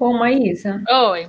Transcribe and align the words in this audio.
Bom, 0.00 0.14
Maísa. 0.14 0.82
Oi. 1.10 1.28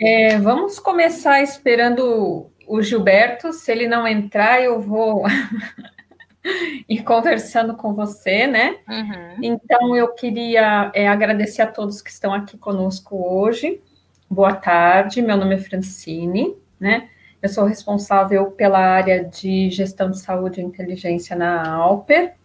É, 0.00 0.38
vamos 0.38 0.78
começar 0.78 1.42
esperando 1.42 2.48
o 2.64 2.80
Gilberto. 2.80 3.52
Se 3.52 3.72
ele 3.72 3.88
não 3.88 4.06
entrar, 4.06 4.62
eu 4.62 4.80
vou 4.80 5.24
ir 6.88 7.02
conversando 7.02 7.74
com 7.74 7.92
você, 7.92 8.46
né? 8.46 8.76
Uhum. 8.88 9.36
Então, 9.42 9.96
eu 9.96 10.14
queria 10.14 10.92
é, 10.94 11.08
agradecer 11.08 11.62
a 11.62 11.66
todos 11.66 12.00
que 12.00 12.10
estão 12.10 12.32
aqui 12.32 12.56
conosco 12.56 13.16
hoje. 13.16 13.82
Boa 14.30 14.54
tarde, 14.54 15.20
meu 15.20 15.36
nome 15.36 15.56
é 15.56 15.58
Francine, 15.58 16.54
né? 16.78 17.08
Eu 17.42 17.48
sou 17.48 17.64
responsável 17.64 18.48
pela 18.52 18.78
área 18.78 19.24
de 19.24 19.68
gestão 19.70 20.08
de 20.08 20.20
saúde 20.20 20.60
e 20.60 20.64
inteligência 20.64 21.34
na 21.34 21.68
Alper. 21.68 22.36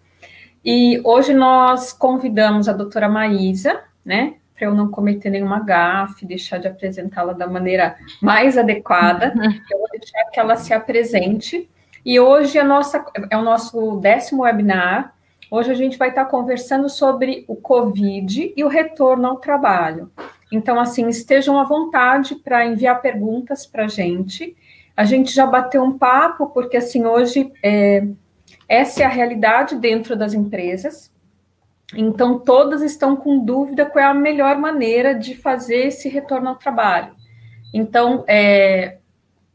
E 0.65 0.99
hoje 1.03 1.31
nós 1.31 1.93
convidamos 1.93 2.67
a 2.67 2.73
doutora 2.73 3.07
Maísa, 3.07 3.83
né? 4.03 4.38
Para 4.59 4.67
eu 4.67 4.75
não 4.75 4.91
cometer 4.91 5.29
nenhuma 5.29 5.61
gafe, 5.61 6.25
deixar 6.25 6.57
de 6.57 6.67
apresentá-la 6.67 7.31
da 7.31 7.47
maneira 7.47 7.95
mais 8.21 8.57
adequada. 8.57 9.33
Eu 9.71 9.79
vou 9.79 9.87
deixar 9.89 10.25
que 10.25 10.37
ela 10.37 10.57
se 10.57 10.73
apresente. 10.73 11.69
E 12.05 12.19
hoje 12.19 12.57
é, 12.57 12.63
nossa, 12.63 13.05
é 13.29 13.37
o 13.37 13.41
nosso 13.41 13.95
décimo 14.01 14.43
webinar. 14.43 15.13
Hoje 15.49 15.71
a 15.71 15.73
gente 15.73 15.97
vai 15.97 16.09
estar 16.09 16.25
conversando 16.25 16.89
sobre 16.89 17.45
o 17.47 17.55
Covid 17.55 18.53
e 18.55 18.63
o 18.65 18.67
retorno 18.67 19.27
ao 19.29 19.37
trabalho. 19.37 20.11
Então, 20.51 20.77
assim, 20.77 21.07
estejam 21.07 21.57
à 21.57 21.63
vontade 21.63 22.35
para 22.35 22.65
enviar 22.65 23.01
perguntas 23.01 23.65
para 23.65 23.85
a 23.85 23.87
gente. 23.87 24.57
A 24.95 25.05
gente 25.05 25.33
já 25.33 25.45
bateu 25.45 25.81
um 25.81 25.97
papo, 25.97 26.47
porque 26.47 26.75
assim, 26.75 27.05
hoje 27.05 27.49
é, 27.63 28.05
essa 28.67 29.03
é 29.03 29.05
a 29.05 29.09
realidade 29.09 29.77
dentro 29.77 30.17
das 30.17 30.33
empresas. 30.33 31.09
Então, 31.95 32.39
todas 32.39 32.81
estão 32.81 33.15
com 33.15 33.43
dúvida 33.43 33.85
qual 33.85 34.03
é 34.03 34.07
a 34.07 34.13
melhor 34.13 34.57
maneira 34.57 35.15
de 35.15 35.35
fazer 35.35 35.87
esse 35.87 36.07
retorno 36.07 36.49
ao 36.49 36.55
trabalho. 36.55 37.15
Então, 37.73 38.23
é, 38.27 38.99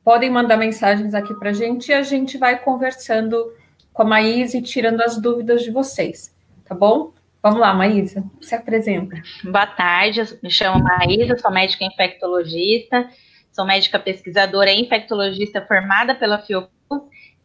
podem 0.05 0.31
mandar 0.31 0.57
mensagens 0.57 1.15
aqui 1.15 1.33
para 1.35 1.51
a 1.51 1.53
gente 1.53 1.89
e 1.89 1.95
a 1.95 2.03
gente 2.03 2.37
vai 2.37 2.59
conversando 2.59 3.53
com 3.93 4.03
a 4.03 4.05
Maísa 4.05 4.59
e 4.59 4.63
tirando 4.63 5.01
as 5.01 5.17
dúvidas 5.17 5.63
de 5.63 5.71
vocês, 5.71 6.35
tá 6.65 6.75
bom? 6.75 7.13
Vamos 7.41 7.61
lá, 7.61 7.73
Maísa, 7.73 8.25
se 8.41 8.55
apresenta. 8.55 9.23
Boa 9.45 9.67
tarde, 9.67 10.23
me 10.43 10.51
chamo 10.51 10.83
Maísa, 10.83 11.37
sou 11.39 11.51
médica 11.53 11.85
infectologista, 11.85 13.09
sou 13.53 13.65
médica 13.65 13.99
pesquisadora 13.99 14.73
e 14.73 14.81
infectologista 14.81 15.63
formada 15.63 16.15
pela 16.15 16.39
Fiocruz 16.39 16.73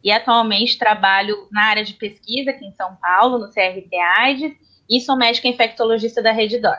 e 0.02 0.10
atualmente 0.10 0.78
trabalho 0.78 1.36
na 1.52 1.64
área 1.64 1.84
de 1.84 1.94
pesquisa 1.94 2.50
aqui 2.50 2.64
em 2.64 2.72
São 2.72 2.96
Paulo, 2.96 3.38
no 3.38 3.48
CRT 3.48 3.94
AIDS, 4.18 4.52
e 4.90 5.00
sou 5.00 5.16
médica 5.16 5.46
infectologista 5.46 6.20
da 6.20 6.32
Redditor. 6.32 6.76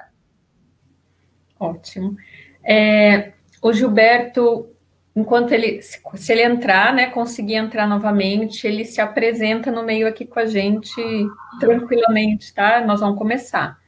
Ótimo. 1.57 2.17
É, 2.63 3.31
o 3.61 3.71
Gilberto, 3.71 4.69
enquanto 5.15 5.53
ele, 5.53 5.81
se 5.81 6.31
ele 6.31 6.43
entrar, 6.43 6.93
né, 6.93 7.07
conseguir 7.07 7.55
entrar 7.55 7.87
novamente, 7.87 8.67
ele 8.67 8.83
se 8.83 8.99
apresenta 8.99 9.71
no 9.71 9.83
meio 9.83 10.07
aqui 10.07 10.25
com 10.25 10.39
a 10.39 10.45
gente 10.45 11.01
tranquilamente, 11.59 12.53
tá? 12.53 12.81
Nós 12.85 12.99
vamos 12.99 13.17
começar. 13.17 13.79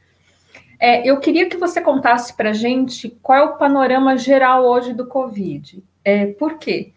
É, 0.80 1.08
eu 1.08 1.19
queria 1.19 1.49
que 1.49 1.58
você 1.58 1.81
contasse 1.81 2.35
para 2.35 2.49
a 2.49 2.53
gente 2.53 3.09
qual 3.21 3.39
é 3.39 3.43
o 3.43 3.58
panorama 3.58 4.17
geral 4.17 4.65
hoje 4.65 4.93
do 4.93 5.08
Covid. 5.08 5.83
É, 6.03 6.27
por 6.27 6.58
quê? 6.58 6.93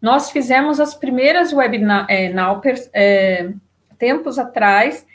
Nós 0.00 0.30
fizemos 0.30 0.78
as 0.78 0.94
primeiras 0.94 1.52
webinars 1.52 2.06
é, 2.08 2.32
é, 2.92 3.52
tempos 3.98 4.38
atrás 4.38 5.06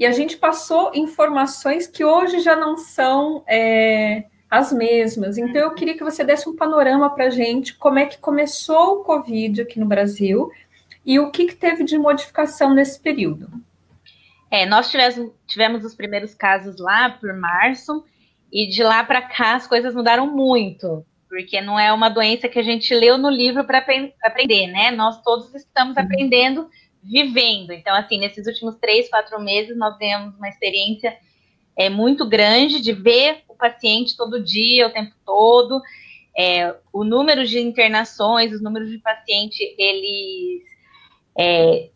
e 0.00 0.06
a 0.06 0.12
gente 0.12 0.38
passou 0.38 0.92
informações 0.94 1.86
que 1.86 2.02
hoje 2.02 2.40
já 2.40 2.56
não 2.56 2.78
são 2.78 3.44
é, 3.46 4.24
as 4.50 4.72
mesmas. 4.72 5.36
Então, 5.36 5.60
eu 5.60 5.74
queria 5.74 5.94
que 5.94 6.02
você 6.02 6.24
desse 6.24 6.48
um 6.48 6.56
panorama 6.56 7.10
para 7.10 7.26
a 7.26 7.30
gente, 7.30 7.74
como 7.74 7.98
é 7.98 8.06
que 8.06 8.16
começou 8.16 8.94
o 8.94 9.04
Covid 9.04 9.60
aqui 9.60 9.78
no 9.78 9.84
Brasil 9.84 10.50
e 11.04 11.20
o 11.20 11.30
que, 11.30 11.48
que 11.48 11.54
teve 11.54 11.84
de 11.84 11.98
modificação 11.98 12.72
nesse 12.72 12.98
período. 12.98 13.50
É, 14.50 14.64
nós 14.64 14.90
tivemos, 14.90 15.32
tivemos 15.46 15.84
os 15.84 15.94
primeiros 15.94 16.32
casos 16.32 16.78
lá 16.78 17.10
por 17.10 17.34
março, 17.34 18.02
e 18.50 18.68
de 18.68 18.82
lá 18.82 19.04
para 19.04 19.20
cá 19.20 19.54
as 19.54 19.66
coisas 19.66 19.94
mudaram 19.94 20.26
muito 20.26 21.04
porque 21.28 21.60
não 21.60 21.78
é 21.78 21.92
uma 21.92 22.08
doença 22.08 22.48
que 22.48 22.58
a 22.58 22.62
gente 22.62 22.92
leu 22.92 23.16
no 23.16 23.30
livro 23.30 23.62
para 23.62 23.78
aprender, 23.78 24.66
né? 24.66 24.90
Nós 24.90 25.22
todos 25.22 25.54
estamos 25.54 25.96
uhum. 25.96 26.02
aprendendo 26.02 26.68
vivendo. 27.02 27.72
Então, 27.72 27.94
assim, 27.94 28.18
nesses 28.18 28.46
últimos 28.46 28.76
três, 28.76 29.08
quatro 29.08 29.40
meses, 29.40 29.76
nós 29.76 29.96
temos 29.96 30.34
uma 30.36 30.48
experiência 30.48 31.16
é, 31.76 31.88
muito 31.88 32.28
grande 32.28 32.80
de 32.80 32.92
ver 32.92 33.42
o 33.48 33.54
paciente 33.54 34.16
todo 34.16 34.42
dia, 34.42 34.86
o 34.86 34.92
tempo 34.92 35.14
todo. 35.24 35.80
É, 36.36 36.74
o 36.92 37.04
número 37.04 37.44
de 37.46 37.58
internações, 37.58 38.52
os 38.52 38.62
números 38.62 38.90
de 38.90 38.98
paciente, 38.98 39.74
eles, 39.78 40.62
é, 41.36 41.90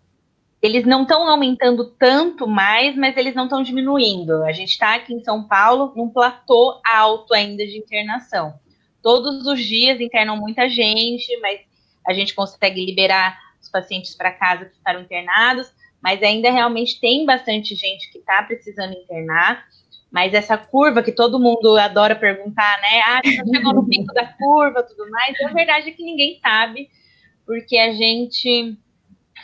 eles 0.61 0.87
não 0.87 1.03
estão 1.03 1.29
aumentando 1.29 1.85
tanto 1.99 2.47
mais, 2.47 2.97
mas 2.97 3.17
eles 3.17 3.35
não 3.35 3.45
estão 3.45 3.63
diminuindo. 3.63 4.43
A 4.45 4.53
gente 4.53 4.71
está 4.71 4.95
aqui 4.95 5.13
em 5.13 5.23
São 5.23 5.47
Paulo 5.47 5.93
num 5.95 6.09
platô 6.09 6.81
alto 6.85 7.35
ainda 7.35 7.65
de 7.67 7.79
internação. 7.79 8.55
Todos 9.03 9.47
os 9.47 9.63
dias 9.63 10.01
internam 10.01 10.39
muita 10.39 10.69
gente, 10.69 11.39
mas 11.41 11.61
a 12.07 12.15
gente 12.15 12.35
consegue 12.35 12.85
liberar 12.85 13.39
pacientes 13.75 14.15
para 14.15 14.31
casa 14.31 14.67
que 14.67 14.77
ficaram 14.77 15.01
internados, 15.01 15.73
mas 16.01 16.23
ainda 16.23 16.51
realmente 16.53 17.01
tem 17.01 17.27
bastante 17.27 17.75
gente 17.75 18.11
que 18.13 18.19
está 18.19 18.41
precisando 18.45 18.93
internar. 18.93 19.65
Mas 20.13 20.33
essa 20.33 20.57
curva 20.57 21.03
que 21.03 21.11
todo 21.11 21.41
mundo 21.41 21.77
adora 21.77 22.15
perguntar, 22.15 22.81
né? 22.81 23.01
Ah, 23.01 23.21
você 23.25 23.51
chegou 23.51 23.75
no 23.75 23.89
pico 23.89 24.15
da 24.15 24.27
curva, 24.27 24.85
tudo 24.85 25.11
mais. 25.11 25.35
A 25.41 25.49
verdade 25.49 25.89
é 25.89 25.93
que 25.93 26.05
ninguém 26.05 26.39
sabe, 26.41 26.89
porque 27.45 27.77
a 27.77 27.93
gente 27.93 28.79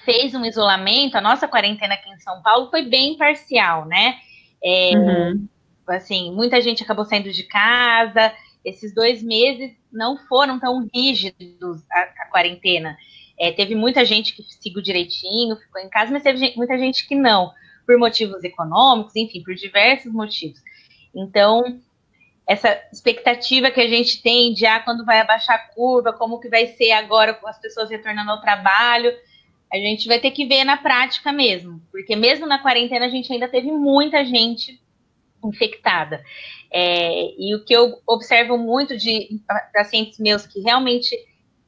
fez 0.04 0.32
um 0.32 0.44
isolamento, 0.44 1.16
a 1.16 1.20
nossa 1.20 1.48
quarentena 1.48 1.94
aqui 1.94 2.08
em 2.08 2.20
São 2.20 2.40
Paulo 2.40 2.70
foi 2.70 2.82
bem 2.82 3.16
parcial, 3.16 3.84
né? 3.86 4.18
É, 4.62 4.92
uhum. 4.94 5.48
Assim, 5.88 6.32
muita 6.32 6.60
gente 6.60 6.84
acabou 6.84 7.04
saindo 7.04 7.32
de 7.32 7.42
casa, 7.42 8.32
esses 8.64 8.94
dois 8.94 9.22
meses 9.22 9.72
não 9.92 10.16
foram 10.16 10.60
tão 10.60 10.88
rígidos 10.94 11.82
a, 11.90 12.00
a 12.22 12.26
quarentena. 12.30 12.96
É, 13.40 13.50
teve 13.50 13.74
muita 13.74 14.04
gente 14.04 14.34
que 14.34 14.42
seguiu 14.42 14.82
direitinho, 14.82 15.56
ficou 15.56 15.80
em 15.80 15.88
casa, 15.88 16.12
mas 16.12 16.22
teve 16.22 16.38
gente, 16.38 16.56
muita 16.58 16.76
gente 16.76 17.08
que 17.08 17.14
não, 17.14 17.50
por 17.86 17.96
motivos 17.96 18.44
econômicos, 18.44 19.16
enfim, 19.16 19.42
por 19.42 19.54
diversos 19.54 20.12
motivos. 20.12 20.60
Então, 21.14 21.80
essa 22.46 22.78
expectativa 22.92 23.70
que 23.70 23.80
a 23.80 23.88
gente 23.88 24.20
tem 24.20 24.52
de 24.52 24.66
ah, 24.66 24.80
quando 24.80 25.06
vai 25.06 25.20
abaixar 25.20 25.56
a 25.56 25.74
curva, 25.74 26.12
como 26.12 26.38
que 26.38 26.50
vai 26.50 26.66
ser 26.66 26.92
agora 26.92 27.32
com 27.32 27.48
as 27.48 27.58
pessoas 27.58 27.88
retornando 27.88 28.30
ao 28.30 28.42
trabalho, 28.42 29.10
a 29.72 29.76
gente 29.78 30.06
vai 30.06 30.20
ter 30.20 30.32
que 30.32 30.44
ver 30.44 30.64
na 30.64 30.76
prática 30.76 31.32
mesmo, 31.32 31.80
porque 31.90 32.14
mesmo 32.14 32.46
na 32.46 32.58
quarentena 32.58 33.06
a 33.06 33.08
gente 33.08 33.32
ainda 33.32 33.48
teve 33.48 33.72
muita 33.72 34.22
gente 34.22 34.78
infectada. 35.42 36.22
É, 36.70 37.32
e 37.38 37.54
o 37.54 37.64
que 37.64 37.72
eu 37.72 38.02
observo 38.06 38.58
muito 38.58 38.98
de 38.98 39.40
pacientes 39.72 40.18
meus 40.18 40.46
que 40.46 40.60
realmente 40.60 41.16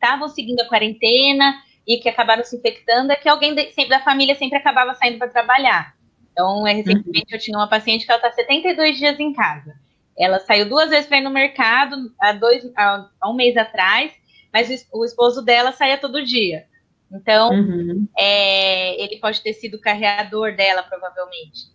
estavam 0.02 0.28
seguindo 0.28 0.60
a 0.60 0.68
quarentena 0.68 1.54
e 1.86 1.98
que 1.98 2.08
acabaram 2.08 2.44
se 2.44 2.56
infectando 2.56 3.12
é 3.12 3.16
que 3.16 3.28
alguém 3.28 3.54
sempre, 3.72 3.88
da 3.88 4.00
família 4.00 4.34
sempre 4.34 4.58
acabava 4.58 4.94
saindo 4.94 5.18
para 5.18 5.28
trabalhar. 5.28 5.94
Então, 6.32 6.66
é, 6.66 6.72
recentemente 6.72 7.26
uhum. 7.32 7.36
eu 7.36 7.38
tinha 7.38 7.58
uma 7.58 7.68
paciente 7.68 8.04
que 8.04 8.12
ela 8.12 8.20
está 8.20 8.32
72 8.32 8.96
dias 8.96 9.20
em 9.20 9.32
casa. 9.32 9.74
Ela 10.18 10.40
saiu 10.40 10.68
duas 10.68 10.90
vezes 10.90 11.06
para 11.06 11.18
ir 11.18 11.22
no 11.22 11.30
mercado 11.30 11.96
há, 12.20 12.32
dois, 12.32 12.64
há, 12.76 13.08
há, 13.20 13.30
um 13.30 13.34
mês 13.34 13.56
atrás, 13.56 14.12
mas 14.52 14.68
o, 14.92 15.00
o, 15.00 15.04
esposo 15.04 15.42
dela 15.42 15.72
saía 15.72 15.98
todo 15.98 16.24
dia. 16.24 16.66
Então, 17.10 17.50
uhum. 17.50 18.08
é, 18.16 19.02
ele 19.02 19.18
pode 19.18 19.42
ter 19.42 19.52
sido 19.54 19.76
o 19.76 19.80
carreador 19.80 20.54
dela, 20.56 20.82
provavelmente. 20.82 21.70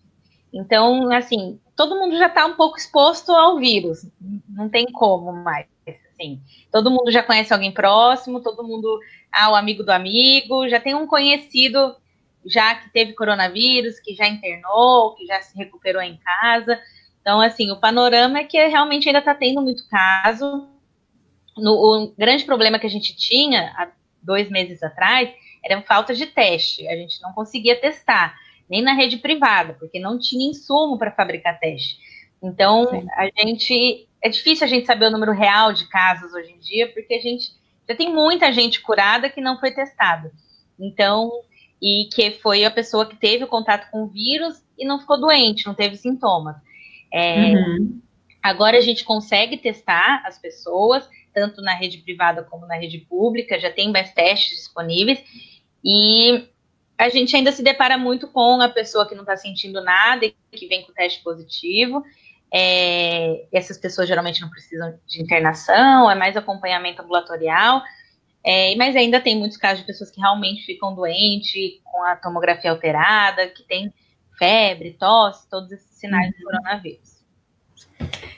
Então, 0.52 1.12
assim, 1.12 1.60
todo 1.76 2.00
mundo 2.00 2.18
já 2.18 2.28
está 2.28 2.46
um 2.46 2.56
pouco 2.56 2.78
exposto 2.78 3.32
ao 3.32 3.58
vírus, 3.58 4.08
não 4.50 4.70
tem 4.70 4.86
como 4.92 5.32
mais. 5.32 5.68
Assim, 6.20 6.42
todo 6.72 6.90
mundo 6.90 7.12
já 7.12 7.22
conhece 7.22 7.54
alguém 7.54 7.72
próximo, 7.72 8.42
todo 8.42 8.68
mundo, 8.68 9.00
ah, 9.32 9.52
o 9.52 9.56
amigo 9.56 9.84
do 9.84 9.92
amigo, 9.92 10.68
já 10.68 10.80
tem 10.80 10.96
um 10.96 11.06
conhecido 11.06 11.96
já 12.46 12.76
que 12.76 12.90
teve 12.92 13.14
coronavírus, 13.14 14.00
que 14.00 14.16
já 14.16 14.28
internou, 14.28 15.16
que 15.16 15.26
já 15.26 15.42
se 15.42 15.56
recuperou 15.56 16.02
em 16.02 16.18
casa. 16.18 16.80
Então, 17.22 17.42
assim, 17.42 17.70
o 17.72 17.80
panorama 17.80 18.40
é 18.40 18.44
que 18.44 18.58
realmente 18.68 19.08
ainda 19.08 19.20
está 19.20 19.36
tendo 19.36 19.62
muito 19.62 19.88
caso. 19.90 20.68
No, 21.58 21.74
o 21.74 22.14
grande 22.18 22.46
problema 22.46 22.80
que 22.80 22.88
a 22.88 22.90
gente 22.90 23.16
tinha 23.16 23.74
há 23.76 23.92
dois 24.22 24.50
meses 24.50 24.82
atrás 24.82 25.30
era 25.64 25.82
falta 25.82 26.14
de 26.16 26.26
teste. 26.26 26.88
A 26.88 26.96
gente 26.96 27.22
não 27.22 27.34
conseguia 27.34 27.80
testar 27.80 28.36
nem 28.70 28.82
na 28.82 28.94
rede 28.94 29.18
privada, 29.18 29.74
porque 29.74 30.00
não 30.00 30.18
tinha 30.18 30.50
insumo 30.50 30.98
para 30.98 31.12
fabricar 31.12 31.60
teste. 31.60 31.98
Então, 32.42 32.88
Sim. 32.90 33.08
a 33.12 33.26
gente. 33.26 34.07
É 34.22 34.30
difícil 34.30 34.66
a 34.66 34.70
gente 34.70 34.86
saber 34.86 35.08
o 35.08 35.12
número 35.12 35.32
real 35.32 35.74
de 35.74 35.88
casos 35.88 36.34
hoje 36.34 36.52
em 36.52 36.60
dia, 36.60 36.92
porque 36.92 37.14
a 37.14 37.22
gente 37.22 37.52
já 37.88 37.96
tem 37.96 38.14
muita 38.14 38.52
gente 38.52 38.82
curada 38.82 39.30
que 39.30 39.42
não 39.42 39.60
foi 39.60 39.72
testada. 39.72 40.32
Então, 40.80 41.32
e 41.82 42.10
que 42.14 42.32
foi 42.32 42.66
a 42.66 42.72
pessoa 42.72 43.06
que 43.06 43.16
teve 43.16 43.44
o 43.44 43.48
contato 43.48 43.90
com 43.92 44.04
o 44.04 44.08
vírus 44.08 44.64
e 44.78 44.86
não 44.86 45.00
ficou 45.00 45.20
doente, 45.20 45.66
não 45.66 45.74
teve 45.74 45.96
sintomas. 45.96 46.56
É, 47.14 47.54
uhum. 47.54 48.02
Agora 48.42 48.78
a 48.78 48.82
gente 48.82 49.04
consegue 49.04 49.58
testar 49.58 50.24
as 50.26 50.38
pessoas, 50.40 51.08
tanto 51.34 51.62
na 51.62 51.74
rede 51.74 52.00
privada 52.00 52.44
como 52.44 52.66
na 52.66 52.76
rede 52.76 53.00
pública, 53.00 53.60
já 53.60 53.72
tem 53.72 53.92
mais 53.92 54.14
testes 54.14 54.58
disponíveis, 54.58 55.24
e 55.84 56.48
a 56.98 57.10
gente 57.10 57.36
ainda 57.36 57.52
se 57.52 57.62
depara 57.62 57.98
muito 57.98 58.28
com 58.28 58.60
a 58.60 58.70
pessoa 58.70 59.08
que 59.08 59.14
não 59.14 59.22
está 59.22 59.38
sentindo 59.38 59.84
nada 59.84 60.26
e 60.26 60.34
que 60.52 60.68
vem 60.68 60.84
com 60.84 60.94
teste 60.94 61.22
positivo. 61.22 62.04
É, 62.54 63.46
essas 63.52 63.78
pessoas 63.78 64.08
geralmente 64.08 64.42
não 64.42 64.50
precisam 64.50 64.98
de 65.06 65.22
internação, 65.22 66.10
é 66.10 66.16
mais 66.16 66.38
acompanhamento 66.38 67.02
ambulatorial. 67.02 67.82
É, 68.44 68.76
mas 68.78 68.96
ainda 68.96 69.20
tem 69.20 69.38
muitos 69.38 69.58
casos 69.58 69.80
de 69.80 69.86
pessoas 69.86 70.10
que 70.10 70.22
realmente 70.22 70.66
ficam 70.66 70.96
doentes, 70.96 71.82
com 71.84 72.04
a 72.04 72.16
tomografia 72.16 72.72
alterada, 72.72 73.48
que 73.48 73.64
tem 73.64 73.94
febre, 74.38 74.94
tosse, 74.94 75.50
todos 75.50 75.72
esses 75.72 75.98
sinais 75.98 76.32
uhum. 76.32 76.38
do 76.40 76.44
coronavírus. 76.46 77.18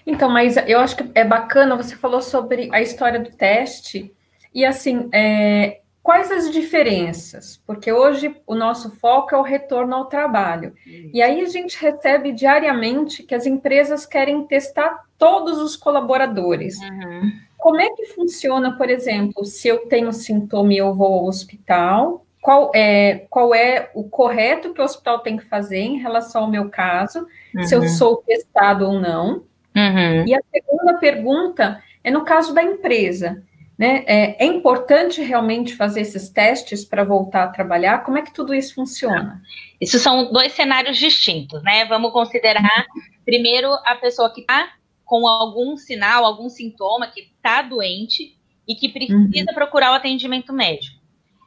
Então, 0.07 0.29
mas 0.29 0.57
eu 0.57 0.79
acho 0.79 0.95
que 0.95 1.11
é 1.13 1.23
bacana, 1.23 1.75
você 1.75 1.95
falou 1.95 2.21
sobre 2.21 2.69
a 2.73 2.81
história 2.81 3.19
do 3.19 3.29
teste, 3.29 4.11
e 4.53 4.65
assim, 4.65 5.09
é, 5.13 5.81
quais 6.09 6.31
as 6.31 6.49
diferenças? 6.49 7.61
Porque 7.67 7.91
hoje 7.93 8.35
o 8.47 8.55
nosso 8.55 8.89
foco 8.95 9.35
é 9.35 9.37
o 9.37 9.43
retorno 9.43 9.93
ao 9.93 10.05
trabalho. 10.05 10.73
E 11.13 11.21
aí 11.21 11.39
a 11.39 11.47
gente 11.47 11.79
recebe 11.79 12.31
diariamente 12.31 13.21
que 13.21 13.35
as 13.35 13.45
empresas 13.45 14.07
querem 14.07 14.43
testar 14.47 15.03
todos 15.19 15.59
os 15.59 15.75
colaboradores. 15.75 16.79
Uhum. 16.79 17.31
Como 17.55 17.79
é 17.79 17.87
que 17.91 18.07
funciona, 18.07 18.75
por 18.75 18.89
exemplo, 18.89 19.45
se 19.45 19.67
eu 19.67 19.85
tenho 19.85 20.11
sintoma 20.11 20.73
e 20.73 20.79
eu 20.79 20.95
vou 20.95 21.13
ao 21.13 21.25
hospital? 21.25 22.25
Qual 22.41 22.71
é, 22.73 23.27
qual 23.29 23.53
é 23.53 23.91
o 23.93 24.03
correto 24.03 24.73
que 24.73 24.81
o 24.81 24.85
hospital 24.85 25.19
tem 25.19 25.37
que 25.37 25.45
fazer 25.45 25.77
em 25.77 25.99
relação 25.99 26.45
ao 26.45 26.49
meu 26.49 26.71
caso, 26.71 27.27
uhum. 27.53 27.63
se 27.65 27.75
eu 27.75 27.81
uhum. 27.81 27.87
sou 27.87 28.23
testado 28.25 28.83
ou 28.83 28.99
não? 28.99 29.43
Uhum. 29.75 30.25
E 30.25 30.33
a 30.33 30.41
segunda 30.51 30.97
pergunta 30.97 31.83
é 32.03 32.09
no 32.09 32.25
caso 32.25 32.51
da 32.51 32.63
empresa. 32.63 33.43
Né? 33.79 34.03
É, 34.05 34.43
é 34.43 34.45
importante 34.45 35.21
realmente 35.21 35.73
fazer 35.73 36.01
esses 36.01 36.29
testes 36.29 36.83
para 36.83 37.05
voltar 37.05 37.45
a 37.45 37.47
trabalhar? 37.47 38.03
Como 38.03 38.17
é 38.17 38.21
que 38.21 38.33
tudo 38.33 38.53
isso 38.53 38.75
funciona? 38.75 39.41
Isso 39.79 39.97
são 39.99 40.33
dois 40.33 40.51
cenários 40.51 40.97
distintos, 40.97 41.63
né? 41.63 41.85
Vamos 41.85 42.11
considerar 42.11 42.85
primeiro 43.23 43.71
a 43.85 43.95
pessoa 43.95 44.33
que 44.33 44.41
está 44.41 44.73
com 45.05 45.25
algum 45.25 45.77
sinal, 45.77 46.25
algum 46.25 46.49
sintoma, 46.49 47.07
que 47.07 47.21
está 47.21 47.61
doente 47.61 48.37
e 48.67 48.75
que 48.75 48.89
precisa 48.89 49.49
uhum. 49.49 49.55
procurar 49.55 49.91
o 49.91 49.95
atendimento 49.95 50.51
médico. 50.51 50.99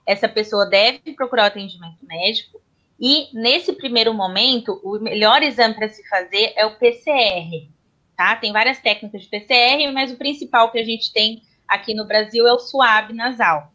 Essa 0.06 0.26
pessoa 0.26 0.64
deve 0.64 1.12
procurar 1.14 1.42
o 1.42 1.46
atendimento 1.48 1.98
médico 2.06 2.62
e, 2.98 3.28
nesse 3.34 3.74
primeiro 3.74 4.14
momento, 4.14 4.80
o 4.82 4.98
melhor 4.98 5.42
exame 5.42 5.74
para 5.74 5.90
se 5.90 6.02
fazer 6.08 6.54
é 6.56 6.64
o 6.64 6.78
PCR, 6.78 7.68
tá? 8.16 8.34
Tem 8.36 8.52
várias 8.54 8.78
técnicas 8.78 9.20
de 9.20 9.28
PCR, 9.28 9.92
mas 9.92 10.10
o 10.10 10.16
principal 10.16 10.72
que 10.72 10.78
a 10.78 10.84
gente 10.84 11.12
tem 11.12 11.42
aqui 11.72 11.94
no 11.94 12.06
Brasil 12.06 12.46
é 12.46 12.52
o 12.52 12.58
suave 12.58 13.12
nasal, 13.12 13.72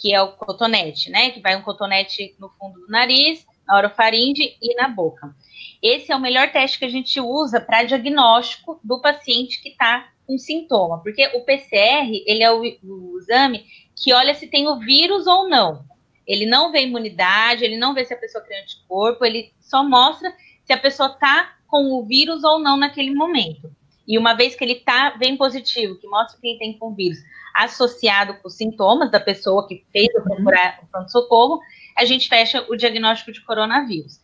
que 0.00 0.14
é 0.14 0.22
o 0.22 0.32
cotonete, 0.32 1.10
né? 1.10 1.30
Que 1.30 1.40
vai 1.40 1.56
um 1.56 1.62
cotonete 1.62 2.34
no 2.38 2.48
fundo 2.50 2.80
do 2.80 2.88
nariz, 2.88 3.44
na 3.66 3.76
orofaringe 3.76 4.56
e 4.62 4.74
na 4.76 4.88
boca. 4.88 5.34
Esse 5.82 6.12
é 6.12 6.16
o 6.16 6.20
melhor 6.20 6.52
teste 6.52 6.78
que 6.78 6.84
a 6.84 6.90
gente 6.90 7.20
usa 7.20 7.60
para 7.60 7.84
diagnóstico 7.84 8.80
do 8.84 9.00
paciente 9.00 9.60
que 9.62 9.70
está 9.70 10.08
com 10.26 10.38
sintoma, 10.38 11.02
porque 11.02 11.26
o 11.34 11.44
PCR 11.44 12.08
ele 12.24 12.42
é 12.42 12.52
o, 12.52 12.62
o, 12.84 13.18
exame 13.18 13.66
que 13.96 14.12
olha 14.12 14.32
se 14.34 14.46
tem 14.46 14.68
o 14.68 14.78
vírus 14.78 15.26
ou 15.26 15.48
não. 15.48 15.84
Ele 16.26 16.46
não 16.46 16.70
vê 16.70 16.82
imunidade, 16.82 17.64
ele 17.64 17.76
não 17.76 17.92
vê 17.92 18.04
se 18.04 18.14
a 18.14 18.16
pessoa 18.16 18.44
cria 18.44 18.62
anticorpo, 18.62 19.24
ele 19.24 19.52
só 19.60 19.82
mostra 19.82 20.32
se 20.64 20.72
a 20.72 20.78
pessoa 20.78 21.08
está 21.08 21.56
com 21.66 21.92
o 21.94 22.04
vírus 22.04 22.44
ou 22.44 22.60
não 22.60 22.76
naquele 22.76 23.12
momento. 23.12 23.74
E 24.06 24.18
uma 24.18 24.34
vez 24.34 24.54
que 24.54 24.62
ele 24.62 24.76
tá 24.76 25.16
bem 25.18 25.36
positivo, 25.36 25.98
que 25.98 26.06
mostra 26.06 26.40
que 26.40 26.46
ele 26.46 26.58
tem 26.58 26.78
com 26.78 26.88
o 26.88 26.94
vírus 26.94 27.18
associado 27.64 28.34
com 28.34 28.48
os 28.48 28.56
sintomas 28.56 29.10
da 29.10 29.20
pessoa 29.20 29.66
que 29.66 29.84
fez 29.92 30.08
o, 30.14 30.32
uhum. 30.32 30.44
o 30.82 30.86
pronto-socorro, 30.90 31.60
a 31.96 32.04
gente 32.04 32.28
fecha 32.28 32.64
o 32.68 32.76
diagnóstico 32.76 33.32
de 33.32 33.40
coronavírus. 33.42 34.20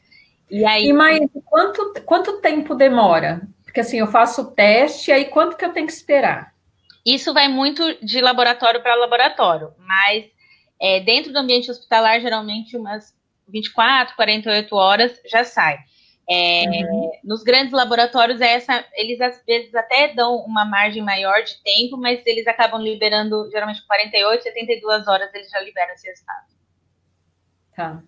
E 0.50 0.64
aí. 0.64 0.86
E 0.86 0.92
mais 0.92 1.20
quanto, 1.44 1.94
quanto 2.04 2.40
tempo 2.40 2.74
demora? 2.74 3.42
Porque 3.64 3.80
assim, 3.80 3.98
eu 3.98 4.06
faço 4.06 4.42
o 4.42 4.50
teste, 4.52 5.12
aí 5.12 5.26
quanto 5.26 5.56
que 5.56 5.64
eu 5.64 5.72
tenho 5.72 5.86
que 5.86 5.92
esperar? 5.92 6.54
Isso 7.04 7.32
vai 7.32 7.48
muito 7.48 7.82
de 8.04 8.20
laboratório 8.20 8.82
para 8.82 8.94
laboratório, 8.94 9.72
mas 9.78 10.24
é, 10.80 11.00
dentro 11.00 11.32
do 11.32 11.38
ambiente 11.38 11.70
hospitalar, 11.70 12.20
geralmente 12.20 12.76
umas 12.76 13.14
24, 13.48 14.16
48 14.16 14.74
horas 14.74 15.20
já 15.24 15.44
sai. 15.44 15.78
É, 16.28 16.64
uhum. 16.66 17.12
Nos 17.22 17.44
grandes 17.44 17.72
laboratórios, 17.72 18.40
é 18.40 18.54
essa, 18.54 18.84
eles 18.94 19.20
às 19.20 19.44
vezes 19.44 19.74
até 19.74 20.12
dão 20.12 20.36
uma 20.38 20.64
margem 20.64 21.02
maior 21.02 21.42
de 21.42 21.62
tempo, 21.62 21.96
mas 21.96 22.20
eles 22.26 22.46
acabam 22.46 22.82
liberando 22.82 23.48
geralmente 23.50 23.86
48, 23.86 24.42
72 24.42 25.06
horas 25.06 25.32
eles 25.32 25.48
já 25.48 25.60
liberam 25.60 25.94
esse 25.94 26.08
resultado. 26.08 26.46
Tá. 27.76 28.02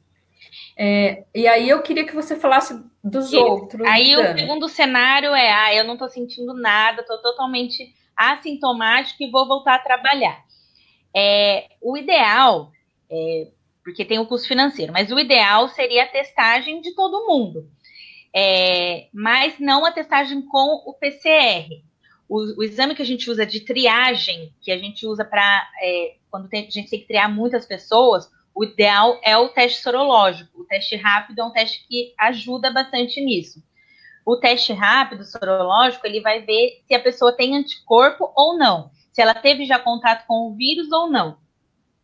É, 0.76 1.24
e 1.34 1.46
aí 1.46 1.68
eu 1.68 1.82
queria 1.82 2.06
que 2.06 2.14
você 2.14 2.34
falasse 2.34 2.82
dos 3.02 3.32
outros. 3.32 3.86
Aí 3.86 4.16
o 4.16 4.38
segundo 4.38 4.68
cenário 4.68 5.34
é, 5.34 5.52
ah, 5.52 5.74
eu 5.74 5.84
não 5.84 5.94
estou 5.94 6.08
sentindo 6.08 6.54
nada, 6.54 7.02
estou 7.02 7.18
totalmente 7.18 7.94
assintomático 8.16 9.22
e 9.22 9.30
vou 9.30 9.46
voltar 9.46 9.76
a 9.76 9.80
trabalhar. 9.80 10.42
É, 11.14 11.68
o 11.80 11.96
ideal, 11.96 12.72
é, 13.10 13.48
porque 13.84 14.04
tem 14.04 14.18
o 14.18 14.26
custo 14.26 14.48
financeiro, 14.48 14.92
mas 14.92 15.10
o 15.10 15.18
ideal 15.18 15.68
seria 15.68 16.04
a 16.04 16.08
testagem 16.08 16.80
de 16.80 16.94
todo 16.94 17.26
mundo. 17.26 17.68
É, 18.34 19.08
mas 19.12 19.58
não 19.58 19.84
a 19.84 19.92
testagem 19.92 20.42
com 20.42 20.82
o 20.86 20.94
PCR. 20.94 21.82
O, 22.28 22.60
o, 22.60 22.62
exame 22.62 22.94
que 22.94 23.02
a 23.02 23.06
gente 23.06 23.30
usa 23.30 23.46
de 23.46 23.60
triagem, 23.60 24.52
que 24.60 24.70
a 24.70 24.78
gente 24.78 25.06
usa 25.06 25.24
para 25.24 25.66
é, 25.80 26.16
quando 26.30 26.48
tem, 26.48 26.66
a 26.66 26.70
gente 26.70 26.90
tem 26.90 27.00
que 27.00 27.06
triar 27.06 27.32
muitas 27.32 27.64
pessoas, 27.64 28.30
o 28.54 28.64
ideal 28.64 29.20
é 29.22 29.36
o 29.36 29.48
teste 29.48 29.80
sorológico. 29.80 30.62
O 30.62 30.64
teste 30.64 30.96
rápido 30.96 31.40
é 31.40 31.44
um 31.44 31.52
teste 31.52 31.86
que 31.86 32.12
ajuda 32.18 32.72
bastante 32.72 33.20
nisso. 33.20 33.62
O 34.26 34.36
teste 34.36 34.72
rápido 34.72 35.24
sorológico, 35.24 36.06
ele 36.06 36.20
vai 36.20 36.42
ver 36.42 36.82
se 36.86 36.92
a 36.92 37.00
pessoa 37.00 37.32
tem 37.32 37.56
anticorpo 37.56 38.30
ou 38.36 38.58
não, 38.58 38.90
se 39.12 39.22
ela 39.22 39.32
teve 39.32 39.64
já 39.64 39.78
contato 39.78 40.26
com 40.26 40.48
o 40.48 40.54
vírus 40.54 40.90
ou 40.92 41.08
não. 41.08 41.38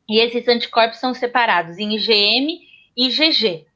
E 0.09 0.21
esses 0.21 0.47
anticorpos 0.47 0.99
são 0.99 1.13
separados 1.13 1.77
em 1.77 1.97
IgM 1.97 2.61
e 2.97 3.09
IgG. 3.09 3.67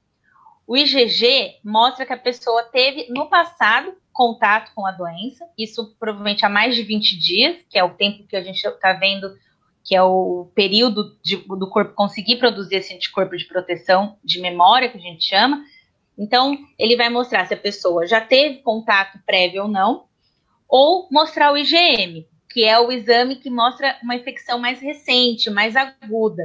O 0.69 0.77
IgG 0.77 1.57
mostra 1.65 2.05
que 2.05 2.13
a 2.13 2.19
pessoa 2.19 2.63
teve 2.65 3.07
no 3.09 3.27
passado 3.31 3.95
contato 4.13 4.71
com 4.75 4.85
a 4.85 4.93
doença, 4.93 5.49
isso 5.57 5.97
provavelmente 5.99 6.45
há 6.45 6.49
mais 6.51 6.77
de 6.77 6.83
20 6.83 7.19
dias, 7.19 7.57
que 7.71 7.79
é 7.79 7.83
o 7.83 7.95
tempo 7.95 8.27
que 8.29 8.37
a 8.37 8.43
gente 8.43 8.63
está 8.63 8.93
vendo 8.93 9.35
que 9.83 9.97
é 9.97 10.03
o 10.03 10.51
período 10.55 11.17
de, 11.23 11.37
do 11.37 11.71
corpo 11.71 11.95
conseguir 11.95 12.37
produzir 12.37 12.77
esse 12.77 12.93
anticorpo 12.93 13.35
de 13.35 13.47
proteção 13.47 14.19
de 14.23 14.39
memória, 14.39 14.91
que 14.91 14.99
a 14.99 15.01
gente 15.01 15.25
chama. 15.25 15.65
Então, 16.19 16.59
ele 16.79 16.95
vai 16.95 17.09
mostrar 17.09 17.47
se 17.47 17.55
a 17.55 17.57
pessoa 17.57 18.07
já 18.07 18.21
teve 18.21 18.57
contato 18.59 19.19
prévio 19.25 19.63
ou 19.63 19.69
não, 19.69 20.05
ou 20.69 21.09
mostrar 21.11 21.51
o 21.51 21.57
IgM, 21.57 22.27
que 22.51 22.65
é 22.65 22.79
o 22.79 22.93
exame 22.93 23.37
que 23.37 23.49
mostra 23.49 23.97
uma 24.03 24.15
infecção 24.15 24.59
mais 24.59 24.79
recente, 24.79 25.49
mais 25.49 25.75
aguda. 25.75 26.43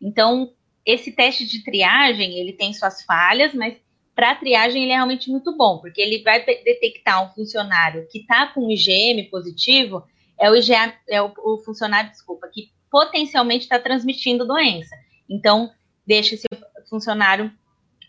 Então, 0.00 0.50
esse 0.86 1.10
teste 1.10 1.44
de 1.44 1.64
triagem, 1.64 2.38
ele 2.38 2.52
tem 2.52 2.72
suas 2.72 3.02
falhas, 3.02 3.52
mas 3.52 3.76
para 4.14 4.36
triagem 4.36 4.84
ele 4.84 4.92
é 4.92 4.94
realmente 4.94 5.28
muito 5.28 5.54
bom, 5.56 5.78
porque 5.78 6.00
ele 6.00 6.22
vai 6.22 6.42
detectar 6.44 7.22
um 7.22 7.34
funcionário 7.34 8.06
que 8.10 8.20
está 8.20 8.46
com 8.46 8.70
IgM 8.70 9.28
positivo, 9.28 10.04
é 10.40 10.50
o, 10.50 10.54
IgA, 10.54 10.94
é 11.08 11.20
o, 11.20 11.32
o 11.38 11.58
funcionário, 11.58 12.10
desculpa, 12.10 12.48
que 12.52 12.70
potencialmente 12.90 13.64
está 13.64 13.78
transmitindo 13.78 14.46
doença. 14.46 14.94
Então, 15.28 15.70
deixa 16.06 16.34
esse 16.34 16.46
funcionário 16.88 17.52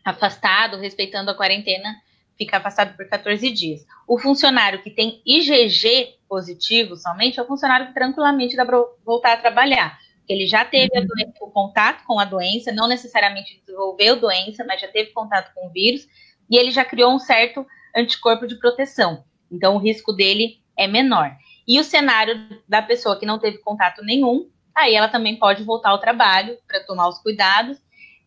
afastado, 0.05 0.77
respeitando 0.77 1.31
a 1.31 1.35
quarentena, 1.35 1.95
fica 2.37 2.57
afastado 2.57 2.95
por 2.95 3.07
14 3.09 3.49
dias. 3.51 3.85
O 4.07 4.19
funcionário 4.19 4.81
que 4.81 4.91
tem 4.91 5.21
IgG 5.25 6.15
positivo 6.29 6.95
somente 6.95 7.39
é 7.39 7.43
o 7.43 7.47
funcionário 7.47 7.87
que 7.87 7.93
tranquilamente 7.93 8.55
dá 8.55 8.65
para 8.65 8.81
voltar 9.03 9.33
a 9.33 9.37
trabalhar. 9.37 9.99
Ele 10.27 10.45
já 10.45 10.65
teve 10.65 10.89
uhum. 10.99 11.05
doença, 11.05 11.37
o 11.41 11.51
contato 11.51 12.03
com 12.05 12.19
a 12.19 12.25
doença, 12.25 12.71
não 12.71 12.87
necessariamente 12.87 13.61
desenvolveu 13.65 14.19
doença, 14.19 14.63
mas 14.65 14.81
já 14.81 14.87
teve 14.87 15.11
contato 15.11 15.53
com 15.53 15.67
o 15.67 15.71
vírus, 15.71 16.07
e 16.49 16.57
ele 16.57 16.71
já 16.71 16.83
criou 16.83 17.13
um 17.13 17.19
certo 17.19 17.65
anticorpo 17.95 18.47
de 18.47 18.59
proteção. 18.59 19.23
Então, 19.51 19.75
o 19.75 19.79
risco 19.79 20.11
dele 20.11 20.59
é 20.77 20.87
menor. 20.87 21.35
E 21.67 21.79
o 21.79 21.83
cenário 21.83 22.61
da 22.67 22.81
pessoa 22.81 23.19
que 23.19 23.25
não 23.25 23.39
teve 23.39 23.57
contato 23.59 24.03
nenhum, 24.03 24.49
aí 24.75 24.95
ela 24.95 25.09
também 25.09 25.35
pode 25.35 25.63
voltar 25.63 25.89
ao 25.89 25.99
trabalho 25.99 26.57
para 26.67 26.83
tomar 26.85 27.07
os 27.09 27.19
cuidados 27.19 27.77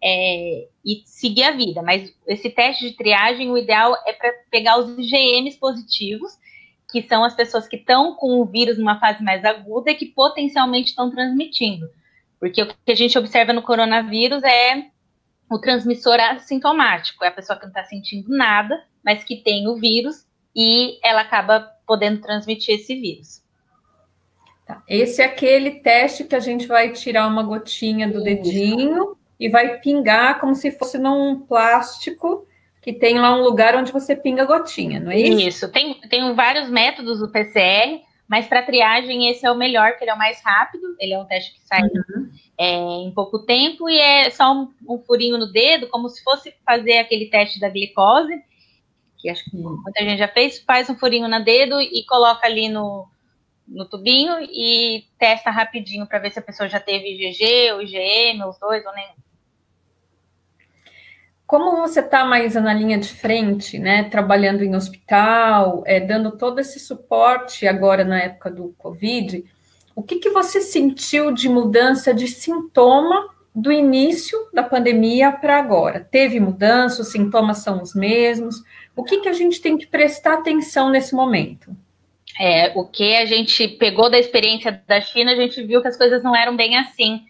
é, 0.03 0.69
e 0.85 1.03
seguir 1.05 1.45
a 1.45 1.53
vida. 1.53 1.83
Mas 1.83 2.13
esse 2.27 2.51
teste 2.51 2.91
de 2.91 2.97
triagem, 2.97 3.51
o 3.51 3.59
ideal 3.59 3.95
é 4.07 4.13
para 4.13 4.33
pegar 4.51 4.79
os 4.79 4.99
IgMs 4.99 5.59
positivos, 5.59 6.33
que 6.91 7.03
são 7.03 7.25
as 7.25 7.35
pessoas 7.35 7.69
que 7.69 7.77
estão 7.77 8.15
com 8.15 8.41
o 8.41 8.45
vírus 8.45 8.79
numa 8.79 8.99
fase 8.99 9.23
mais 9.23 9.45
aguda 9.45 9.91
e 9.91 9.95
que 9.95 10.07
potencialmente 10.07 10.91
estão 10.91 11.11
transmitindo. 11.11 11.89
Porque 12.39 12.63
o 12.63 12.67
que 12.67 12.93
a 12.93 12.95
gente 12.95 13.19
observa 13.19 13.53
no 13.53 13.63
coronavírus 13.63 14.43
é 14.43 14.87
o 15.51 15.59
transmissor 15.59 16.19
assintomático, 16.21 17.25
é 17.25 17.29
a 17.29 17.33
pessoa 17.33 17.59
que 17.59 17.65
não 17.65 17.71
está 17.71 17.85
sentindo 17.85 18.29
nada, 18.29 18.83
mas 19.05 19.25
que 19.25 19.37
tem 19.37 19.69
o 19.69 19.77
vírus 19.77 20.27
e 20.55 20.99
ela 21.03 21.23
acaba 21.23 21.61
podendo 21.87 22.21
transmitir 22.21 22.77
esse 22.77 22.95
vírus. 22.95 23.43
Tá. 24.67 24.83
Esse 24.89 25.23
é 25.23 25.25
aquele 25.25 25.81
teste 25.81 26.25
que 26.25 26.35
a 26.35 26.41
gente 26.41 26.67
vai 26.67 26.93
tirar 26.93 27.27
uma 27.27 27.43
gotinha 27.43 28.09
do 28.09 28.23
dedinho 28.23 29.17
e 29.39 29.49
vai 29.49 29.79
pingar 29.79 30.39
como 30.39 30.55
se 30.55 30.71
fosse 30.71 30.99
num 30.99 31.41
plástico 31.41 32.47
que 32.81 32.93
tem 32.93 33.19
lá 33.19 33.37
um 33.37 33.43
lugar 33.43 33.77
onde 33.77 33.93
você 33.93 34.17
pinga 34.17 34.45
gotinha, 34.45 35.01
não 35.01 35.11
é 35.11 35.19
isso? 35.19 35.49
Isso. 35.49 35.73
Tem, 35.73 36.01
tem 36.09 36.35
vários 36.35 36.71
métodos 36.71 37.21
do 37.21 37.31
PCR, 37.31 38.01
mas 38.27 38.47
para 38.47 38.63
triagem 38.63 39.29
esse 39.29 39.45
é 39.45 39.51
o 39.51 39.57
melhor, 39.57 39.97
que 39.97 40.05
ele 40.05 40.11
é 40.11 40.15
o 40.15 40.19
mais 40.19 40.41
rápido. 40.43 40.95
Ele 40.99 41.13
é 41.13 41.19
um 41.19 41.27
teste 41.27 41.53
que 41.53 41.61
sai 41.67 41.83
uhum. 41.83 42.31
é, 42.57 42.77
em 43.03 43.13
pouco 43.13 43.45
tempo 43.45 43.89
e 43.89 43.99
é 43.99 44.31
só 44.31 44.53
um, 44.53 44.73
um, 44.89 44.99
furinho 44.99 45.37
no 45.37 45.51
dedo, 45.51 45.89
como 45.89 46.09
se 46.09 46.23
fosse 46.23 46.55
fazer 46.65 46.99
aquele 46.99 47.27
teste 47.27 47.61
da 47.61 47.69
glicose, 47.69 48.33
que 49.19 49.29
acho 49.29 49.45
que 49.45 49.57
muita 49.57 50.03
gente 50.03 50.19
já 50.19 50.29
fez. 50.29 50.61
Faz 50.61 50.89
um 50.89 50.97
furinho 50.97 51.29
no 51.29 51.45
dedo 51.45 51.81
e 51.81 52.05
coloca 52.07 52.47
ali 52.47 52.69
no, 52.69 53.07
no 53.69 53.85
tubinho 53.85 54.39
e 54.43 55.05
testa 55.19 55.51
rapidinho 55.51 56.07
para 56.07 56.19
ver 56.19 56.31
se 56.31 56.39
a 56.39 56.43
pessoa 56.43 56.69
já 56.69 56.81
teve 56.81 57.13
IgG 57.15 57.73
ou 57.73 57.83
IgM, 57.83 58.43
os 58.49 58.59
dois 58.59 58.87
ou 58.87 58.95
nenhum. 58.95 59.30
Como 61.51 61.79
você 61.79 61.99
está 61.99 62.25
mais 62.25 62.55
na 62.55 62.73
linha 62.73 62.97
de 62.97 63.09
frente, 63.09 63.77
né, 63.77 64.05
trabalhando 64.05 64.63
em 64.63 64.77
hospital, 64.77 65.83
é, 65.85 65.99
dando 65.99 66.31
todo 66.39 66.61
esse 66.61 66.79
suporte 66.79 67.67
agora 67.67 68.05
na 68.05 68.21
época 68.21 68.53
do 68.53 68.73
Covid, 68.79 69.45
o 69.93 70.01
que, 70.01 70.21
que 70.21 70.31
você 70.31 70.61
sentiu 70.61 71.33
de 71.33 71.49
mudança 71.49 72.15
de 72.15 72.29
sintoma 72.29 73.31
do 73.53 73.73
início 73.73 74.39
da 74.55 74.63
pandemia 74.63 75.33
para 75.33 75.59
agora? 75.59 76.07
Teve 76.09 76.39
mudança, 76.39 77.03
os 77.03 77.11
sintomas 77.11 77.59
são 77.59 77.83
os 77.83 77.97
mesmos? 77.97 78.63
O 78.95 79.03
que, 79.03 79.19
que 79.19 79.29
a 79.29 79.33
gente 79.33 79.61
tem 79.61 79.77
que 79.77 79.89
prestar 79.89 80.35
atenção 80.35 80.89
nesse 80.89 81.17
momento? 81.17 81.77
É, 82.39 82.71
o 82.77 82.85
que 82.85 83.17
a 83.17 83.27
gente 83.27 83.67
pegou 83.67 84.09
da 84.09 84.21
experiência 84.21 84.81
da 84.87 85.01
China, 85.01 85.33
a 85.33 85.37
gente 85.37 85.61
viu 85.65 85.83
que 85.83 85.89
as 85.89 85.97
coisas 85.97 86.23
não 86.23 86.37
eram 86.37 86.55
bem 86.55 86.77
assim 86.77 87.25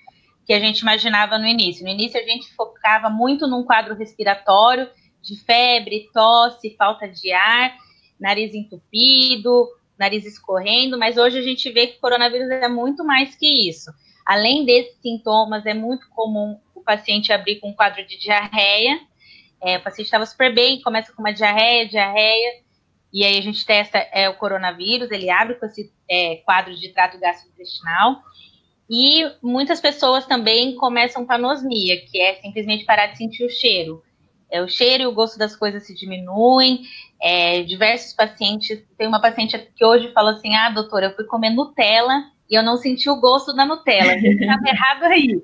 que 0.46 0.52
a 0.52 0.60
gente 0.60 0.80
imaginava 0.80 1.38
no 1.38 1.46
início. 1.46 1.84
No 1.84 1.90
início, 1.90 2.20
a 2.20 2.24
gente 2.24 2.52
focava 2.54 3.08
muito 3.08 3.46
num 3.46 3.64
quadro 3.64 3.94
respiratório, 3.94 4.88
de 5.22 5.36
febre, 5.44 6.08
tosse, 6.12 6.74
falta 6.76 7.06
de 7.06 7.30
ar, 7.32 7.76
nariz 8.18 8.54
entupido, 8.54 9.68
nariz 9.98 10.24
escorrendo, 10.24 10.98
mas 10.98 11.18
hoje 11.18 11.38
a 11.38 11.42
gente 11.42 11.70
vê 11.70 11.86
que 11.86 11.98
o 11.98 12.00
coronavírus 12.00 12.50
é 12.50 12.68
muito 12.68 13.04
mais 13.04 13.34
que 13.34 13.68
isso. 13.68 13.90
Além 14.24 14.64
desses 14.64 14.98
sintomas, 15.00 15.66
é 15.66 15.74
muito 15.74 16.08
comum 16.10 16.58
o 16.74 16.80
paciente 16.80 17.32
abrir 17.32 17.60
com 17.60 17.70
um 17.70 17.74
quadro 17.74 18.06
de 18.06 18.18
diarreia. 18.18 18.98
É, 19.62 19.76
o 19.76 19.82
paciente 19.82 20.06
estava 20.06 20.24
super 20.24 20.54
bem, 20.54 20.80
começa 20.80 21.12
com 21.12 21.20
uma 21.20 21.32
diarreia, 21.32 21.86
diarreia, 21.86 22.62
e 23.12 23.24
aí 23.24 23.36
a 23.36 23.42
gente 23.42 23.66
testa 23.66 23.98
é, 24.12 24.28
o 24.28 24.36
coronavírus, 24.36 25.10
ele 25.10 25.28
abre 25.28 25.56
com 25.56 25.66
esse 25.66 25.92
é, 26.08 26.36
quadro 26.36 26.74
de 26.74 26.88
trato 26.90 27.18
gastrointestinal. 27.18 28.22
E 28.90 29.24
muitas 29.40 29.80
pessoas 29.80 30.26
também 30.26 30.74
começam 30.74 31.24
com 31.24 31.32
anosmia, 31.32 32.04
que 32.06 32.20
é 32.20 32.34
simplesmente 32.34 32.84
parar 32.84 33.06
de 33.06 33.18
sentir 33.18 33.44
o 33.44 33.48
cheiro. 33.48 34.02
É, 34.50 34.60
o 34.60 34.66
cheiro 34.66 35.04
e 35.04 35.06
o 35.06 35.12
gosto 35.12 35.38
das 35.38 35.54
coisas 35.54 35.86
se 35.86 35.94
diminuem. 35.94 36.80
É, 37.22 37.62
diversos 37.62 38.14
pacientes, 38.14 38.82
tem 38.98 39.06
uma 39.06 39.20
paciente 39.20 39.56
que 39.76 39.84
hoje 39.84 40.12
falou 40.12 40.32
assim: 40.32 40.56
Ah, 40.56 40.70
doutora, 40.70 41.06
eu 41.06 41.14
fui 41.14 41.24
comer 41.24 41.50
Nutella 41.50 42.24
e 42.50 42.56
eu 42.56 42.64
não 42.64 42.76
senti 42.76 43.08
o 43.08 43.20
gosto 43.20 43.54
da 43.54 43.64
Nutella. 43.64 44.12
Estava 44.12 44.62
errado 44.68 45.04
aí. 45.04 45.40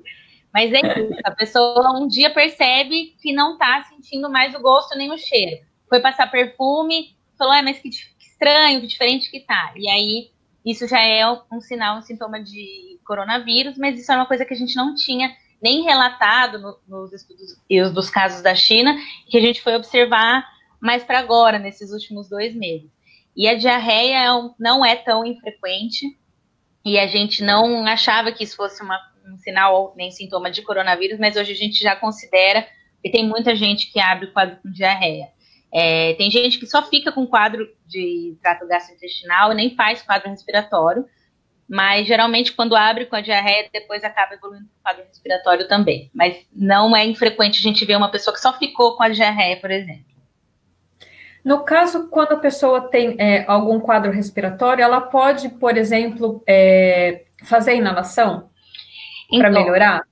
Mas 0.53 0.73
é 0.73 0.79
isso, 0.79 1.21
a 1.23 1.31
pessoa 1.31 1.97
um 1.97 2.07
dia 2.07 2.29
percebe 2.29 3.15
que 3.21 3.31
não 3.31 3.53
está 3.53 3.83
sentindo 3.83 4.29
mais 4.29 4.53
o 4.55 4.59
gosto 4.59 4.97
nem 4.97 5.09
o 5.09 5.17
cheiro. 5.17 5.61
Foi 5.87 6.01
passar 6.01 6.29
perfume, 6.29 7.15
falou: 7.37 7.53
Ah, 7.53 7.63
mas 7.63 7.79
que, 7.79 7.89
que 7.89 8.25
estranho, 8.25 8.81
que 8.81 8.87
diferente 8.87 9.31
que 9.31 9.39
tá. 9.39 9.71
E 9.77 9.87
aí, 9.89 10.31
isso 10.65 10.85
já 10.85 11.01
é 11.01 11.25
um 11.49 11.61
sinal, 11.61 11.99
um 11.99 12.01
sintoma 12.01 12.43
de 12.43 12.96
coronavírus, 13.07 13.77
mas 13.77 13.99
isso 13.99 14.11
é 14.11 14.15
uma 14.15 14.25
coisa 14.25 14.45
que 14.45 14.53
a 14.53 14.57
gente 14.57 14.75
não 14.75 14.93
tinha 14.93 15.33
nem 15.61 15.83
relatado 15.83 16.59
no, 16.59 16.77
nos 16.87 17.13
estudos 17.13 17.59
dos 17.93 18.09
casos 18.09 18.43
da 18.43 18.53
China, 18.53 18.95
que 19.27 19.37
a 19.37 19.41
gente 19.41 19.61
foi 19.61 19.75
observar 19.75 20.45
mais 20.79 21.03
para 21.03 21.19
agora, 21.19 21.57
nesses 21.57 21.91
últimos 21.91 22.29
dois 22.29 22.53
meses. 22.53 22.91
E 23.35 23.47
a 23.47 23.55
diarreia 23.55 24.23
é 24.23 24.33
um, 24.33 24.53
não 24.59 24.85
é 24.85 24.95
tão 24.95 25.25
infrequente, 25.25 26.05
e 26.85 26.99
a 26.99 27.07
gente 27.07 27.43
não 27.43 27.85
achava 27.85 28.31
que 28.31 28.43
isso 28.43 28.55
fosse 28.55 28.83
uma, 28.83 28.99
um 29.27 29.37
sinal 29.37 29.93
nem 29.97 30.11
sintoma 30.11 30.51
de 30.51 30.61
coronavírus, 30.61 31.19
mas 31.19 31.35
hoje 31.35 31.51
a 31.51 31.55
gente 31.55 31.81
já 31.81 31.95
considera, 31.95 32.67
e 33.03 33.09
tem 33.09 33.27
muita 33.27 33.55
gente 33.55 33.91
que 33.91 33.99
abre 33.99 34.27
o 34.27 34.33
quadro 34.33 34.57
com 34.61 34.71
diarreia. 34.71 35.27
É, 35.73 36.13
tem 36.13 36.31
gente 36.31 36.57
que 36.57 36.65
só 36.65 36.81
fica 36.81 37.11
com 37.11 37.27
quadro 37.27 37.67
de 37.85 38.37
trato 38.41 38.65
gastrointestinal 38.67 39.51
e 39.51 39.55
nem 39.55 39.75
faz 39.75 40.01
quadro 40.01 40.29
respiratório, 40.29 41.05
mas 41.67 42.07
geralmente 42.07 42.53
quando 42.53 42.75
abre 42.75 43.05
com 43.05 43.15
a 43.15 43.21
diarreia, 43.21 43.69
depois 43.71 44.03
acaba 44.03 44.35
evoluindo 44.35 44.65
para 44.65 44.77
o 44.77 44.83
quadro 44.83 45.09
respiratório 45.09 45.67
também. 45.67 46.09
Mas 46.13 46.37
não 46.53 46.95
é 46.95 47.05
infrequente 47.05 47.59
a 47.59 47.61
gente 47.61 47.85
ver 47.85 47.97
uma 47.97 48.11
pessoa 48.11 48.33
que 48.33 48.41
só 48.41 48.53
ficou 48.57 48.95
com 48.95 49.03
a 49.03 49.09
diarreia, 49.09 49.57
por 49.57 49.71
exemplo. 49.71 50.05
No 51.43 51.63
caso, 51.63 52.09
quando 52.09 52.33
a 52.33 52.39
pessoa 52.39 52.89
tem 52.89 53.15
é, 53.17 53.45
algum 53.47 53.79
quadro 53.79 54.11
respiratório, 54.11 54.83
ela 54.83 54.99
pode, 54.99 55.47
por 55.47 55.77
exemplo, 55.77 56.43
é, 56.45 57.23
fazer 57.43 57.75
inalação 57.75 58.49
então, 59.31 59.39
para 59.39 59.49
melhorar? 59.49 60.03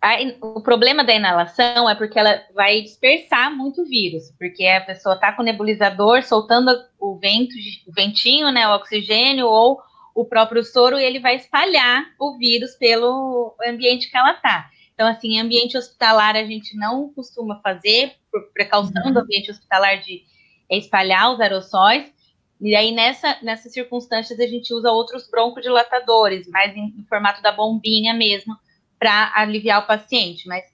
A, 0.00 0.16
o 0.40 0.62
problema 0.62 1.04
da 1.04 1.14
inalação 1.14 1.90
é 1.90 1.94
porque 1.94 2.18
ela 2.18 2.40
vai 2.54 2.80
dispersar 2.80 3.54
muito 3.54 3.84
vírus, 3.84 4.32
porque 4.38 4.64
a 4.64 4.80
pessoa 4.80 5.14
está 5.14 5.32
com 5.32 5.42
o 5.42 5.44
nebulizador 5.44 6.22
soltando 6.22 6.70
o 6.98 7.18
vento, 7.18 7.54
o 7.86 7.92
ventinho, 7.92 8.50
né, 8.52 8.66
o 8.68 8.74
oxigênio 8.74 9.46
ou 9.46 9.78
o 10.18 10.24
próprio 10.24 10.64
soro 10.64 10.98
e 10.98 11.04
ele 11.04 11.20
vai 11.20 11.36
espalhar 11.36 12.04
o 12.18 12.36
vírus 12.36 12.74
pelo 12.74 13.54
ambiente 13.64 14.10
que 14.10 14.16
ela 14.16 14.32
está. 14.32 14.68
Então, 14.92 15.06
assim, 15.06 15.38
ambiente 15.38 15.78
hospitalar 15.78 16.34
a 16.34 16.42
gente 16.42 16.76
não 16.76 17.12
costuma 17.12 17.60
fazer, 17.60 18.16
por 18.32 18.52
precaução 18.52 19.00
uhum. 19.06 19.12
do 19.12 19.20
ambiente 19.20 19.48
hospitalar 19.48 20.00
de 20.00 20.24
espalhar 20.68 21.32
os 21.32 21.40
aerossóis. 21.40 22.12
E 22.60 22.74
aí, 22.74 22.90
nessa, 22.90 23.38
nessas 23.42 23.72
circunstâncias, 23.72 24.40
a 24.40 24.46
gente 24.48 24.74
usa 24.74 24.90
outros 24.90 25.30
broncodilatadores, 25.30 26.48
mais 26.48 26.76
em, 26.76 26.92
no 26.96 27.04
formato 27.04 27.40
da 27.40 27.52
bombinha 27.52 28.12
mesmo, 28.12 28.56
para 28.98 29.30
aliviar 29.36 29.84
o 29.84 29.86
paciente. 29.86 30.48
Mas 30.48 30.64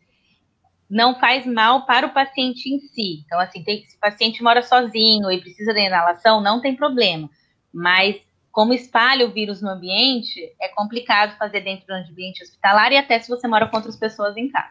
não 0.88 1.20
faz 1.20 1.44
mal 1.44 1.84
para 1.84 2.06
o 2.06 2.14
paciente 2.14 2.74
em 2.74 2.80
si. 2.80 3.22
Então, 3.26 3.38
assim, 3.38 3.62
tem, 3.62 3.84
se 3.84 3.94
o 3.94 4.00
paciente 4.00 4.42
mora 4.42 4.62
sozinho 4.62 5.30
e 5.30 5.38
precisa 5.38 5.74
da 5.74 5.80
inalação, 5.80 6.40
não 6.40 6.62
tem 6.62 6.74
problema. 6.74 7.28
Mas 7.70 8.16
como 8.54 8.73
espalha 8.73 9.26
o 9.26 9.32
vírus 9.32 9.61
no 9.61 9.68
ambiente, 9.68 10.40
é 10.62 10.68
complicado 10.68 11.37
fazer 11.37 11.61
dentro 11.61 11.87
do 11.88 11.92
ambiente 11.92 12.40
hospitalar 12.40 12.92
e 12.92 12.96
até 12.96 13.18
se 13.18 13.28
você 13.28 13.49
mora 13.49 13.66
com 13.66 13.76
outras 13.76 13.96
pessoas 13.96 14.37
em 14.37 14.49
casa. 14.49 14.70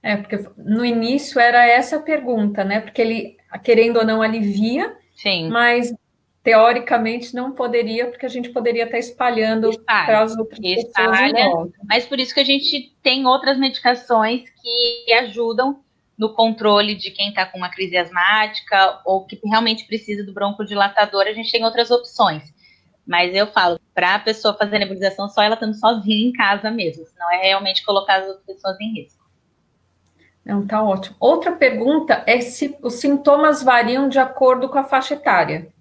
É, 0.00 0.16
porque 0.16 0.38
no 0.56 0.84
início 0.84 1.40
era 1.40 1.66
essa 1.66 1.96
a 1.96 2.00
pergunta, 2.00 2.62
né? 2.62 2.78
Porque 2.78 3.02
ele, 3.02 3.36
querendo 3.64 3.96
ou 3.96 4.06
não, 4.06 4.22
alivia, 4.22 4.96
Sim. 5.16 5.48
mas 5.48 5.92
teoricamente 6.44 7.34
não 7.34 7.50
poderia, 7.50 8.06
porque 8.06 8.26
a 8.26 8.28
gente 8.28 8.50
poderia 8.50 8.84
estar 8.84 8.98
espalhando 8.98 9.70
para 9.84 10.20
as 10.20 10.36
outras 10.36 10.60
Espalha, 10.62 11.34
pessoas. 11.34 11.70
Mas 11.88 12.06
por 12.06 12.20
isso 12.20 12.32
que 12.32 12.40
a 12.40 12.44
gente 12.44 12.94
tem 13.02 13.26
outras 13.26 13.58
medicações 13.58 14.44
que 14.62 15.12
ajudam 15.14 15.82
no 16.18 16.32
controle 16.32 16.94
de 16.94 17.10
quem 17.10 17.28
está 17.28 17.44
com 17.44 17.58
uma 17.58 17.68
crise 17.68 17.96
asmática 17.96 19.00
ou 19.04 19.26
que 19.26 19.38
realmente 19.44 19.86
precisa 19.86 20.24
do 20.24 20.32
broncodilatador, 20.32 21.22
a 21.22 21.32
gente 21.32 21.50
tem 21.50 21.64
outras 21.64 21.90
opções. 21.90 22.42
Mas 23.06 23.34
eu 23.34 23.46
falo, 23.48 23.78
para 23.94 24.14
a 24.14 24.18
pessoa 24.18 24.54
fazer 24.54 24.78
nebulização, 24.78 25.28
só 25.28 25.42
ela 25.42 25.54
estando 25.54 25.74
sozinha 25.74 26.28
em 26.28 26.32
casa 26.32 26.70
mesmo, 26.70 27.04
senão 27.04 27.30
é 27.32 27.42
realmente 27.42 27.84
colocar 27.84 28.20
as 28.20 28.28
outras 28.28 28.46
pessoas 28.46 28.80
em 28.80 28.94
risco. 28.94 29.22
Não, 30.44 30.66
tá 30.66 30.82
ótimo. 30.82 31.16
Outra 31.18 31.52
pergunta 31.52 32.22
é 32.26 32.40
se 32.40 32.76
os 32.82 32.94
sintomas 32.94 33.62
variam 33.62 34.08
de 34.08 34.18
acordo 34.18 34.68
com 34.68 34.78
a 34.78 34.84
faixa 34.84 35.14
etária. 35.14 35.72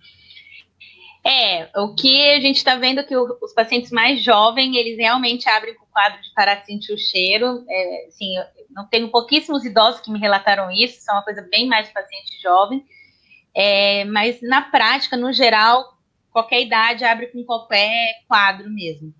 É, 1.25 1.69
o 1.79 1.95
que 1.95 2.31
a 2.31 2.39
gente 2.41 2.57
está 2.57 2.75
vendo 2.75 2.99
é 2.99 3.03
que 3.03 3.15
o, 3.15 3.37
os 3.41 3.53
pacientes 3.53 3.91
mais 3.91 4.21
jovens, 4.21 4.75
eles 4.75 4.97
realmente 4.97 5.47
abrem 5.49 5.73
com 5.73 5.83
o 5.83 5.87
quadro 5.87 6.21
de 6.21 6.33
parar 6.33 6.55
de 6.55 6.65
sentir 6.65 6.93
o 6.93 6.97
cheiro. 6.97 7.63
É, 7.69 8.07
assim, 8.07 8.35
não 8.73 8.87
tenho 8.87 9.09
pouquíssimos 9.09 9.65
idosos 9.65 10.01
que 10.01 10.11
me 10.11 10.19
relataram 10.19 10.71
isso, 10.71 10.99
isso 10.99 11.09
é 11.09 11.13
uma 11.13 11.23
coisa 11.23 11.41
bem 11.49 11.67
mais 11.67 11.87
de 11.87 11.93
paciente 11.93 12.41
jovem. 12.41 12.85
É, 13.55 14.05
mas 14.05 14.41
na 14.41 14.61
prática, 14.61 15.15
no 15.15 15.31
geral, 15.31 15.97
qualquer 16.31 16.61
idade 16.61 17.05
abre 17.05 17.27
com 17.27 17.43
qualquer 17.43 18.23
quadro 18.27 18.69
mesmo. 18.69 19.13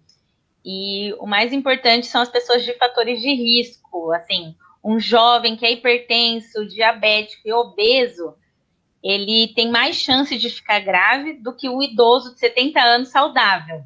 E 0.66 1.14
o 1.20 1.28
mais 1.28 1.54
importante 1.54 2.08
são 2.08 2.22
as 2.22 2.30
pessoas 2.30 2.64
de 2.64 2.74
fatores 2.74 3.22
de 3.22 3.34
risco, 3.34 4.12
assim, 4.14 4.56
um 4.84 5.00
jovem 5.00 5.56
que 5.56 5.66
é 5.66 5.72
hipertenso, 5.72 6.66
diabético 6.68 7.48
e 7.48 7.54
obeso, 7.54 8.36
ele 9.04 9.50
tem 9.54 9.70
mais 9.70 9.98
chance 9.98 10.38
de 10.38 10.50
ficar 10.50 10.80
grave 10.80 11.34
do 11.34 11.54
que 11.54 11.68
o 11.68 11.84
idoso 11.84 12.34
de 12.34 12.40
70 12.40 12.80
anos 12.80 13.10
saudável. 13.10 13.84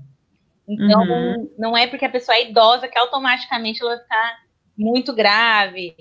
Então, 0.68 1.02
uhum. 1.02 1.50
não 1.58 1.78
é 1.78 1.88
porque 1.88 2.06
a 2.06 2.10
pessoa 2.10 2.36
é 2.36 2.50
idosa 2.50 2.88
que 2.88 2.98
automaticamente 2.98 3.82
ela 3.82 3.96
vai 3.96 4.04
ficar 4.04 4.47
muito 4.78 5.14
grave. 5.14 5.96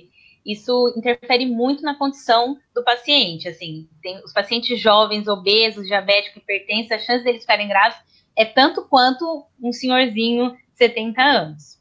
isso 0.44 0.94
interfere 0.96 1.46
muito 1.46 1.82
na 1.82 1.96
condição 1.96 2.56
do 2.74 2.84
paciente. 2.84 3.48
Assim, 3.48 3.88
tem 4.02 4.22
os 4.24 4.32
pacientes 4.32 4.80
jovens, 4.80 5.26
obesos, 5.26 5.86
diabéticos, 5.86 6.42
hipertensos, 6.42 6.92
a 6.92 6.98
chance 6.98 7.24
deles 7.24 7.42
ficarem 7.42 7.68
grávidos 7.68 8.06
é 8.36 8.44
tanto 8.44 8.82
quanto 8.82 9.46
um 9.60 9.72
senhorzinho 9.72 10.54
70 10.74 11.22
anos. 11.22 11.80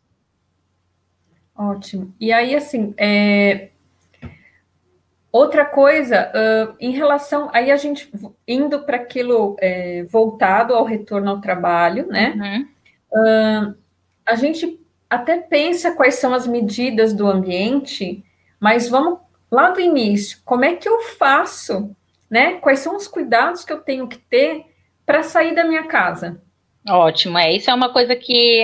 Ótimo. 1.56 2.16
E 2.20 2.32
aí, 2.32 2.56
assim, 2.56 2.94
é... 2.98 3.70
outra 5.32 5.66
coisa, 5.66 6.32
uh, 6.32 6.76
em 6.80 6.92
relação, 6.92 7.50
aí 7.54 7.72
a 7.72 7.76
gente 7.76 8.10
indo 8.48 8.84
para 8.84 8.96
aquilo 8.96 9.56
é, 9.60 10.04
voltado 10.04 10.74
ao 10.74 10.86
retorno 10.86 11.30
ao 11.30 11.42
trabalho, 11.42 12.08
né? 12.08 12.68
Uhum. 13.14 13.72
Uh, 13.72 13.76
a 14.26 14.36
gente 14.36 14.80
até 15.16 15.38
pensa 15.38 15.96
quais 15.96 16.16
são 16.16 16.34
as 16.34 16.46
medidas 16.48 17.14
do 17.14 17.28
ambiente, 17.28 18.24
mas 18.60 18.90
vamos 18.90 19.20
lá 19.52 19.72
do 19.72 19.80
início, 19.80 20.40
como 20.46 20.66
é 20.66 20.76
que 20.76 20.88
eu 20.88 21.02
faço, 21.02 21.96
né? 22.30 22.54
Quais 22.56 22.80
são 22.80 22.96
os 22.96 23.08
cuidados 23.08 23.64
que 23.64 23.72
eu 23.72 23.80
tenho 23.80 24.08
que 24.08 24.18
ter 24.18 24.66
para 25.06 25.24
sair 25.24 25.56
da 25.56 25.64
minha 25.64 25.84
casa? 25.88 26.42
Ótimo, 26.88 27.38
é. 27.38 27.52
Isso 27.54 27.70
é 27.70 27.74
uma 27.74 27.92
coisa 27.92 28.16
que 28.16 28.64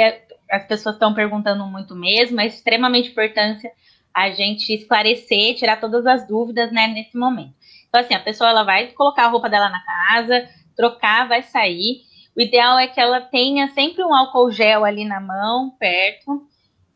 as 0.50 0.66
pessoas 0.66 0.96
estão 0.96 1.14
perguntando 1.14 1.66
muito 1.66 1.96
mesmo, 1.96 2.40
é 2.42 2.48
extremamente 2.48 3.10
importante 3.10 3.68
a 4.14 4.30
gente 4.32 4.74
esclarecer, 4.74 5.56
tirar 5.56 5.80
todas 5.80 6.06
as 6.06 6.28
dúvidas, 6.28 6.72
né, 6.72 6.88
nesse 6.88 7.18
momento. 7.18 7.54
Então, 7.88 8.02
assim, 8.02 8.14
a 8.14 8.20
pessoa 8.20 8.50
ela 8.50 8.64
vai 8.64 8.88
colocar 8.88 9.26
a 9.26 9.30
roupa 9.30 9.50
dela 9.50 9.70
na 9.70 9.82
casa, 9.84 10.50
trocar, 10.76 11.28
vai 11.28 11.42
sair. 11.42 12.02
O 12.36 12.42
ideal 12.42 12.80
é 12.80 12.88
que 12.88 13.00
ela 13.00 13.22
tenha 13.22 13.68
sempre 13.70 14.04
um 14.04 14.14
álcool 14.14 14.52
gel 14.52 14.86
ali 14.86 15.04
na 15.06 15.20
mão, 15.20 15.72
perto, 15.78 16.48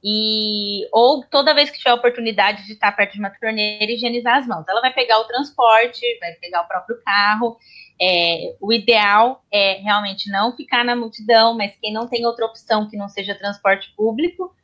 e 0.03 0.87
ou 0.91 1.23
toda 1.25 1.53
vez 1.53 1.69
que 1.69 1.79
tiver 1.79 1.89
a 1.89 1.95
oportunidade 1.95 2.65
de 2.65 2.73
estar 2.73 2.91
perto 2.91 3.13
de 3.13 3.19
uma 3.19 3.31
torneira, 3.31 3.91
higienizar 3.91 4.37
as 4.37 4.47
mãos. 4.47 4.63
Ela 4.67 4.79
vai 4.79 4.93
pegar 4.93 5.19
o 5.19 5.25
transporte, 5.25 6.01
vai 6.19 6.31
pegar 6.33 6.61
o 6.61 6.67
próprio 6.67 7.01
carro. 7.03 7.57
É, 7.99 8.55
o 8.61 8.71
ideal 8.71 9.43
é 9.51 9.73
realmente 9.81 10.29
não 10.29 10.55
ficar 10.55 10.85
na 10.85 10.95
multidão, 10.95 11.57
mas 11.57 11.75
quem 11.81 11.91
não 11.91 12.07
tem 12.07 12.25
outra 12.25 12.45
opção 12.45 12.87
que 12.87 12.95
não 12.95 13.09
seja 13.09 13.33
transporte 13.33 13.91
público, 13.95 14.55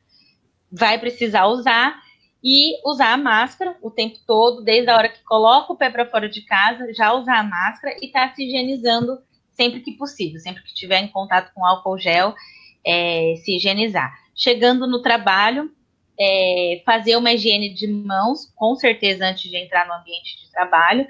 vai 0.72 1.00
precisar 1.00 1.48
usar 1.48 2.00
e 2.44 2.80
usar 2.88 3.14
a 3.14 3.18
máscara 3.18 3.76
o 3.82 3.90
tempo 3.90 4.20
todo, 4.26 4.64
desde 4.64 4.90
a 4.90 4.96
hora 4.96 5.10
que 5.10 5.24
coloca 5.24 5.74
o 5.74 5.78
pé 5.78 5.90
para 5.90 6.06
fora 6.06 6.30
de 6.30 6.42
casa, 6.42 6.94
já 6.94 7.14
usar 7.14 7.40
a 7.40 7.44
máscara 7.44 7.96
e 8.02 8.06
estar 8.06 8.30
tá 8.30 8.36
se 8.36 8.46
higienizando 8.46 9.18
sempre 9.62 9.82
que 9.82 9.92
possível, 9.92 10.40
sempre 10.40 10.64
que 10.64 10.70
estiver 10.70 11.00
em 11.00 11.08
contato 11.08 11.52
com 11.54 11.66
álcool 11.66 12.00
gel, 12.00 12.34
é, 12.86 13.36
se 13.44 13.56
higienizar 13.56 14.12
chegando 14.36 14.88
no 14.88 15.02
trabalho, 15.02 15.72
é, 16.20 16.82
fazer 16.86 17.16
uma 17.16 17.32
higiene 17.32 17.74
de 17.74 17.88
mãos, 17.88 18.52
com 18.56 18.76
certeza, 18.76 19.26
antes 19.26 19.50
de 19.50 19.58
entrar 19.58 19.88
no 19.88 19.94
ambiente 19.94 20.44
de 20.44 20.52
trabalho. 20.52 21.06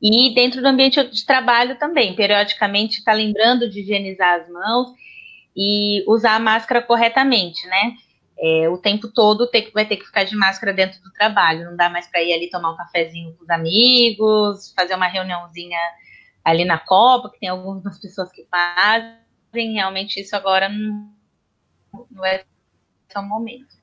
E 0.00 0.34
dentro 0.34 0.60
do 0.60 0.66
ambiente 0.66 1.02
de 1.04 1.24
trabalho 1.24 1.78
também, 1.78 2.14
periodicamente 2.14 3.04
tá 3.04 3.12
lembrando 3.12 3.68
de 3.70 3.80
higienizar 3.80 4.40
as 4.40 4.48
mãos 4.48 4.88
e 5.56 6.02
usar 6.08 6.36
a 6.36 6.40
máscara 6.40 6.82
corretamente, 6.82 7.66
né? 7.66 7.92
É, 8.38 8.68
o 8.68 8.78
tempo 8.78 9.06
todo 9.06 9.46
ter, 9.46 9.70
vai 9.72 9.84
ter 9.84 9.96
que 9.96 10.06
ficar 10.06 10.24
de 10.24 10.34
máscara 10.34 10.72
dentro 10.72 11.00
do 11.02 11.12
trabalho, 11.12 11.66
não 11.66 11.76
dá 11.76 11.88
mais 11.88 12.08
para 12.08 12.22
ir 12.22 12.32
ali 12.32 12.50
tomar 12.50 12.72
um 12.72 12.76
cafezinho 12.76 13.36
com 13.36 13.44
os 13.44 13.50
amigos, 13.50 14.72
fazer 14.74 14.96
uma 14.96 15.06
reuniãozinha 15.06 15.78
ali 16.44 16.64
na 16.64 16.78
Copa, 16.78 17.30
que 17.30 17.40
tem 17.40 17.48
algumas 17.48 17.98
pessoas 17.98 18.30
que 18.32 18.46
fazem, 18.50 19.74
realmente 19.74 20.20
isso 20.20 20.34
agora 20.34 20.68
não, 20.68 21.10
não 22.10 22.24
é 22.24 22.44
só 23.12 23.20
um 23.20 23.28
momento. 23.28 23.82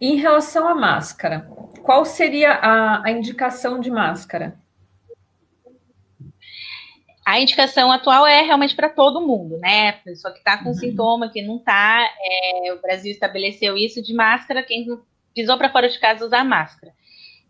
Em 0.00 0.16
relação 0.16 0.68
à 0.68 0.74
máscara, 0.74 1.50
qual 1.82 2.04
seria 2.04 2.52
a, 2.52 3.06
a 3.06 3.10
indicação 3.10 3.80
de 3.80 3.90
máscara? 3.90 4.56
A 7.26 7.40
indicação 7.40 7.92
atual 7.92 8.26
é 8.26 8.40
realmente 8.40 8.74
para 8.74 8.88
todo 8.88 9.26
mundo, 9.26 9.58
né? 9.58 9.92
Pessoa 9.92 10.32
que 10.32 10.38
está 10.38 10.56
com 10.56 10.70
uhum. 10.70 10.74
sintoma, 10.74 11.28
que 11.28 11.42
não 11.42 11.56
está. 11.56 12.08
É, 12.20 12.72
o 12.72 12.80
Brasil 12.80 13.10
estabeleceu 13.10 13.76
isso 13.76 14.00
de 14.00 14.14
máscara, 14.14 14.62
quem 14.62 14.86
pisou 15.34 15.58
para 15.58 15.70
fora 15.70 15.88
de 15.88 15.98
casa 15.98 16.24
usar 16.24 16.42
máscara. 16.42 16.92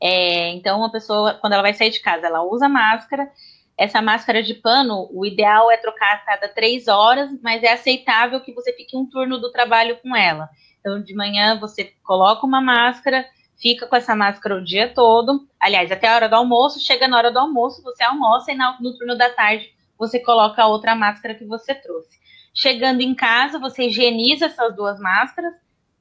É, 0.00 0.48
então, 0.50 0.78
uma 0.78 0.90
pessoa, 0.90 1.34
quando 1.34 1.52
ela 1.52 1.62
vai 1.62 1.74
sair 1.74 1.90
de 1.90 2.00
casa, 2.00 2.26
ela 2.26 2.42
usa 2.42 2.68
máscara. 2.68 3.30
Essa 3.78 4.02
máscara 4.02 4.42
de 4.42 4.54
pano, 4.54 5.08
o 5.12 5.24
ideal 5.24 5.70
é 5.70 5.76
trocar 5.76 6.14
a 6.14 6.18
cada 6.18 6.48
três 6.48 6.88
horas, 6.88 7.30
mas 7.40 7.62
é 7.62 7.72
aceitável 7.72 8.40
que 8.40 8.52
você 8.52 8.72
fique 8.72 8.96
um 8.96 9.08
turno 9.08 9.38
do 9.38 9.52
trabalho 9.52 9.96
com 10.02 10.16
ela. 10.16 10.48
Então, 10.80 11.00
de 11.00 11.14
manhã 11.14 11.56
você 11.60 11.92
coloca 12.02 12.44
uma 12.44 12.60
máscara, 12.60 13.24
fica 13.56 13.86
com 13.86 13.94
essa 13.94 14.16
máscara 14.16 14.56
o 14.56 14.64
dia 14.64 14.92
todo. 14.92 15.46
Aliás, 15.60 15.92
até 15.92 16.08
a 16.08 16.16
hora 16.16 16.28
do 16.28 16.34
almoço, 16.34 16.80
chega 16.80 17.06
na 17.06 17.16
hora 17.16 17.30
do 17.30 17.38
almoço, 17.38 17.80
você 17.84 18.02
almoça 18.02 18.50
e 18.50 18.56
no 18.56 18.96
turno 18.98 19.16
da 19.16 19.30
tarde 19.30 19.72
você 19.96 20.18
coloca 20.18 20.60
a 20.60 20.66
outra 20.66 20.96
máscara 20.96 21.36
que 21.36 21.44
você 21.44 21.72
trouxe. 21.72 22.18
Chegando 22.52 23.00
em 23.00 23.14
casa, 23.14 23.60
você 23.60 23.86
higieniza 23.86 24.46
essas 24.46 24.74
duas 24.74 24.98
máscaras 24.98 25.54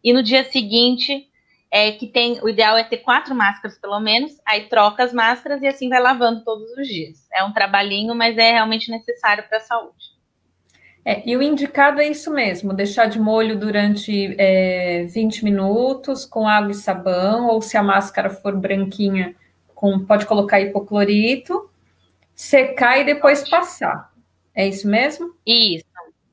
e 0.03 0.13
no 0.13 0.23
dia 0.23 0.43
seguinte 0.45 1.27
é, 1.71 1.91
que 1.91 2.07
tem, 2.07 2.39
o 2.41 2.49
ideal 2.49 2.77
é 2.77 2.83
ter 2.83 2.97
quatro 2.97 3.35
máscaras 3.35 3.77
pelo 3.77 3.99
menos, 3.99 4.39
aí 4.45 4.69
troca 4.69 5.03
as 5.03 5.13
máscaras 5.13 5.61
e 5.61 5.67
assim 5.67 5.89
vai 5.89 6.01
lavando 6.01 6.43
todos 6.43 6.69
os 6.77 6.87
dias. 6.87 7.27
É 7.33 7.43
um 7.43 7.51
trabalhinho, 7.51 8.15
mas 8.15 8.37
é 8.37 8.51
realmente 8.51 8.89
necessário 8.89 9.43
para 9.47 9.57
a 9.57 9.61
saúde. 9.61 10.17
É, 11.03 11.23
e 11.25 11.37
o 11.37 11.41
indicado 11.41 12.01
é 12.01 12.07
isso 12.07 12.29
mesmo, 12.31 12.73
deixar 12.73 13.05
de 13.05 13.17
molho 13.17 13.57
durante 13.57 14.35
é, 14.37 15.05
20 15.05 15.43
minutos 15.45 16.25
com 16.25 16.47
água 16.47 16.71
e 16.71 16.75
sabão, 16.75 17.47
ou 17.47 17.61
se 17.61 17.77
a 17.77 17.83
máscara 17.83 18.29
for 18.29 18.53
branquinha, 18.53 19.33
com, 19.73 20.03
pode 20.05 20.25
colocar 20.25 20.59
hipoclorito, 20.59 21.69
secar 22.35 22.99
e 22.99 23.05
depois 23.05 23.49
passar. 23.49 24.11
É 24.53 24.67
isso 24.67 24.87
mesmo? 24.87 25.33
Isso, 25.45 25.85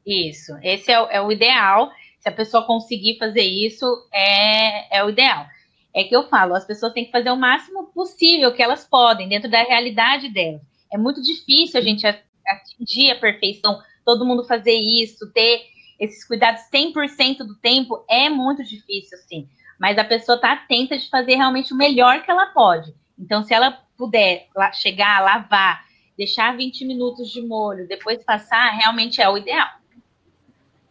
isso. 0.04 0.58
Esse 0.60 0.90
é, 0.90 1.16
é 1.16 1.20
o 1.20 1.30
ideal. 1.30 1.92
Se 2.24 2.30
a 2.30 2.32
pessoa 2.32 2.64
conseguir 2.64 3.18
fazer 3.18 3.42
isso, 3.42 3.84
é, 4.10 4.96
é 4.96 5.04
o 5.04 5.10
ideal. 5.10 5.44
É 5.92 6.04
que 6.04 6.16
eu 6.16 6.26
falo, 6.26 6.54
as 6.54 6.64
pessoas 6.64 6.94
têm 6.94 7.04
que 7.04 7.12
fazer 7.12 7.30
o 7.30 7.36
máximo 7.36 7.88
possível 7.88 8.50
que 8.54 8.62
elas 8.62 8.82
podem, 8.82 9.28
dentro 9.28 9.50
da 9.50 9.62
realidade 9.62 10.30
delas. 10.30 10.62
É 10.90 10.96
muito 10.96 11.20
difícil 11.22 11.78
a 11.78 11.82
gente 11.82 12.06
atingir 12.06 13.10
a 13.10 13.20
perfeição, 13.20 13.78
todo 14.06 14.24
mundo 14.24 14.42
fazer 14.46 14.72
isso, 14.72 15.30
ter 15.34 15.66
esses 16.00 16.26
cuidados 16.26 16.62
100% 16.74 17.40
do 17.40 17.56
tempo, 17.56 18.02
é 18.08 18.30
muito 18.30 18.64
difícil, 18.64 19.18
sim. 19.28 19.46
Mas 19.78 19.98
a 19.98 20.04
pessoa 20.04 20.36
está 20.36 20.52
atenta 20.52 20.96
de 20.96 21.10
fazer 21.10 21.34
realmente 21.34 21.74
o 21.74 21.76
melhor 21.76 22.22
que 22.22 22.30
ela 22.30 22.46
pode. 22.46 22.94
Então, 23.18 23.42
se 23.42 23.52
ela 23.52 23.82
puder 23.98 24.48
chegar, 24.72 25.22
lavar, 25.22 25.84
deixar 26.16 26.56
20 26.56 26.86
minutos 26.86 27.30
de 27.30 27.42
molho, 27.42 27.86
depois 27.86 28.24
passar, 28.24 28.70
realmente 28.70 29.20
é 29.20 29.28
o 29.28 29.36
ideal. 29.36 29.83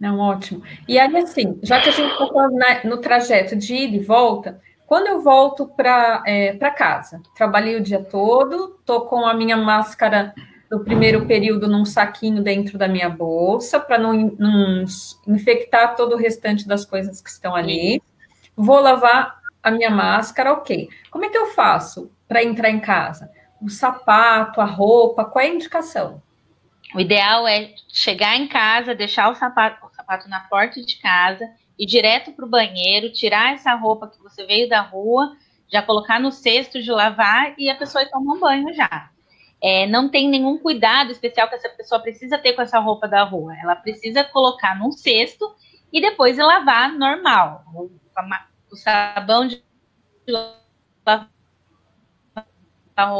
Não, 0.03 0.19
ótimo. 0.19 0.61
E 0.85 0.99
aí, 0.99 1.15
assim, 1.15 1.57
já 1.63 1.79
que 1.79 1.87
a 1.87 1.91
gente 1.93 2.11
está 2.11 2.27
falando 2.27 2.57
no 2.83 2.97
trajeto 2.97 3.55
de 3.55 3.73
ida 3.73 3.95
e 3.95 3.99
volta, 4.01 4.59
quando 4.85 5.07
eu 5.07 5.21
volto 5.21 5.65
para 5.65 6.21
é, 6.27 6.53
casa, 6.71 7.21
trabalhei 7.33 7.77
o 7.77 7.81
dia 7.81 8.03
todo, 8.03 8.75
estou 8.81 9.05
com 9.05 9.25
a 9.25 9.33
minha 9.33 9.55
máscara 9.55 10.35
do 10.69 10.81
primeiro 10.81 11.25
período 11.25 11.69
num 11.69 11.85
saquinho 11.85 12.43
dentro 12.43 12.77
da 12.77 12.85
minha 12.85 13.09
bolsa, 13.09 13.79
para 13.79 13.97
não, 13.97 14.11
não, 14.37 14.83
infectar 15.25 15.95
todo 15.95 16.15
o 16.15 16.19
restante 16.19 16.67
das 16.67 16.83
coisas 16.83 17.21
que 17.21 17.29
estão 17.29 17.55
ali. 17.55 18.03
Vou 18.57 18.81
lavar 18.81 19.37
a 19.63 19.71
minha 19.71 19.89
máscara, 19.89 20.51
ok. 20.51 20.89
Como 21.09 21.23
é 21.23 21.29
que 21.29 21.37
eu 21.37 21.45
faço 21.45 22.11
para 22.27 22.43
entrar 22.43 22.69
em 22.69 22.81
casa? 22.81 23.31
O 23.61 23.69
sapato, 23.69 24.59
a 24.59 24.65
roupa, 24.65 25.23
qual 25.23 25.45
é 25.45 25.47
a 25.47 25.53
indicação? 25.53 26.21
O 26.93 26.99
ideal 26.99 27.47
é 27.47 27.73
chegar 27.87 28.35
em 28.35 28.47
casa, 28.47 28.93
deixar 28.93 29.29
o 29.29 29.35
sapato, 29.35 29.92
sapato 30.03 30.29
na 30.29 30.41
porta 30.41 30.81
de 30.81 30.97
casa, 30.97 31.49
ir 31.79 31.85
direto 31.85 32.33
para 32.33 32.45
o 32.45 32.49
banheiro, 32.49 33.11
tirar 33.11 33.53
essa 33.53 33.73
roupa 33.73 34.07
que 34.07 34.21
você 34.21 34.45
veio 34.45 34.67
da 34.69 34.81
rua, 34.81 35.35
já 35.71 35.81
colocar 35.81 36.19
no 36.19 36.31
cesto 36.31 36.81
de 36.81 36.91
lavar 36.91 37.55
e 37.57 37.69
a 37.69 37.75
pessoa 37.75 38.03
ir 38.03 38.09
tomar 38.09 38.33
um 38.33 38.39
banho 38.39 38.73
já. 38.73 39.09
É, 39.61 39.87
não 39.87 40.09
tem 40.09 40.29
nenhum 40.29 40.57
cuidado 40.57 41.11
especial 41.11 41.47
que 41.47 41.55
essa 41.55 41.69
pessoa 41.69 42.01
precisa 42.01 42.37
ter 42.37 42.53
com 42.53 42.61
essa 42.61 42.79
roupa 42.79 43.07
da 43.07 43.23
rua. 43.23 43.55
Ela 43.57 43.75
precisa 43.75 44.23
colocar 44.23 44.77
num 44.77 44.91
cesto 44.91 45.55
e 45.91 46.01
depois 46.01 46.37
lavar 46.37 46.91
normal. 46.91 47.63
O, 47.73 47.89
sabão 48.75 49.47
de 49.47 49.63
lavar 50.27 51.29
a 52.95 53.13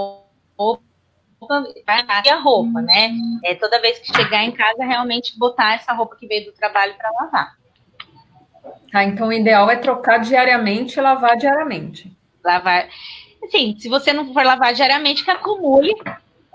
roupa 1.44 1.64
vai 1.86 2.06
a 2.30 2.40
roupa, 2.40 2.82
né? 2.82 3.12
É, 3.44 3.56
toda 3.56 3.82
vez 3.82 4.00
que 4.00 4.16
chegar 4.16 4.44
em 4.44 4.52
casa, 4.52 4.84
realmente 4.84 5.38
botar 5.38 5.74
essa 5.74 5.94
roupa 5.94 6.16
que 6.16 6.28
veio 6.28 6.46
do 6.46 6.52
trabalho 6.54 6.96
para 6.96 7.12
lavar. 7.12 7.58
Tá, 8.92 9.04
então 9.04 9.28
o 9.28 9.34
ideal 9.34 9.70
é 9.70 9.76
trocar 9.76 10.20
diariamente 10.20 11.00
e 11.00 11.02
lavar 11.02 11.36
diariamente. 11.36 12.16
Lavar. 12.44 12.88
Assim, 13.44 13.76
se 13.78 13.90
você 13.90 14.14
não 14.14 14.34
for 14.34 14.46
lavar 14.46 14.74
diariamente, 14.74 15.24
que 15.24 15.32
acumule 15.32 15.94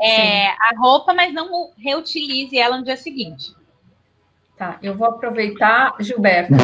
é, 0.00 0.48
a 0.48 0.72
roupa, 0.78 1.12
mas 1.12 1.32
não 1.34 1.70
reutilize 1.76 2.56
ela 2.56 2.78
no 2.78 2.84
dia 2.84 2.96
seguinte. 2.96 3.54
Tá, 4.56 4.78
eu 4.82 4.96
vou 4.96 5.08
aproveitar, 5.08 5.94
Gilberto. 6.00 6.54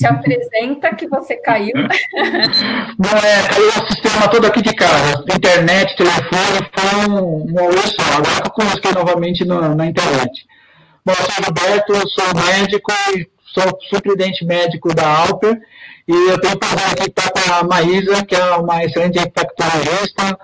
Se 0.00 0.06
apresenta 0.06 0.94
que 0.94 1.06
você 1.06 1.36
caiu. 1.36 1.74
Não, 1.76 3.18
é, 3.18 3.48
caiu 3.48 3.68
o 3.68 3.86
sistema 3.92 4.28
todo 4.28 4.46
aqui 4.46 4.62
de 4.62 4.72
casa. 4.74 5.22
Internet, 5.30 5.94
telefone, 5.94 6.70
foi 6.74 7.10
um, 7.10 7.58
alô 7.58 7.82
só. 7.82 8.16
Agora 8.16 8.42
eu 8.42 8.50
coloquei 8.50 8.92
novamente 8.92 9.44
no, 9.44 9.74
na 9.74 9.84
internet. 9.84 10.46
Bom, 11.04 11.12
eu 11.12 11.16
sou 11.16 11.44
Roberto, 11.44 12.08
sou 12.08 12.24
médico 12.46 12.90
e 13.14 13.28
sou 13.52 13.78
superintendente 13.90 14.42
médico 14.46 14.94
da 14.94 15.06
Alper. 15.06 15.60
E 16.08 16.30
eu 16.30 16.40
tenho 16.40 16.54
o 16.54 16.58
prazer 16.58 16.92
aqui 16.92 17.10
estar 17.10 17.30
com 17.30 17.52
a 17.52 17.62
Maísa, 17.62 18.24
que 18.24 18.34
é 18.34 18.54
uma 18.56 18.82
excelente 18.82 19.18
infectologista. 19.18 20.38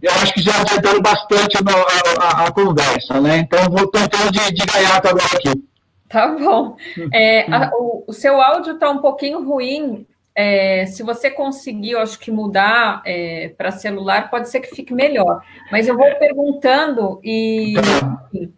eu 0.00 0.12
acho 0.22 0.32
que 0.32 0.40
já 0.40 0.58
adiantaram 0.58 1.02
bastante 1.02 1.58
a, 1.58 2.24
a, 2.24 2.46
a, 2.46 2.50
conversa, 2.50 3.20
né? 3.20 3.40
Então, 3.40 3.60
vou 3.70 3.86
tentar 3.88 4.30
de, 4.30 4.54
de 4.54 4.64
gaiato 4.64 5.08
agora 5.08 5.26
aqui. 5.36 5.71
Tá 6.12 6.28
bom. 6.28 6.76
É, 7.12 7.50
a, 7.50 7.70
o, 7.74 8.04
o, 8.06 8.12
seu 8.12 8.40
áudio 8.40 8.74
está 8.74 8.90
um 8.90 8.98
pouquinho 8.98 9.42
ruim. 9.42 10.06
É, 10.34 10.86
se 10.86 11.02
você 11.02 11.30
conseguir, 11.30 11.96
acho 11.96 12.18
que 12.18 12.30
mudar 12.30 13.02
é, 13.04 13.52
para 13.56 13.70
celular, 13.70 14.30
pode 14.30 14.48
ser 14.48 14.60
que 14.60 14.74
fique 14.74 14.94
melhor. 14.94 15.42
Mas 15.70 15.88
eu 15.88 15.96
vou 15.96 16.14
perguntando 16.16 17.20
e 17.24 17.74
enfim, 17.74 18.52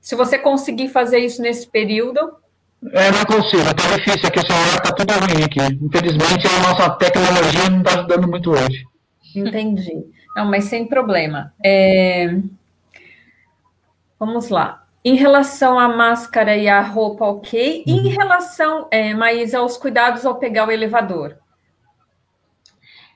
se 0.00 0.14
você 0.14 0.38
conseguir 0.38 0.88
fazer 0.88 1.18
isso 1.18 1.40
nesse 1.40 1.68
período. 1.68 2.20
É, 2.92 3.10
não 3.10 3.24
consigo, 3.24 3.62
está 3.62 3.96
difícil 3.96 4.28
aqui, 4.28 4.38
o 4.38 4.46
celular 4.46 4.74
está 4.74 4.92
tudo 4.94 5.12
ruim 5.12 5.44
aqui. 5.44 5.60
Infelizmente, 5.84 6.46
a 6.46 6.68
nossa 6.68 6.90
tecnologia 6.90 7.70
não 7.70 7.78
está 7.78 7.98
ajudando 7.98 8.28
muito 8.28 8.50
hoje. 8.50 8.84
Entendi. 9.34 10.04
Não, 10.36 10.44
mas 10.46 10.64
sem 10.64 10.86
problema. 10.86 11.52
É... 11.64 12.38
Vamos 14.18 14.48
lá. 14.48 14.87
Em 15.08 15.14
relação 15.14 15.78
à 15.78 15.88
máscara 15.88 16.54
e 16.54 16.68
à 16.68 16.82
roupa, 16.82 17.24
ok. 17.24 17.82
E 17.86 17.90
em 17.90 18.08
uhum. 18.08 18.10
relação, 18.10 18.88
é, 18.90 19.14
Maísa, 19.14 19.58
aos 19.58 19.78
cuidados 19.78 20.26
ao 20.26 20.34
pegar 20.34 20.68
o 20.68 20.70
elevador? 20.70 21.38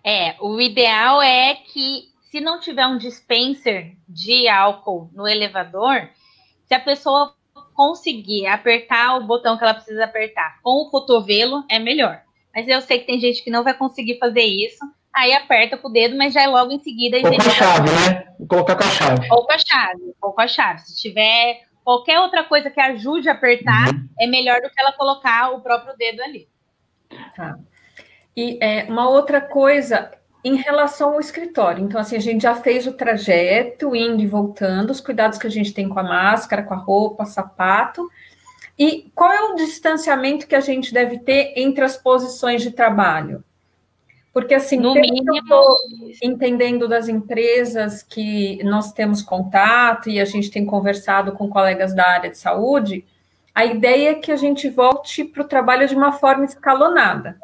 É, 0.03 0.35
o 0.41 0.59
ideal 0.59 1.21
é 1.21 1.55
que, 1.55 2.05
se 2.31 2.41
não 2.41 2.59
tiver 2.59 2.87
um 2.87 2.97
dispenser 2.97 3.95
de 4.09 4.49
álcool 4.49 5.11
no 5.13 5.29
elevador, 5.29 6.09
se 6.65 6.73
a 6.73 6.81
pessoa 6.81 7.35
conseguir 7.75 8.47
apertar 8.47 9.19
o 9.19 9.27
botão 9.27 9.59
que 9.59 9.65
ela 9.65 9.75
precisa 9.75 10.07
apertar 10.07 10.61
com 10.63 10.71
o 10.71 10.89
cotovelo, 10.89 11.63
é 11.69 11.79
melhor. 11.79 12.23
Mas 12.55 12.67
eu 12.69 12.81
sei 12.81 13.01
que 13.01 13.07
tem 13.07 13.21
gente 13.21 13.45
que 13.45 13.51
não 13.51 13.63
vai 13.63 13.75
conseguir 13.75 14.19
fazer 14.19 14.45
isso, 14.45 14.83
aí 15.15 15.35
aperta 15.35 15.77
com 15.77 15.89
o 15.89 15.93
dedo, 15.93 16.17
mas 16.17 16.33
já 16.33 16.41
é 16.41 16.47
logo 16.47 16.73
em 16.73 16.81
seguida. 16.81 17.19
Ou 17.19 17.23
com 17.25 17.37
a 17.37 17.51
chave, 17.51 17.91
né? 17.91 18.35
Colocar 18.49 18.77
com 18.77 18.83
a 18.83 18.91
chave. 18.91 19.29
Ou 19.31 19.47
com 19.47 19.53
a 19.53 19.59
chave, 19.59 20.15
ou 20.23 20.33
com 20.33 20.41
a 20.41 20.49
chave. 20.49 20.81
Se 20.81 20.97
tiver 20.97 21.71
qualquer 21.85 22.21
outra 22.21 22.45
coisa 22.45 22.71
que 22.71 22.81
ajude 22.81 23.29
a 23.29 23.33
apertar 23.33 23.95
uhum. 23.95 24.09
é 24.19 24.27
melhor 24.27 24.61
do 24.61 24.71
que 24.71 24.81
ela 24.81 24.93
colocar 24.93 25.51
o 25.51 25.61
próprio 25.61 25.97
dedo 25.97 26.23
ali. 26.23 26.49
Tá. 27.37 27.59
E 28.37 28.59
é, 28.63 28.85
uma 28.85 29.09
outra 29.09 29.41
coisa 29.41 30.11
em 30.45 30.57
relação 30.57 31.15
ao 31.15 31.21
escritório. 31.21 31.85
Então, 31.85 32.01
assim, 32.01 32.17
a 32.17 32.21
gente 32.21 32.43
já 32.43 32.55
fez 32.55 32.87
o 32.87 32.93
trajeto, 32.93 33.95
indo 33.95 34.23
e 34.23 34.27
voltando, 34.27 34.91
os 34.91 35.01
cuidados 35.01 35.39
que 35.39 35.47
a 35.47 35.51
gente 35.51 35.73
tem 35.73 35.89
com 35.89 35.99
a 35.99 36.03
máscara, 36.03 36.63
com 36.63 36.75
a 36.75 36.79
roupa, 36.79 37.25
sapato. 37.25 38.09
E 38.79 39.11
qual 39.15 39.31
é 39.31 39.41
o 39.43 39.55
distanciamento 39.55 40.47
que 40.47 40.55
a 40.55 40.61
gente 40.61 40.93
deve 40.93 41.19
ter 41.19 41.53
entre 41.57 41.85
as 41.85 41.97
posições 41.97 42.63
de 42.63 42.73
trabalho? 42.73 43.45
Porque, 44.33 44.55
assim, 44.55 44.79
no 44.79 44.95
mínimo, 44.95 45.35
eu 45.51 45.77
entendendo 46.23 46.89
das 46.89 47.07
empresas 47.07 48.03
que 48.03 48.63
nós 48.65 48.93
temos 48.93 49.21
contato 49.21 50.09
e 50.09 50.19
a 50.19 50.25
gente 50.25 50.51
tem 50.51 50.65
conversado 50.65 51.33
com 51.33 51.51
colegas 51.51 51.95
da 51.95 52.09
área 52.09 52.31
de 52.31 52.39
saúde, 52.39 53.05
a 53.55 53.67
ideia 53.67 54.11
é 54.11 54.15
que 54.15 54.33
a 54.33 54.37
gente 54.37 54.71
volte 54.71 55.23
para 55.23 55.43
o 55.43 55.49
trabalho 55.49 55.87
de 55.87 55.95
uma 55.95 56.13
forma 56.13 56.47
escalonada. 56.47 57.37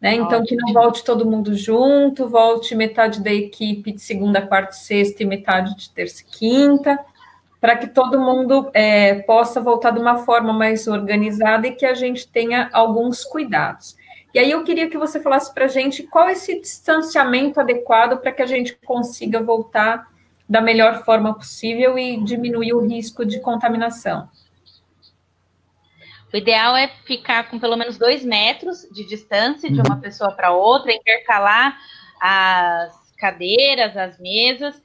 Né? 0.00 0.14
Então, 0.14 0.44
que 0.44 0.54
não 0.54 0.72
volte 0.72 1.04
todo 1.04 1.28
mundo 1.28 1.54
junto, 1.54 2.28
volte 2.28 2.76
metade 2.76 3.20
da 3.20 3.32
equipe 3.32 3.92
de 3.92 4.00
segunda, 4.00 4.40
quarta 4.40 4.72
sexta 4.72 5.22
e 5.22 5.26
metade 5.26 5.76
de 5.76 5.90
terça 5.90 6.22
e 6.22 6.24
quinta, 6.24 6.98
para 7.60 7.76
que 7.76 7.88
todo 7.88 8.18
mundo 8.18 8.70
é, 8.72 9.16
possa 9.22 9.60
voltar 9.60 9.90
de 9.90 9.98
uma 9.98 10.18
forma 10.18 10.52
mais 10.52 10.86
organizada 10.86 11.66
e 11.66 11.72
que 11.72 11.84
a 11.84 11.92
gente 11.92 12.26
tenha 12.26 12.70
alguns 12.72 13.24
cuidados. 13.24 13.96
E 14.32 14.38
aí 14.38 14.50
eu 14.50 14.62
queria 14.62 14.88
que 14.88 14.96
você 14.96 15.20
falasse 15.20 15.52
para 15.52 15.64
a 15.64 15.68
gente 15.68 16.04
qual 16.04 16.28
é 16.28 16.32
esse 16.32 16.60
distanciamento 16.60 17.58
adequado 17.58 18.20
para 18.20 18.32
que 18.32 18.42
a 18.42 18.46
gente 18.46 18.76
consiga 18.84 19.42
voltar 19.42 20.08
da 20.48 20.60
melhor 20.60 21.04
forma 21.04 21.34
possível 21.34 21.98
e 21.98 22.22
diminuir 22.22 22.72
o 22.72 22.86
risco 22.86 23.24
de 23.24 23.40
contaminação. 23.40 24.28
O 26.32 26.36
ideal 26.36 26.76
é 26.76 26.88
ficar 27.04 27.50
com 27.50 27.58
pelo 27.58 27.76
menos 27.76 27.98
dois 27.98 28.24
metros 28.24 28.86
de 28.92 29.04
distância 29.04 29.70
de 29.70 29.80
uma 29.80 29.96
pessoa 30.00 30.30
para 30.30 30.52
outra, 30.52 30.92
intercalar 30.92 31.76
as 32.20 33.12
cadeiras, 33.18 33.96
as 33.96 34.18
mesas 34.18 34.80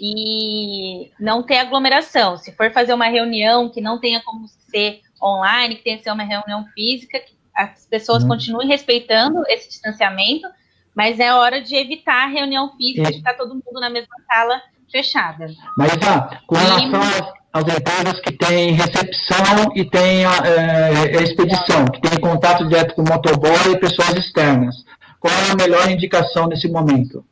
e 0.00 1.10
não 1.20 1.42
ter 1.42 1.58
aglomeração. 1.58 2.36
Se 2.38 2.52
for 2.52 2.70
fazer 2.70 2.94
uma 2.94 3.08
reunião 3.08 3.68
que 3.70 3.80
não 3.80 3.98
tenha 3.98 4.22
como 4.22 4.48
ser 4.48 5.00
online, 5.22 5.76
que 5.76 5.84
tenha 5.84 5.98
que 5.98 6.04
ser 6.04 6.10
uma 6.10 6.22
reunião 6.22 6.66
física, 6.74 7.20
as 7.56 7.86
pessoas 7.86 8.22
uhum. 8.22 8.30
continuem 8.30 8.68
respeitando 8.68 9.42
esse 9.48 9.68
distanciamento, 9.68 10.46
mas 10.94 11.18
é 11.18 11.32
hora 11.32 11.60
de 11.60 11.74
evitar 11.74 12.24
a 12.24 12.28
reunião 12.28 12.76
física, 12.76 13.08
é. 13.08 13.10
de 13.10 13.18
estar 13.18 13.34
todo 13.34 13.54
mundo 13.54 13.80
na 13.80 13.90
mesma 13.90 14.14
sala 14.30 14.62
fechada. 14.90 15.46
Mas, 15.76 15.92
ah, 16.06 16.40
com 16.46 16.54
relação 16.54 17.02
e... 17.02 17.32
às 17.52 17.64
empresas 17.64 18.20
que 18.20 18.32
têm 18.32 18.72
recepção 18.72 19.72
e 19.74 19.84
têm 19.84 20.24
é, 20.24 21.22
expedição, 21.22 21.84
que 21.86 22.00
têm 22.00 22.20
contato 22.20 22.66
direto 22.68 22.94
com 22.94 23.02
o 23.02 23.08
motoboy 23.08 23.72
e 23.72 23.78
pessoas 23.78 24.14
externas, 24.14 24.84
qual 25.18 25.32
é 25.32 25.50
a 25.50 25.56
melhor 25.56 25.90
indicação 25.90 26.46
nesse 26.46 26.68
momento? 26.68 27.24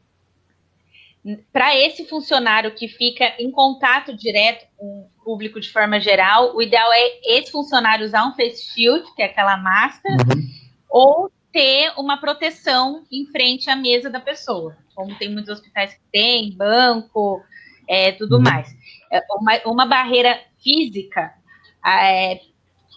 para 1.53 1.75
esse 1.75 2.05
funcionário 2.05 2.75
que 2.75 2.87
fica 2.87 3.25
em 3.39 3.51
contato 3.51 4.15
direto 4.15 4.67
com 4.77 5.09
público 5.25 5.59
de 5.59 5.73
forma 5.73 5.99
geral, 5.99 6.55
o 6.55 6.63
ideal 6.63 6.93
é 6.93 7.39
esse 7.39 7.51
funcionário 7.51 8.07
usar 8.07 8.27
um 8.27 8.35
face 8.35 8.63
shield, 8.73 9.05
que 9.15 9.23
é 9.23 9.27
aquela 9.27 9.57
máscara, 9.57 10.17
uhum. 10.17 10.43
ou 10.89 11.33
ter 11.53 11.93
uma 11.97 12.19
proteção 12.19 13.05
em 13.11 13.27
frente 13.27 13.71
à 13.71 13.77
mesa 13.77 14.11
da 14.11 14.21
pessoa, 14.21 14.77
como 14.95 15.15
tem 15.17 15.31
muitos 15.33 15.53
hospitais 15.53 15.95
que 15.95 16.01
tem, 16.13 16.53
banco, 16.57 17.43
é, 17.89 18.13
tudo 18.13 18.37
uhum. 18.37 18.43
mais. 18.43 18.69
É, 19.11 19.21
uma, 19.31 19.61
uma, 19.67 19.87
barreira 19.87 20.41
física, 20.63 21.33
é, 21.87 22.41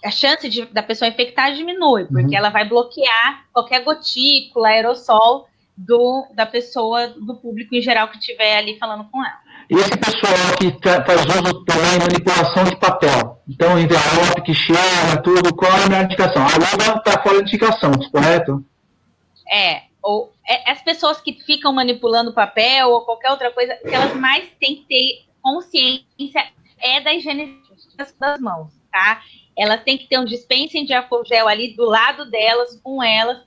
a 0.03 0.11
chance 0.11 0.49
de, 0.49 0.65
da 0.65 0.81
pessoa 0.81 1.07
infectar 1.07 1.53
diminui, 1.53 2.05
porque 2.05 2.29
uhum. 2.29 2.37
ela 2.37 2.49
vai 2.49 2.67
bloquear 2.67 3.45
qualquer 3.53 3.83
gotícula, 3.83 4.69
aerossol 4.69 5.47
do, 5.77 6.27
da 6.33 6.45
pessoa, 6.45 7.07
do 7.09 7.35
público 7.35 7.75
em 7.75 7.81
geral 7.81 8.07
que 8.09 8.17
estiver 8.17 8.57
ali 8.57 8.79
falando 8.79 9.07
com 9.11 9.23
ela. 9.23 9.39
Esse 9.69 9.97
pessoal 9.97 10.33
que 10.57 10.71
faz 11.05 11.25
uso 11.25 11.65
também 11.65 11.99
manipulação 11.99 12.63
de 12.63 12.75
papel, 12.77 13.41
então 13.49 13.77
envelope 13.77 14.41
que 14.43 14.53
cheira, 14.53 15.21
tudo, 15.21 15.53
qual 15.53 15.71
é 15.71 15.83
a 15.83 15.87
minha 15.87 16.03
indicação? 16.03 16.41
A 16.41 16.55
luva 16.55 16.99
está 16.99 17.21
fora 17.21 17.43
de 17.43 17.49
indicação, 17.49 17.91
correto? 18.09 18.63
É, 19.51 19.83
ou 20.01 20.33
é, 20.47 20.71
as 20.71 20.81
pessoas 20.81 21.19
que 21.19 21.33
ficam 21.33 21.73
manipulando 21.73 22.33
papel 22.33 22.89
ou 22.89 23.01
qualquer 23.01 23.29
outra 23.29 23.51
coisa, 23.51 23.75
que 23.75 23.93
elas 23.93 24.15
mais 24.15 24.49
têm 24.57 24.77
que 24.77 24.85
ter 24.85 25.25
consciência 25.41 26.45
é 26.79 27.01
da 27.01 27.13
higiene 27.13 27.61
das 27.97 28.39
mãos, 28.39 28.71
tá? 28.91 29.21
Elas 29.57 29.83
têm 29.83 29.97
que 29.97 30.07
ter 30.07 30.17
um 30.17 30.25
dispensing 30.25 30.85
de 30.85 30.93
álcool 30.93 31.25
gel 31.25 31.47
ali 31.47 31.75
do 31.75 31.83
lado 31.83 32.29
delas, 32.29 32.79
com 32.81 33.03
elas, 33.03 33.39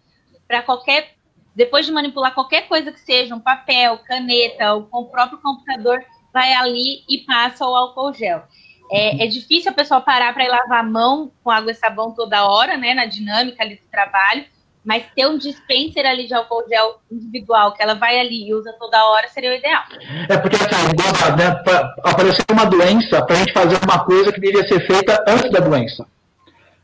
para 0.46 0.62
qualquer 0.62 1.14
depois 1.54 1.86
de 1.86 1.92
manipular 1.92 2.34
qualquer 2.34 2.68
coisa 2.68 2.92
que 2.92 3.00
seja, 3.00 3.34
um 3.34 3.40
papel, 3.40 3.98
caneta, 3.98 4.74
ou 4.74 4.84
com 4.84 5.02
o 5.02 5.10
próprio 5.10 5.38
computador, 5.38 6.02
vai 6.32 6.52
ali 6.54 7.02
e 7.08 7.18
passa 7.26 7.66
o 7.66 7.74
álcool 7.74 8.14
gel. 8.14 8.42
É, 8.90 9.24
é 9.24 9.26
difícil 9.26 9.70
a 9.70 9.74
pessoa 9.74 10.00
parar 10.00 10.32
para 10.32 10.44
ir 10.44 10.48
lavar 10.48 10.80
a 10.80 10.88
mão 10.88 11.30
com 11.44 11.50
água 11.50 11.70
e 11.70 11.74
sabão 11.74 12.12
toda 12.12 12.44
hora, 12.44 12.76
né, 12.76 12.94
na 12.94 13.06
dinâmica 13.06 13.62
ali 13.62 13.76
do 13.76 13.88
trabalho, 13.90 14.44
mas 14.84 15.04
ter 15.14 15.26
um 15.26 15.36
dispenser 15.36 16.06
ali 16.06 16.26
de 16.26 16.34
álcool 16.34 16.64
gel 16.68 17.00
individual, 17.10 17.72
que 17.72 17.82
ela 17.82 17.94
vai 17.94 18.18
ali 18.18 18.48
e 18.48 18.54
usa 18.54 18.72
toda 18.78 19.04
hora, 19.04 19.28
seria 19.28 19.50
o 19.50 19.54
ideal. 19.54 19.82
É 20.28 20.36
porque, 20.38 20.56
assim, 20.56 21.36
né, 21.36 21.62
apareceu 22.02 22.44
uma 22.50 22.64
doença 22.64 23.22
para 23.24 23.36
a 23.36 23.38
gente 23.38 23.52
fazer 23.52 23.78
uma 23.84 24.04
coisa 24.04 24.32
que 24.32 24.40
deveria 24.40 24.66
ser 24.66 24.80
feita 24.86 25.24
antes 25.28 25.50
da 25.50 25.60
doença. 25.60 26.04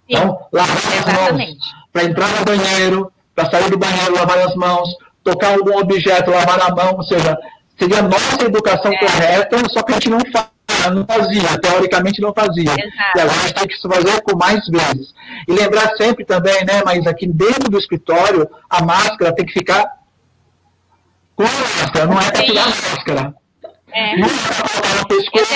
Sim, 0.09 0.17
então, 0.17 0.47
lavar 0.53 0.77
as 0.77 1.33
mãos, 1.33 1.57
para 1.93 2.05
entrar 2.05 2.29
no 2.29 2.45
banheiro, 2.45 3.13
para 3.37 3.51
sair 3.51 3.71
do 3.71 3.79
banheiro, 3.79 4.15
lavar 4.15 4.39
as 4.39 4.55
mãos, 4.57 4.89
tocar 5.23 5.53
algum 5.53 5.79
objeto, 5.79 6.31
lavar 6.31 6.59
a 6.61 6.75
mão, 6.75 6.97
ou 6.97 7.03
seja, 7.05 7.39
seria 7.79 7.99
a 7.99 8.03
nossa 8.03 8.45
educação 8.45 8.91
é. 8.91 8.99
correta, 8.99 9.59
só 9.69 9.83
que 9.83 9.93
a 9.93 9.95
gente 9.95 10.11
não 10.11 10.19
faz 10.33 10.49
não 10.93 11.05
fazia, 11.05 11.59
teoricamente 11.61 12.21
não 12.21 12.33
fazia. 12.33 12.71
Exato. 12.71 13.17
E 13.17 13.21
agora 13.21 13.37
a 13.37 13.43
gente 13.43 13.55
tem 13.55 13.69
que 13.69 13.75
se 13.75 13.89
fazer 13.89 14.21
com 14.23 14.37
mais 14.37 14.65
vezes. 14.69 15.13
E 15.49 15.53
lembrar 15.53 15.97
sempre 15.97 16.25
também, 16.25 16.65
né, 16.65 16.81
mas 16.85 17.05
aqui 17.09 17.27
dentro 17.27 17.69
do 17.69 17.79
escritório, 17.79 18.49
a 18.71 18.85
máscara 18.85 19.35
tem 19.35 19.47
que 19.47 19.53
ficar 19.53 19.85
com 21.35 21.43
a 21.43 21.47
máscara, 21.47 22.07
não 22.07 22.21
é 22.21 22.31
para 22.31 22.43
tirar 22.43 22.65
a 22.65 22.69
máscara. 22.69 23.35
É. 23.93 24.17
Não 24.17 24.29
é 24.29 24.31
para 24.31 24.69
colocar 24.69 24.95
no 25.01 25.09
pescoço. 25.09 25.55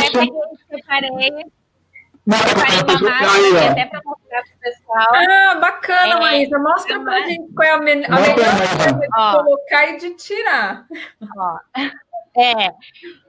Eu 0.70 0.80
peguei, 0.88 1.44
não 2.30 2.86
pescoço. 2.86 3.30
Aí, 3.30 3.68
até 3.68 3.86
para 3.86 4.00
mostrar 4.04 4.42
para 4.42 4.54
o 4.54 4.60
pescoço 4.60 4.80
local. 4.90 5.14
Ah, 5.14 5.54
bacana, 5.56 6.14
é, 6.14 6.20
Maísa. 6.20 6.58
Mostra 6.58 6.96
é, 6.96 6.98
pra 6.98 7.20
gente 7.20 7.54
qual 7.54 7.68
é 7.68 7.70
a, 7.70 7.78
me 7.78 7.92
a 7.92 7.96
melhor 7.96 8.36
coisa 8.36 8.92
de 8.92 9.08
colocar 9.08 9.88
e 9.88 9.96
de 9.98 10.10
tirar. 10.16 10.86
Ó. 11.36 11.58
É, 12.36 12.70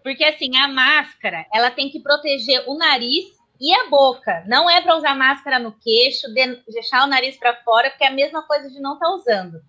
porque 0.03 0.23
assim, 0.23 0.55
a 0.57 0.67
máscara, 0.67 1.45
ela 1.53 1.71
tem 1.71 1.89
que 1.89 1.99
proteger 1.99 2.63
o 2.67 2.77
nariz 2.77 3.25
e 3.59 3.73
a 3.73 3.89
boca. 3.89 4.43
Não 4.47 4.69
é 4.69 4.81
para 4.81 4.95
usar 4.95 5.15
máscara 5.15 5.59
no 5.59 5.71
queixo, 5.71 6.27
deixar 6.67 7.03
o 7.03 7.07
nariz 7.07 7.37
para 7.37 7.55
fora, 7.63 7.89
porque 7.89 8.03
é 8.03 8.07
a 8.07 8.13
mesma 8.13 8.43
coisa 8.43 8.69
de 8.69 8.79
não 8.79 8.93
estar 8.93 9.07
tá 9.07 9.13
usando. 9.13 9.61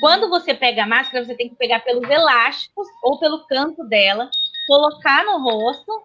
Quando 0.00 0.28
você 0.28 0.54
pega 0.54 0.84
a 0.84 0.86
máscara, 0.86 1.24
você 1.24 1.34
tem 1.34 1.48
que 1.48 1.56
pegar 1.56 1.80
pelos 1.80 2.08
elásticos 2.08 2.86
ou 3.02 3.18
pelo 3.18 3.44
canto 3.46 3.82
dela, 3.84 4.30
colocar 4.66 5.24
no 5.24 5.38
rosto, 5.38 6.02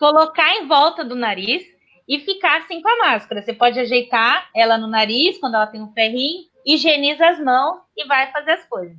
colocar 0.00 0.56
em 0.56 0.66
volta 0.66 1.04
do 1.04 1.14
nariz 1.14 1.62
e 2.08 2.18
ficar 2.20 2.60
assim 2.60 2.80
com 2.80 2.88
a 2.88 3.10
máscara. 3.10 3.42
Você 3.42 3.52
pode 3.52 3.78
ajeitar 3.78 4.48
ela 4.56 4.78
no 4.78 4.86
nariz 4.86 5.38
quando 5.38 5.56
ela 5.56 5.66
tem 5.66 5.82
um 5.82 5.92
ferrinho, 5.92 6.46
higieniza 6.66 7.28
as 7.28 7.38
mãos 7.38 7.82
e 7.94 8.06
vai 8.06 8.32
fazer 8.32 8.52
as 8.52 8.64
coisas. 8.64 8.96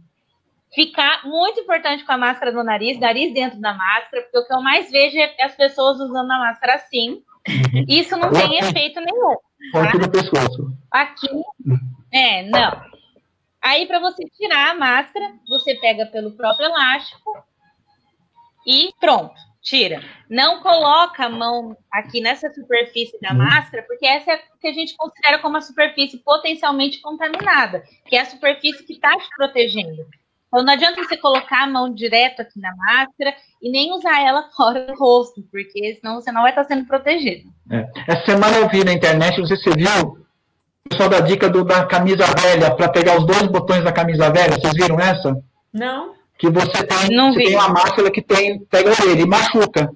Ficar 0.73 1.27
muito 1.27 1.59
importante 1.59 2.05
com 2.05 2.11
a 2.13 2.17
máscara 2.17 2.51
no 2.51 2.63
nariz, 2.63 2.99
nariz 2.99 3.33
dentro 3.33 3.59
da 3.59 3.73
máscara, 3.73 4.21
porque 4.21 4.37
o 4.37 4.45
que 4.45 4.53
eu 4.53 4.61
mais 4.61 4.89
vejo 4.91 5.17
é 5.17 5.43
as 5.43 5.55
pessoas 5.55 5.99
usando 5.99 6.31
a 6.31 6.37
máscara 6.37 6.75
assim. 6.75 7.23
Uhum. 7.49 7.85
Isso 7.89 8.15
não 8.15 8.31
tem 8.31 8.59
efeito 8.59 9.01
nenhum. 9.01 9.35
Tá? 9.73 9.83
Aqui 9.83 9.97
no 9.97 10.11
pescoço. 10.11 10.77
Aqui, 10.91 11.27
é, 12.13 12.43
não. 12.43 12.81
Aí, 13.61 13.85
para 13.85 13.99
você 13.99 14.23
tirar 14.37 14.69
a 14.69 14.75
máscara, 14.75 15.33
você 15.47 15.75
pega 15.75 16.05
pelo 16.05 16.31
próprio 16.31 16.67
elástico 16.67 17.31
e 18.65 18.91
pronto, 18.99 19.50
tira. 19.61 20.01
Não 20.29 20.61
coloca 20.61 21.25
a 21.25 21.29
mão 21.29 21.77
aqui 21.91 22.19
nessa 22.19 22.51
superfície 22.51 23.19
da 23.21 23.31
uhum. 23.31 23.37
máscara, 23.37 23.83
porque 23.83 24.05
essa 24.05 24.31
é 24.31 24.35
a 24.35 24.39
que 24.59 24.67
a 24.67 24.73
gente 24.73 24.95
considera 24.95 25.39
como 25.39 25.57
a 25.57 25.61
superfície 25.61 26.17
potencialmente 26.17 27.01
contaminada, 27.01 27.83
que 28.05 28.15
é 28.15 28.21
a 28.21 28.25
superfície 28.25 28.83
que 28.83 28.93
está 28.93 29.17
te 29.17 29.27
protegendo. 29.35 30.05
Então, 30.47 30.65
não 30.65 30.73
adianta 30.73 31.01
você 31.01 31.15
colocar 31.15 31.63
a 31.63 31.67
mão 31.67 31.93
direto 31.93 32.41
aqui 32.41 32.59
na 32.59 32.75
máscara 32.75 33.33
e 33.61 33.71
nem 33.71 33.93
usar 33.93 34.21
ela 34.21 34.49
fora 34.55 34.85
do 34.85 34.93
rosto, 34.95 35.41
porque 35.51 35.97
senão 35.99 36.15
você 36.15 36.31
não 36.31 36.41
vai 36.41 36.51
estar 36.51 36.65
sendo 36.65 36.85
protegido. 36.85 37.49
É. 37.71 37.87
Essa 38.07 38.25
semana 38.25 38.57
eu 38.57 38.69
vi 38.69 38.83
na 38.83 38.93
internet, 38.93 39.39
não 39.39 39.45
sei 39.45 39.57
se 39.57 39.63
você 39.63 39.75
viu, 39.75 40.25
pessoal 40.89 41.09
da 41.09 41.21
dica 41.21 41.49
do, 41.49 41.63
da 41.63 41.85
camisa 41.85 42.25
velha, 42.41 42.75
para 42.75 42.89
pegar 42.89 43.17
os 43.17 43.25
dois 43.25 43.43
botões 43.43 43.83
da 43.83 43.93
camisa 43.93 44.29
velha. 44.29 44.59
Vocês 44.59 44.73
viram 44.73 44.99
essa? 44.99 45.33
Não. 45.73 46.20
Que 46.41 46.49
você 46.49 46.83
tem, 46.83 47.15
Não 47.15 47.31
você 47.31 47.43
tem 47.43 47.55
uma 47.55 47.69
máscara 47.69 48.09
que 48.09 48.19
tem, 48.19 48.59
pega 48.61 48.89
ele 49.05 49.21
e 49.21 49.27
machuca. 49.27 49.93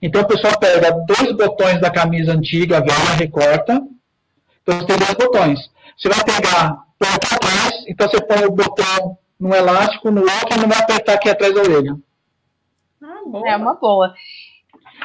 Então 0.00 0.22
o 0.22 0.26
pessoal 0.26 0.58
pega 0.58 0.90
dois 1.06 1.36
botões 1.36 1.78
da 1.78 1.90
camisa 1.90 2.32
antiga, 2.32 2.80
velha, 2.80 3.14
recorta. 3.18 3.82
Então 4.62 4.78
você 4.78 4.86
tem 4.86 4.96
dois 4.96 5.14
botões. 5.14 5.70
Você 5.98 6.08
vai 6.08 6.24
pegar 6.24 6.78
por 6.98 7.08
atrás, 7.08 7.84
então 7.86 8.08
você 8.08 8.24
põe 8.24 8.42
o 8.46 8.50
botão 8.50 9.18
no 9.38 9.54
elástico, 9.54 10.10
no 10.10 10.22
outro, 10.22 10.56
e 10.56 10.60
não 10.62 10.68
vai 10.68 10.78
apertar 10.78 11.12
aqui 11.12 11.28
atrás 11.28 11.54
da 11.54 11.60
orelha. 11.60 11.94
Ah, 13.02 13.20
é 13.44 13.56
uma 13.56 13.74
boa. 13.74 14.14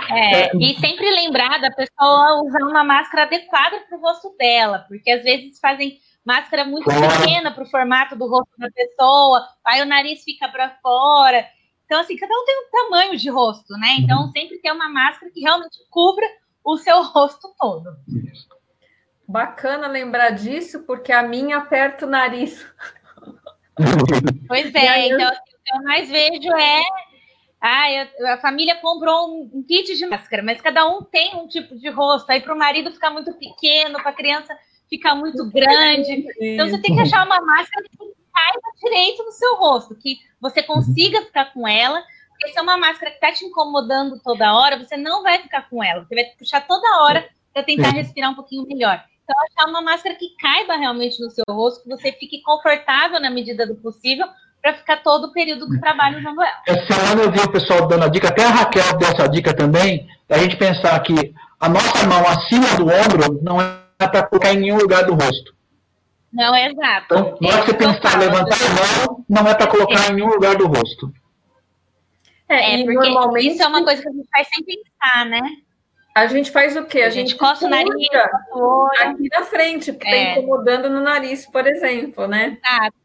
É, 0.10 0.42
é, 0.44 0.52
e 0.56 0.76
sempre 0.80 1.10
lembrar 1.10 1.60
da 1.60 1.72
pessoa 1.72 2.44
usar 2.46 2.64
uma 2.64 2.84
máscara 2.86 3.24
adequada 3.24 3.78
para 3.90 3.98
o 3.98 4.02
rosto 4.02 4.34
dela, 4.38 4.86
porque 4.88 5.12
às 5.12 5.22
vezes 5.22 5.60
fazem 5.60 6.00
máscara 6.26 6.66
muito 6.66 6.86
claro. 6.86 7.22
pequena 7.22 7.52
para 7.52 7.64
o 7.64 7.70
formato 7.70 8.16
do 8.16 8.28
rosto 8.28 8.52
da 8.58 8.70
pessoa, 8.72 9.48
aí 9.64 9.82
o 9.82 9.86
nariz 9.86 10.24
fica 10.24 10.48
para 10.50 10.72
fora. 10.82 11.46
Então, 11.86 12.00
assim, 12.00 12.18
cada 12.18 12.34
um 12.34 12.46
tem 12.46 12.56
um 12.60 12.72
tamanho 12.72 13.18
de 13.18 13.30
rosto, 13.30 13.74
né? 13.74 13.98
Então, 14.00 14.24
uhum. 14.24 14.32
sempre 14.32 14.58
tem 14.58 14.72
uma 14.72 14.90
máscara 14.90 15.32
que 15.32 15.42
realmente 15.42 15.78
cubra 15.92 16.26
o 16.64 16.78
seu 16.78 17.04
rosto 17.04 17.54
todo. 17.60 17.96
Bacana 19.28 19.88
lembrar 19.88 20.32
disso, 20.32 20.84
porque 20.84 21.12
a 21.12 21.22
minha 21.22 21.58
aperta 21.58 22.06
o 22.06 22.10
nariz. 22.10 22.66
Pois 24.48 24.74
é, 24.74 25.08
então 25.08 25.28
assim, 25.28 25.52
o 25.54 25.64
que 25.66 25.76
eu 25.76 25.84
mais 25.84 26.10
vejo 26.10 26.56
é 26.56 26.82
ah, 27.60 27.92
eu, 27.92 28.28
a 28.28 28.38
família 28.38 28.76
comprou 28.76 29.28
um, 29.28 29.50
um, 29.54 29.64
kit 29.64 29.98
de 29.98 30.06
máscara, 30.06 30.44
mas 30.44 30.62
cada 30.62 30.88
um 30.88 31.02
tem 31.02 31.36
um 31.36 31.48
tipo 31.48 31.76
de 31.76 31.90
rosto. 31.90 32.30
Aí 32.30 32.40
para 32.40 32.54
o 32.54 32.58
marido 32.58 32.92
ficar 32.92 33.10
muito 33.10 33.34
pequeno, 33.34 34.00
para 34.02 34.12
a 34.12 34.16
criança 34.16 34.56
ficar 34.90 35.16
muito 35.16 35.50
grande. 35.52 36.26
Então 36.40 36.70
você 36.70 36.78
tem 36.80 36.96
que 36.96 37.02
achar 37.02 37.26
uma 37.26 37.42
máscara 37.42 37.86
que 37.90 37.98
caiba 37.98 38.62
direito 38.84 39.24
no 39.24 39.32
seu 39.32 39.56
rosto, 39.56 39.96
que 39.96 40.18
você 40.40 40.62
consiga 40.64 41.22
ficar 41.22 41.54
com 41.54 41.68
ela. 41.68 42.04
Porque 42.30 42.52
se 42.52 42.60
é 42.60 42.62
uma 42.62 42.78
máscara 42.78 43.12
que 43.12 43.18
está 43.18 43.32
te 43.32 43.46
incomodando 43.46 44.20
toda 44.22 44.54
hora, 44.54 44.78
você 44.78 44.98
não 44.98 45.24
vai 45.24 45.42
ficar 45.42 45.70
com 45.70 45.84
ela. 45.84 46.04
Você 46.04 46.16
vai 46.16 46.26
puxar 46.38 46.68
toda 46.68 47.04
hora 47.04 47.26
para 47.54 47.64
tentar 47.64 47.92
respirar 47.92 48.32
um 48.32 48.36
pouquinho 48.36 48.68
melhor. 48.68 49.02
Então, 49.24 49.36
achar 49.42 49.70
uma 49.70 49.82
máscara 49.82 50.16
que 50.16 50.36
caiba 50.40 50.76
realmente 50.76 51.20
no 51.20 51.32
seu 51.32 51.44
rosto, 51.50 51.84
que 51.84 51.90
você 51.90 52.12
fique 52.12 52.42
confortável 52.44 53.20
na 53.20 53.30
medida 53.30 53.66
do 53.66 53.76
possível, 53.76 54.28
para 54.62 54.74
ficar 54.74 55.04
todo 55.04 55.26
o 55.26 55.32
período 55.32 55.68
do 55.68 55.80
trabalho 55.80 56.20
usando 56.20 56.42
ela. 56.42 56.62
Essa 56.68 56.94
semana 56.94 57.22
eu 57.22 57.32
vi 57.32 57.40
o 57.40 57.52
pessoal 57.52 57.88
dando 57.88 58.06
a 58.06 58.08
dica, 58.08 58.30
até 58.30 58.44
a 58.44 58.50
Raquel 58.50 58.98
deu 58.98 59.10
essa 59.10 59.28
dica 59.28 59.56
também, 59.56 60.08
a 60.28 60.38
gente 60.40 60.58
pensar 60.58 61.00
que 61.02 61.34
a 61.60 61.70
nossa 61.70 62.08
mão 62.08 62.28
acima 62.28 62.68
do 62.76 62.86
ombro 62.86 63.40
não 63.44 63.62
é 63.62 63.85
para 63.98 64.24
colocar 64.24 64.54
em 64.54 64.58
nenhum 64.58 64.78
lugar 64.78 65.06
do 65.06 65.14
rosto. 65.14 65.56
Não, 66.32 66.54
é 66.54 66.70
exato. 66.70 67.06
Então, 67.06 67.38
na 67.40 67.48
hora 67.48 67.62
que 67.64 67.72
você 67.72 67.78
pensar 67.78 68.20
levantar 68.20 68.56
a 68.56 69.08
mão, 69.08 69.26
não 69.30 69.48
é 69.48 69.56
para 69.56 69.68
colocar 69.68 70.08
é. 70.08 70.10
em 70.10 70.16
nenhum 70.16 70.28
lugar 70.28 70.56
do 70.56 70.68
rosto. 70.68 71.14
É, 72.50 72.82
é 72.82 72.84
porque 72.84 72.94
normalmente... 72.94 73.48
isso 73.48 73.64
é 73.64 73.68
uma 73.68 73.84
coisa 73.84 74.02
que 74.02 74.10
a 74.10 74.12
gente 74.12 74.28
faz 74.30 74.48
sem 74.54 74.64
pensar, 74.64 75.26
né? 75.26 75.42
A 76.14 76.28
gente 76.28 76.52
faz 76.52 76.76
o 76.76 76.86
quê? 76.86 77.02
A, 77.02 77.08
a 77.08 77.10
gente, 77.10 77.30
gente 77.30 77.40
coça 77.40 77.66
o 77.66 77.70
nariz 77.70 77.94
aqui 79.02 79.30
na 79.30 79.44
frente, 79.44 79.92
porque 79.92 80.08
está 80.08 80.18
é. 80.18 80.32
incomodando 80.34 80.90
no 80.90 81.02
nariz, 81.02 81.46
por 81.46 81.66
exemplo, 81.66 82.28
né? 82.28 82.58
Exato. 82.64 82.96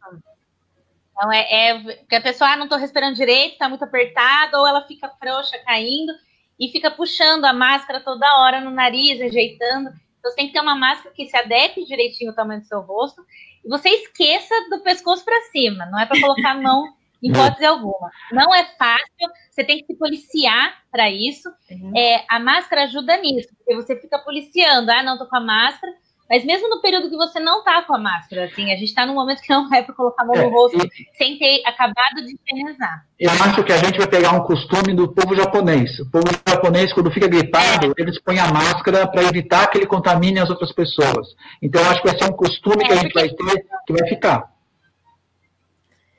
Então, 1.13 1.33
é, 1.33 1.69
é 1.69 1.79
porque 1.79 2.17
a 2.17 2.21
pessoa, 2.21 2.51
ah, 2.51 2.57
não 2.57 2.65
estou 2.65 2.79
respirando 2.79 3.15
direito, 3.15 3.53
está 3.53 3.69
muito 3.69 3.85
apertado, 3.85 4.57
ou 4.57 4.67
ela 4.67 4.87
fica 4.87 5.09
frouxa, 5.21 5.59
caindo, 5.67 6.13
e 6.59 6.69
fica 6.69 6.91
puxando 6.91 7.45
a 7.45 7.53
máscara 7.53 8.01
toda 8.01 8.41
hora 8.41 8.61
no 8.61 8.71
nariz, 8.71 9.21
ajeitando. 9.21 9.91
Então, 10.21 10.31
você 10.31 10.37
tem 10.37 10.47
que 10.47 10.53
ter 10.53 10.61
uma 10.61 10.77
máscara 10.77 11.15
que 11.15 11.27
se 11.27 11.37
adeque 11.37 11.85
direitinho 11.85 12.31
ao 12.31 12.37
tamanho 12.37 12.61
do 12.61 12.67
seu 12.67 12.81
rosto, 12.81 13.25
e 13.65 13.69
você 13.69 13.89
esqueça 13.89 14.55
do 14.71 14.81
pescoço 14.81 15.25
para 15.25 15.41
cima, 15.51 15.87
não 15.87 15.99
é 15.99 16.07
para 16.07 16.21
colocar 16.21 16.53
a 16.53 16.61
mão 16.61 16.87
em 17.23 17.31
hipótese 17.31 17.65
alguma. 17.65 18.11
Não 18.33 18.55
é 18.55 18.65
fácil, 18.79 19.29
você 19.51 19.65
tem 19.65 19.79
que 19.79 19.87
se 19.87 19.99
policiar 19.99 20.83
para 20.91 21.11
isso. 21.11 21.49
Uhum. 21.71 21.93
É, 21.97 22.25
a 22.29 22.39
máscara 22.39 22.85
ajuda 22.85 23.17
nisso, 23.19 23.49
porque 23.57 23.75
você 23.75 24.01
fica 24.01 24.19
policiando, 24.19 24.91
ah, 24.91 25.03
não 25.03 25.19
tô 25.19 25.27
com 25.27 25.37
a 25.37 25.41
máscara, 25.41 25.93
mas 26.31 26.45
mesmo 26.45 26.69
no 26.69 26.81
período 26.81 27.11
que 27.11 27.17
você 27.17 27.41
não 27.41 27.65
tá 27.65 27.83
com 27.83 27.93
a 27.93 27.99
máscara, 27.99 28.45
assim, 28.45 28.71
a 28.71 28.77
gente 28.77 28.85
está 28.85 29.05
num 29.05 29.15
momento 29.15 29.43
que 29.43 29.53
não 29.53 29.69
é 29.75 29.83
para 29.83 29.93
colocar 29.93 30.23
a 30.23 30.27
mão 30.27 30.37
no 30.37 30.43
é, 30.43 30.49
rosto 30.49 30.79
e, 30.79 31.17
sem 31.19 31.37
ter 31.37 31.61
acabado 31.67 32.25
de 32.25 32.39
higienizar. 32.49 33.05
Eu 33.19 33.33
acho 33.33 33.65
que 33.65 33.73
a 33.73 33.79
gente 33.79 33.99
vai 33.99 34.07
pegar 34.07 34.31
um 34.31 34.45
costume 34.45 34.95
do 34.95 35.13
povo 35.13 35.35
japonês. 35.35 35.99
O 35.99 36.09
povo 36.09 36.27
japonês, 36.49 36.93
quando 36.93 37.11
fica 37.11 37.27
gripado, 37.27 37.89
é. 37.89 38.01
eles 38.01 38.21
põem 38.21 38.39
a 38.39 38.47
máscara 38.47 39.09
para 39.09 39.25
evitar 39.25 39.67
que 39.67 39.79
ele 39.79 39.87
contamine 39.87 40.39
as 40.39 40.49
outras 40.49 40.71
pessoas. 40.73 41.35
Então, 41.61 41.83
eu 41.83 41.91
acho 41.91 42.01
que 42.01 42.09
vai 42.09 42.17
ser 42.17 42.25
um 42.31 42.37
costume 42.37 42.85
é, 42.85 42.87
que 42.87 42.93
a 42.93 42.97
gente 42.97 43.13
vai 43.13 43.29
ter, 43.29 43.67
que 43.85 43.93
vai 43.93 44.09
ficar. 44.09 44.51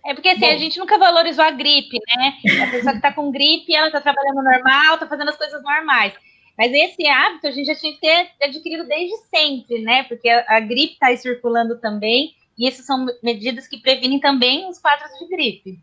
É 0.05 0.13
porque 0.13 0.27
assim, 0.27 0.41
Bom. 0.41 0.53
a 0.53 0.57
gente 0.57 0.77
nunca 0.77 0.97
valorizou 0.97 1.45
a 1.45 1.51
gripe, 1.51 1.97
né? 2.17 2.33
A 2.63 2.67
pessoa 2.69 2.91
que 2.91 2.97
está 2.97 3.13
com 3.13 3.31
gripe, 3.31 3.73
ela 3.73 3.87
está 3.87 4.01
trabalhando 4.01 4.43
normal, 4.43 4.95
está 4.95 5.07
fazendo 5.07 5.29
as 5.29 5.37
coisas 5.37 5.63
normais. 5.63 6.13
Mas 6.57 6.71
esse 6.73 7.07
hábito 7.07 7.47
a 7.47 7.51
gente 7.51 7.67
já 7.67 7.75
tinha 7.75 7.93
que 7.93 8.01
ter 8.01 8.31
adquirido 8.41 8.85
desde 8.85 9.15
sempre, 9.29 9.81
né? 9.81 10.03
Porque 10.03 10.29
a, 10.29 10.45
a 10.47 10.59
gripe 10.59 10.93
está 10.93 11.07
aí 11.07 11.17
circulando 11.17 11.77
também, 11.79 12.35
e 12.57 12.67
essas 12.67 12.85
são 12.85 13.05
medidas 13.23 13.67
que 13.67 13.81
previnem 13.81 14.19
também 14.19 14.69
os 14.69 14.77
quadros 14.77 15.11
de 15.19 15.27
gripe. 15.27 15.79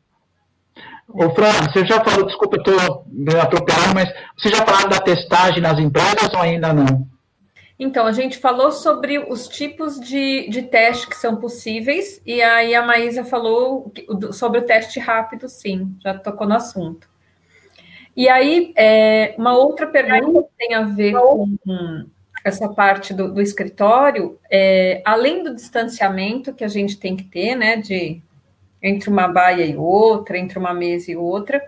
Ô, 1.09 1.31
Fran, 1.31 1.51
você 1.73 1.85
já 1.87 2.05
falou, 2.05 2.27
desculpa, 2.27 2.57
eu 2.57 2.61
estou 2.61 3.41
atropelando, 3.41 3.95
mas 3.95 4.13
você 4.37 4.51
já 4.51 4.65
falou 4.65 4.89
da 4.89 5.01
testagem 5.01 5.63
nas 5.63 5.79
empresas 5.79 6.33
ou 6.33 6.41
ainda 6.41 6.73
não? 6.73 7.09
Então, 7.79 8.07
a 8.07 8.13
gente 8.13 8.39
falou 8.39 8.73
sobre 8.73 9.19
os 9.19 9.49
tipos 9.49 10.01
de, 10.01 10.49
de 10.49 10.63
teste 10.63 11.07
que 11.07 11.17
são 11.17 11.37
possíveis, 11.37 12.21
e 12.27 12.43
aí 12.43 12.75
a 12.75 12.83
Maísa 12.85 13.25
falou 13.25 13.93
sobre 14.33 14.59
o 14.59 14.67
teste 14.67 14.99
rápido, 14.99 15.49
sim, 15.49 15.97
já 16.03 16.13
tocou 16.19 16.47
no 16.47 16.55
assunto. 16.55 17.09
E 18.19 18.29
aí, 18.29 18.73
é, 18.75 19.33
uma 19.39 19.57
outra 19.57 19.87
pergunta 19.87 20.43
que 20.43 20.67
tem 20.67 20.75
a 20.75 20.83
ver 20.83 21.13
com 21.13 21.57
essa 22.45 22.69
parte 22.69 23.15
do, 23.15 23.33
do 23.33 23.41
escritório, 23.41 24.37
é, 24.51 25.01
além 25.05 25.45
do 25.45 25.55
distanciamento 25.55 26.53
que 26.53 26.65
a 26.65 26.69
gente 26.69 26.99
tem 26.99 27.15
que 27.15 27.23
ter, 27.23 27.55
né, 27.55 27.77
de 27.77 28.21
entre 28.83 29.09
uma 29.09 29.29
baia 29.29 29.65
e 29.65 29.77
outra, 29.77 30.37
entre 30.37 30.59
uma 30.59 30.75
mesa 30.75 31.13
e 31.13 31.17
outra, 31.17 31.63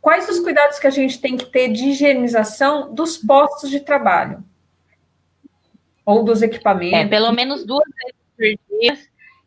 quais 0.00 0.28
os 0.28 0.40
cuidados 0.40 0.80
que 0.80 0.88
a 0.88 0.90
gente 0.90 1.20
tem 1.20 1.36
que 1.36 1.46
ter 1.46 1.68
de 1.68 1.90
higienização 1.90 2.92
dos 2.92 3.16
postos 3.16 3.70
de 3.70 3.78
trabalho? 3.78 4.42
Ou 6.04 6.24
dos 6.24 6.42
equipamentos? 6.42 6.98
É, 6.98 7.06
pelo 7.06 7.30
menos 7.30 7.64
duas 7.64 7.84
vezes 8.36 8.58
por 8.66 8.80
dia 8.80 8.98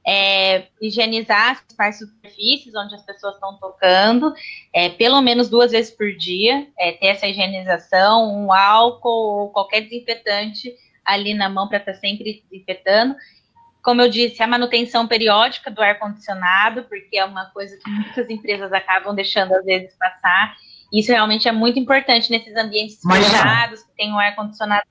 é, 0.08 0.68
higienizar 0.82 1.62
as 1.78 2.00
superfícies 2.00 2.74
onde 2.74 2.96
as 2.96 3.06
pessoas 3.06 3.34
estão 3.34 3.58
tocando, 3.58 4.34
é, 4.74 4.88
pelo 4.88 5.22
menos 5.22 5.50
duas 5.50 5.72
vezes 5.72 5.92
por 5.92 6.16
dia, 6.16 6.66
é, 6.80 6.94
ter 6.94 7.08
essa 7.08 7.28
higienização, 7.28 8.34
um 8.34 8.54
álcool 8.54 9.42
ou 9.42 9.50
qualquer 9.50 9.82
desinfetante 9.82 10.74
ali 11.04 11.34
na 11.34 11.50
mão 11.50 11.68
para 11.68 11.80
estar 11.80 11.92
tá 11.92 12.00
sempre 12.00 12.42
desinfetando. 12.50 13.16
Como 13.84 14.02
eu 14.02 14.10
disse, 14.10 14.42
a 14.42 14.48
manutenção 14.48 15.08
periódica 15.08 15.70
do 15.70 15.82
ar-condicionado, 15.82 16.84
porque 16.84 17.18
é 17.18 17.26
uma 17.26 17.46
coisa 17.48 17.78
que 17.78 17.90
muitas 17.90 18.30
empresas 18.30 18.72
acabam 18.72 19.14
deixando 19.14 19.54
às 19.54 19.66
vezes 19.66 19.94
passar. 19.98 20.56
Isso 20.92 21.12
realmente 21.12 21.50
é 21.50 21.52
muito 21.52 21.80
importante 21.80 22.32
nesses 22.32 22.56
ambientes 22.56 23.00
fechados, 23.02 23.84
que 23.84 23.92
tem 23.98 24.14
um 24.14 24.20
ar-condicionado 24.20 24.86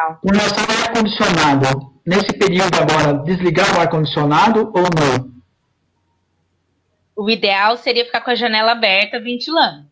legal. 0.00 0.18
Com 0.20 0.28
relação 0.28 0.64
ao 0.64 0.82
ar-condicionado, 0.82 1.92
nesse 2.06 2.32
período 2.38 2.76
agora, 2.76 3.22
desligar 3.24 3.76
o 3.76 3.80
ar-condicionado 3.80 4.72
ou 4.74 4.82
não? 4.82 5.30
O 7.16 7.28
ideal 7.28 7.76
seria 7.76 8.04
ficar 8.04 8.22
com 8.22 8.30
a 8.30 8.34
janela 8.34 8.72
aberta, 8.72 9.20
ventilando. 9.20 9.88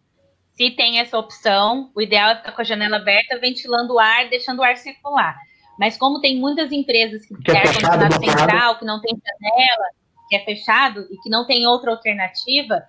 Se 0.55 0.71
tem 0.71 0.99
essa 0.99 1.18
opção, 1.18 1.90
o 1.94 2.01
ideal 2.01 2.31
é 2.31 2.37
ficar 2.37 2.53
com 2.53 2.62
a 2.62 2.64
janela 2.64 2.97
aberta, 2.97 3.38
ventilando 3.38 3.94
o 3.94 3.99
ar, 3.99 4.29
deixando 4.29 4.61
o 4.61 4.64
ar 4.64 4.77
circular. 4.77 5.37
Mas 5.79 5.97
como 5.97 6.21
tem 6.21 6.40
muitas 6.40 6.73
empresas 6.73 7.25
que, 7.25 7.35
que 7.37 7.51
é 7.51 7.59
ar-condicionado 7.59 8.25
central, 8.25 8.79
que 8.79 8.85
não 8.85 9.01
tem 9.01 9.14
janela, 9.14 9.85
que 10.29 10.37
é 10.37 10.44
fechado 10.44 11.07
e 11.11 11.16
que 11.18 11.31
não 11.31 11.47
tem 11.47 11.66
outra 11.66 11.92
alternativa, 11.92 12.83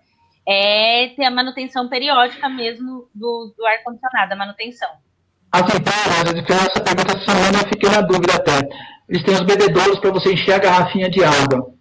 é 0.47 1.09
ter 1.09 1.25
a 1.25 1.31
manutenção 1.31 1.87
periódica 1.87 2.49
mesmo 2.49 3.07
do, 3.13 3.53
do 3.55 3.65
ar-condicionado, 3.65 4.33
a 4.33 4.35
manutenção. 4.35 4.89
Assim, 5.51 5.77
então, 6.37 6.57
essa 6.57 6.79
pergunta 6.79 7.17
essa 7.17 7.31
semana 7.31 7.57
eu 7.63 7.69
fiquei 7.69 7.89
na 7.89 8.01
dúvida 8.01 8.35
até. 8.35 8.59
Eles 9.07 9.23
têm 9.23 9.33
os 9.33 9.41
bebedouros 9.41 9.99
para 9.99 10.11
você 10.11 10.33
encher 10.33 10.53
a 10.53 10.59
garrafinha 10.59 11.09
de 11.09 11.23
água. 11.23 11.73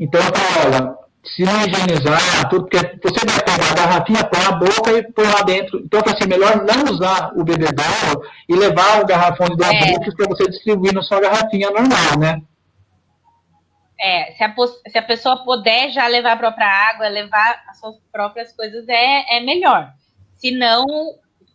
Então, 0.00 0.20
eu 0.20 0.66
olha, 0.66 0.96
se 1.24 1.42
não 1.44 1.52
higienizar, 1.60 2.48
tudo, 2.48 2.66
porque 2.68 2.78
você 2.78 3.26
vai 3.26 3.42
pegar 3.42 3.72
a 3.72 3.74
garrafinha, 3.74 4.24
põe 4.24 4.42
na 4.42 4.52
boca 4.52 4.92
e 4.92 5.02
põe 5.12 5.26
lá 5.26 5.42
dentro. 5.42 5.80
Então, 5.80 6.00
assim, 6.06 6.28
melhor 6.28 6.64
não 6.64 6.92
usar 6.92 7.32
o 7.34 7.44
bebedouro 7.44 8.22
e 8.48 8.54
levar 8.54 9.02
o 9.02 9.06
garrafão 9.06 9.48
de 9.48 9.56
dois 9.56 9.70
é. 9.70 9.98
para 9.98 10.28
você 10.28 10.48
distribuir 10.48 10.94
na 10.94 11.02
sua 11.02 11.20
garrafinha 11.20 11.70
normal, 11.70 12.18
né? 12.18 12.40
É, 13.98 14.32
se 14.32 14.44
a, 14.44 14.54
se 14.88 14.98
a 14.98 15.02
pessoa 15.02 15.42
puder 15.42 15.90
já 15.90 16.06
levar 16.06 16.32
a 16.32 16.36
própria 16.36 16.66
água, 16.66 17.08
levar 17.08 17.62
as 17.68 17.80
suas 17.80 17.96
próprias 18.12 18.52
coisas, 18.54 18.86
é, 18.88 19.38
é 19.38 19.40
melhor. 19.40 19.90
Se 20.36 20.50
não, 20.50 20.84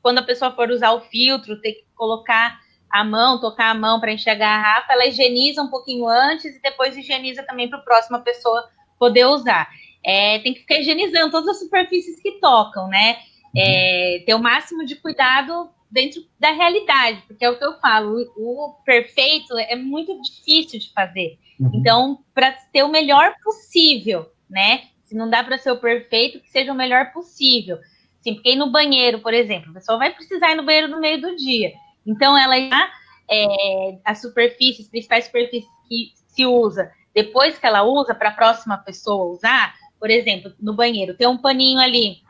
quando 0.02 0.20
a 0.20 0.24
pessoa 0.24 0.52
for 0.52 0.70
usar 0.70 0.92
o 0.92 1.02
filtro, 1.02 1.60
ter 1.62 1.74
que 1.74 1.86
colocar 1.96 2.60
a 2.90 3.04
mão, 3.04 3.40
tocar 3.40 3.70
a 3.70 3.74
mão 3.74 4.00
para 4.00 4.12
encher 4.12 4.32
a 4.32 4.36
garrafa, 4.36 4.94
ela 4.94 5.06
higieniza 5.06 5.62
um 5.62 5.70
pouquinho 5.70 6.08
antes 6.08 6.56
e 6.56 6.62
depois 6.62 6.98
higieniza 6.98 7.44
também 7.44 7.70
para 7.70 7.80
a 7.80 7.84
próxima 7.84 8.20
pessoa 8.20 8.68
poder 9.00 9.26
usar. 9.26 9.70
É, 10.04 10.40
tem 10.40 10.54
que 10.54 10.62
ficar 10.62 10.80
higienizando 10.80 11.32
todas 11.32 11.50
as 11.50 11.60
superfícies 11.60 12.22
que 12.22 12.40
tocam, 12.40 12.88
né? 12.88 13.18
É, 13.56 14.24
ter 14.26 14.34
o 14.34 14.40
máximo 14.40 14.86
de 14.86 14.96
cuidado 14.96 15.70
dentro 15.90 16.22
da 16.40 16.52
realidade, 16.52 17.22
porque 17.28 17.44
é 17.44 17.50
o 17.50 17.58
que 17.58 17.66
eu 17.66 17.78
falo, 17.80 18.16
o, 18.36 18.68
o 18.68 18.74
perfeito 18.86 19.58
é 19.58 19.76
muito 19.76 20.20
difícil 20.22 20.80
de 20.80 20.92
fazer. 20.94 21.38
Uhum. 21.60 21.72
Então, 21.74 22.20
para 22.34 22.52
ter 22.72 22.84
o 22.84 22.90
melhor 22.90 23.36
possível, 23.44 24.32
né? 24.50 24.84
Se 25.04 25.16
não 25.16 25.30
dá 25.30 25.44
para 25.44 25.58
ser 25.58 25.72
o 25.72 25.78
perfeito, 25.78 26.40
que 26.40 26.50
seja 26.50 26.72
o 26.72 26.76
melhor 26.76 27.12
possível. 27.12 27.78
Sim, 28.22 28.36
porque 28.36 28.52
ir 28.52 28.56
no 28.56 28.72
banheiro, 28.72 29.20
por 29.20 29.34
exemplo, 29.34 29.72
a 29.72 29.74
pessoa 29.74 29.98
vai 29.98 30.14
precisar 30.14 30.52
ir 30.52 30.56
no 30.56 30.66
banheiro 30.66 30.88
no 30.88 31.00
meio 31.00 31.20
do 31.20 31.36
dia. 31.36 31.74
Então, 32.06 32.38
ela 32.38 32.60
já, 32.60 32.92
é, 33.30 33.98
as 34.06 34.22
superfícies, 34.22 34.88
principais 34.88 35.26
superfícies 35.26 35.70
que 35.88 36.12
se 36.28 36.46
usa, 36.46 36.92
depois 37.14 37.58
que 37.58 37.66
ela 37.66 37.84
usa, 37.84 38.16
para 38.16 38.30
a 38.30 38.34
próxima 38.34 38.78
pessoa 38.78 39.34
usar, 39.34 39.74
por 40.00 40.10
exemplo, 40.10 40.54
no 40.60 40.76
banheiro, 40.76 41.16
tem 41.16 41.28
um 41.28 41.38
paninho 41.38 41.80
ali, 41.80 42.22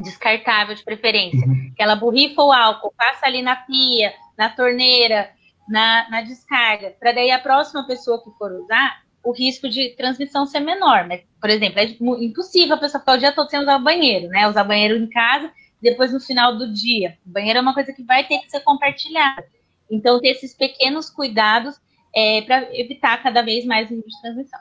descartável 0.00 0.74
de 0.74 0.82
preferência, 0.82 1.46
uhum. 1.46 1.72
que 1.76 1.82
ela 1.82 1.94
borrifa 1.94 2.42
o 2.42 2.52
álcool, 2.52 2.92
passa 2.96 3.26
ali 3.26 3.40
na 3.40 3.56
pia, 3.56 4.12
na 4.36 4.48
torneira, 4.48 5.30
na, 5.68 6.08
na 6.10 6.22
descarga, 6.22 6.96
para 6.98 7.12
daí 7.12 7.30
a 7.30 7.38
próxima 7.38 7.86
pessoa 7.86 8.22
que 8.22 8.30
for 8.36 8.50
usar, 8.52 9.02
o 9.22 9.32
risco 9.32 9.68
de 9.68 9.90
transmissão 9.96 10.46
ser 10.46 10.60
menor. 10.60 11.06
Mas, 11.06 11.22
por 11.40 11.50
exemplo, 11.50 11.80
é 11.80 11.84
impossível 12.24 12.74
a 12.74 12.78
pessoa 12.78 13.00
ficar 13.00 13.14
o 13.14 13.18
dia 13.18 13.32
todo 13.32 13.48
sem 13.48 13.60
usar 13.60 13.76
o 13.76 13.84
banheiro, 13.84 14.28
né? 14.28 14.48
Usar 14.48 14.64
banheiro 14.64 14.96
em 14.96 15.08
casa, 15.08 15.50
depois 15.80 16.12
no 16.12 16.20
final 16.20 16.56
do 16.56 16.72
dia. 16.72 17.16
O 17.26 17.30
banheiro 17.30 17.58
é 17.58 17.62
uma 17.62 17.74
coisa 17.74 17.92
que 17.92 18.02
vai 18.02 18.24
ter 18.26 18.38
que 18.38 18.50
ser 18.50 18.60
compartilhada. 18.60 19.46
Então, 19.90 20.20
ter 20.20 20.28
esses 20.28 20.54
pequenos 20.54 21.10
cuidados 21.10 21.80
é, 22.14 22.42
para 22.42 22.68
evitar 22.78 23.22
cada 23.22 23.42
vez 23.42 23.64
mais 23.64 23.90
o 23.90 23.94
risco 23.94 24.10
de 24.10 24.20
transmissão. 24.20 24.60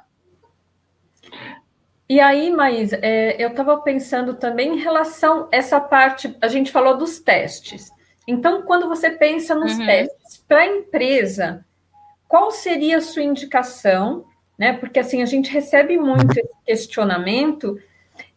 E 2.10 2.20
aí, 2.20 2.50
Maísa, 2.50 3.00
é, 3.02 3.42
eu 3.42 3.50
estava 3.50 3.78
pensando 3.78 4.34
também 4.34 4.74
em 4.76 4.80
relação 4.80 5.44
a 5.44 5.56
essa 5.56 5.80
parte, 5.80 6.36
a 6.42 6.48
gente 6.50 6.70
falou 6.70 6.98
dos 6.98 7.20
testes. 7.20 7.90
Então, 8.28 8.64
quando 8.64 8.88
você 8.88 9.12
pensa 9.12 9.56
nos 9.56 9.78
uhum. 9.78 9.86
testes 9.86 10.44
para 10.46 10.60
a 10.60 10.68
empresa, 10.68 11.66
qual 12.28 12.52
seria 12.52 12.98
a 12.98 13.02
sua 13.02 13.24
indicação? 13.24 14.26
Né? 14.62 14.74
Porque 14.74 15.00
assim 15.00 15.24
a 15.24 15.26
gente 15.26 15.52
recebe 15.52 15.98
muito 15.98 16.38
esse 16.38 16.54
questionamento, 16.68 17.80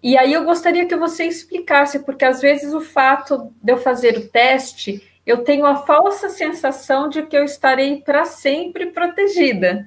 e 0.02 0.16
aí 0.16 0.32
eu 0.32 0.42
gostaria 0.42 0.86
que 0.86 0.96
você 0.96 1.24
explicasse, 1.24 1.98
porque 1.98 2.24
às 2.24 2.40
vezes 2.40 2.72
o 2.72 2.80
fato 2.80 3.52
de 3.62 3.70
eu 3.70 3.76
fazer 3.76 4.16
o 4.16 4.26
teste, 4.28 5.06
eu 5.26 5.44
tenho 5.44 5.66
a 5.66 5.76
falsa 5.76 6.30
sensação 6.30 7.10
de 7.10 7.24
que 7.26 7.36
eu 7.36 7.44
estarei 7.44 8.00
para 8.00 8.24
sempre 8.24 8.86
protegida 8.86 9.86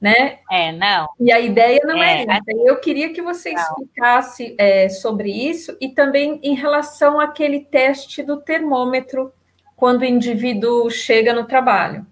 né? 0.00 0.40
É, 0.50 0.72
não. 0.72 1.08
E 1.18 1.32
a 1.32 1.40
ideia 1.40 1.80
não 1.84 2.02
é, 2.02 2.22
é 2.22 2.26
essa. 2.28 2.42
Eu 2.48 2.78
queria 2.80 3.12
que 3.12 3.22
você 3.22 3.52
não. 3.52 3.62
explicasse 3.62 4.54
é, 4.58 4.88
sobre 4.88 5.30
isso 5.30 5.76
e 5.80 5.88
também 5.88 6.40
em 6.42 6.54
relação 6.54 7.18
àquele 7.18 7.60
teste 7.60 8.22
do 8.22 8.36
termômetro 8.38 9.32
quando 9.76 10.02
o 10.02 10.04
indivíduo 10.04 10.90
chega 10.90 11.32
no 11.32 11.46
trabalho. 11.46 12.06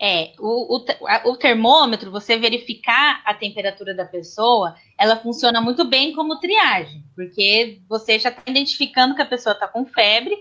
É, 0.00 0.32
o, 0.38 0.76
o, 0.76 0.84
o, 1.24 1.36
termômetro, 1.36 2.10
você 2.10 2.38
verificar 2.38 3.20
a 3.24 3.34
temperatura 3.34 3.92
da 3.92 4.04
pessoa, 4.04 4.76
ela 4.96 5.16
funciona 5.16 5.60
muito 5.60 5.84
bem 5.84 6.12
como 6.12 6.38
triagem, 6.38 7.02
porque 7.16 7.80
você 7.88 8.16
já 8.16 8.28
está 8.28 8.42
identificando 8.46 9.16
que 9.16 9.22
a 9.22 9.26
pessoa 9.26 9.54
está 9.54 9.66
com 9.66 9.84
febre 9.84 10.36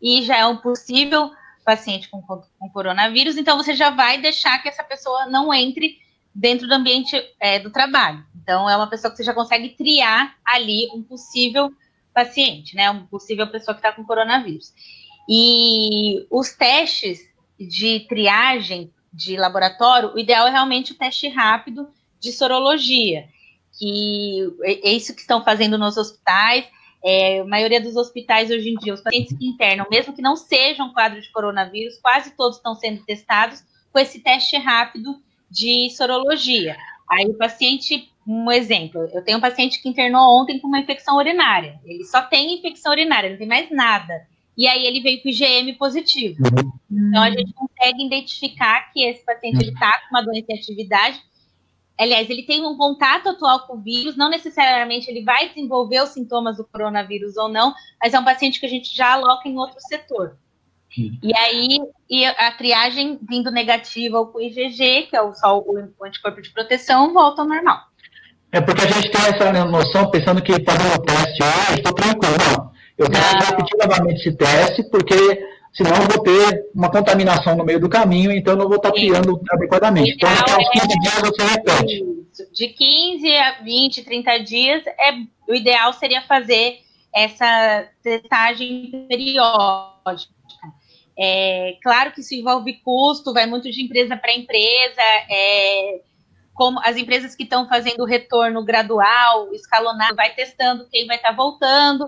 e 0.00 0.22
já 0.22 0.38
é 0.38 0.46
um 0.46 0.56
possível 0.56 1.30
paciente 1.62 2.08
com, 2.08 2.22
com 2.22 2.70
coronavírus, 2.70 3.36
então 3.36 3.58
você 3.58 3.74
já 3.74 3.90
vai 3.90 4.18
deixar 4.18 4.58
que 4.62 4.68
essa 4.68 4.82
pessoa 4.82 5.26
não 5.26 5.52
entre 5.52 5.98
dentro 6.34 6.66
do 6.66 6.74
ambiente 6.74 7.14
é, 7.38 7.58
do 7.58 7.70
trabalho. 7.70 8.24
Então, 8.42 8.68
é 8.68 8.76
uma 8.76 8.88
pessoa 8.88 9.10
que 9.10 9.18
você 9.18 9.24
já 9.24 9.34
consegue 9.34 9.70
triar 9.70 10.34
ali 10.44 10.88
um 10.94 11.02
possível 11.02 11.70
paciente, 12.12 12.74
né? 12.74 12.90
Uma 12.90 13.06
possível 13.06 13.46
pessoa 13.46 13.74
que 13.74 13.80
está 13.80 13.92
com 13.92 14.04
coronavírus. 14.04 14.72
E 15.28 16.26
os 16.30 16.52
testes 16.52 17.20
de 17.58 18.00
triagem 18.08 18.92
de 19.12 19.36
laboratório, 19.36 20.14
o 20.14 20.18
ideal 20.18 20.46
é 20.46 20.50
realmente 20.50 20.92
o 20.92 20.94
teste 20.94 21.28
rápido 21.28 21.88
de 22.18 22.32
sorologia, 22.32 23.28
que 23.78 24.48
é 24.62 24.90
isso 24.90 25.14
que 25.14 25.20
estão 25.20 25.44
fazendo 25.44 25.76
nos 25.76 25.96
hospitais. 25.96 26.66
É, 27.04 27.40
a 27.40 27.44
maioria 27.44 27.80
dos 27.80 27.96
hospitais 27.96 28.50
hoje 28.50 28.70
em 28.70 28.74
dia, 28.76 28.94
os 28.94 29.00
pacientes 29.00 29.36
que 29.36 29.44
internam, 29.44 29.86
mesmo 29.90 30.14
que 30.14 30.22
não 30.22 30.36
sejam 30.36 30.92
quadro 30.92 31.20
de 31.20 31.30
coronavírus, 31.30 31.98
quase 32.00 32.30
todos 32.36 32.56
estão 32.56 32.74
sendo 32.74 33.04
testados 33.04 33.62
com 33.92 33.98
esse 33.98 34.20
teste 34.20 34.56
rápido 34.56 35.20
de 35.50 35.90
sorologia. 35.90 36.76
Aí 37.10 37.26
o 37.26 37.34
paciente, 37.34 38.10
um 38.26 38.50
exemplo, 38.50 39.10
eu 39.12 39.22
tenho 39.22 39.38
um 39.38 39.40
paciente 39.40 39.82
que 39.82 39.88
internou 39.88 40.40
ontem 40.40 40.58
com 40.58 40.68
uma 40.68 40.78
infecção 40.78 41.16
urinária. 41.16 41.78
Ele 41.84 42.04
só 42.04 42.22
tem 42.22 42.54
infecção 42.54 42.92
urinária, 42.92 43.30
não 43.30 43.36
tem 43.36 43.48
mais 43.48 43.70
nada. 43.70 44.26
E 44.56 44.66
aí 44.66 44.86
ele 44.86 45.00
veio 45.00 45.22
com 45.22 45.28
IgM 45.28 45.74
positivo. 45.78 46.42
Uhum. 46.90 47.08
Então 47.08 47.22
a 47.22 47.30
gente 47.30 47.52
consegue 47.52 48.04
identificar 48.04 48.92
que 48.92 49.02
esse 49.04 49.24
paciente 49.24 49.64
está 49.64 49.92
com 50.00 50.16
uma 50.16 50.22
doença 50.22 50.46
em 50.50 50.58
atividade 50.58 51.22
aliás, 52.02 52.28
ele 52.28 52.42
tem 52.42 52.64
um 52.64 52.76
contato 52.76 53.28
atual 53.28 53.66
com 53.66 53.76
o 53.76 53.80
vírus, 53.80 54.16
não 54.16 54.28
necessariamente 54.28 55.10
ele 55.10 55.22
vai 55.22 55.48
desenvolver 55.48 56.02
os 56.02 56.10
sintomas 56.10 56.56
do 56.56 56.64
coronavírus 56.64 57.36
ou 57.36 57.48
não, 57.48 57.72
mas 58.00 58.12
é 58.12 58.18
um 58.18 58.24
paciente 58.24 58.58
que 58.58 58.66
a 58.66 58.68
gente 58.68 58.94
já 58.94 59.12
aloca 59.12 59.48
em 59.48 59.56
outro 59.56 59.80
setor. 59.80 60.36
E 60.94 61.34
aí, 61.34 61.80
e 62.10 62.26
a 62.26 62.52
triagem 62.52 63.18
vindo 63.26 63.50
negativa 63.50 64.18
ou 64.18 64.26
com 64.26 64.40
IgG, 64.40 65.06
que 65.08 65.16
é 65.16 65.22
o, 65.22 65.32
só 65.32 65.58
o 65.58 65.78
anticorpo 66.04 66.42
de 66.42 66.50
proteção, 66.50 67.14
volta 67.14 67.40
ao 67.40 67.48
normal. 67.48 67.80
É 68.50 68.60
porque 68.60 68.84
a 68.84 68.90
gente 68.90 69.10
tem 69.10 69.20
essa 69.22 69.64
noção 69.64 70.10
pensando 70.10 70.42
que 70.42 70.52
fazendo 70.62 70.94
o 70.94 71.02
teste, 71.02 71.42
ah, 71.42 71.74
estou 71.74 71.94
tranquilo. 71.94 72.34
Não, 72.46 72.71
eu 73.02 73.10
quero 73.10 73.50
repetir 73.50 73.78
novamente 73.78 74.20
esse 74.20 74.36
teste, 74.36 74.82
porque 74.84 75.14
senão 75.72 75.96
eu 75.96 76.08
vou 76.08 76.22
ter 76.22 76.70
uma 76.74 76.90
contaminação 76.90 77.56
no 77.56 77.64
meio 77.64 77.80
do 77.80 77.88
caminho, 77.88 78.30
então 78.32 78.54
eu 78.54 78.58
não 78.58 78.68
vou 78.68 78.76
estar 78.76 78.92
criando 78.92 79.40
adequadamente. 79.50 80.14
Então, 80.14 80.28
aos 80.28 80.70
15 80.70 80.84
é 80.84 81.00
dias 81.00 81.20
você 81.20 81.42
repete. 81.44 82.12
De 82.52 82.68
15 82.68 83.36
a 83.36 83.62
20, 83.62 84.04
30 84.04 84.38
dias, 84.38 84.86
é, 84.86 85.12
o 85.48 85.54
ideal 85.54 85.92
seria 85.92 86.22
fazer 86.22 86.78
essa 87.14 87.86
testagem 88.02 89.06
periódica. 89.08 90.32
É, 91.18 91.76
claro 91.82 92.12
que 92.12 92.20
isso 92.20 92.34
envolve 92.34 92.80
custo, 92.82 93.34
vai 93.34 93.46
muito 93.46 93.70
de 93.70 93.82
empresa 93.82 94.16
para 94.16 94.34
empresa, 94.34 95.02
é, 95.30 96.00
como 96.54 96.80
as 96.80 96.96
empresas 96.96 97.34
que 97.34 97.42
estão 97.42 97.68
fazendo 97.68 98.04
retorno 98.04 98.64
gradual, 98.64 99.52
escalonado, 99.52 100.16
vai 100.16 100.34
testando 100.34 100.88
quem 100.90 101.06
vai 101.06 101.16
estar 101.16 101.30
tá 101.30 101.36
voltando, 101.36 102.06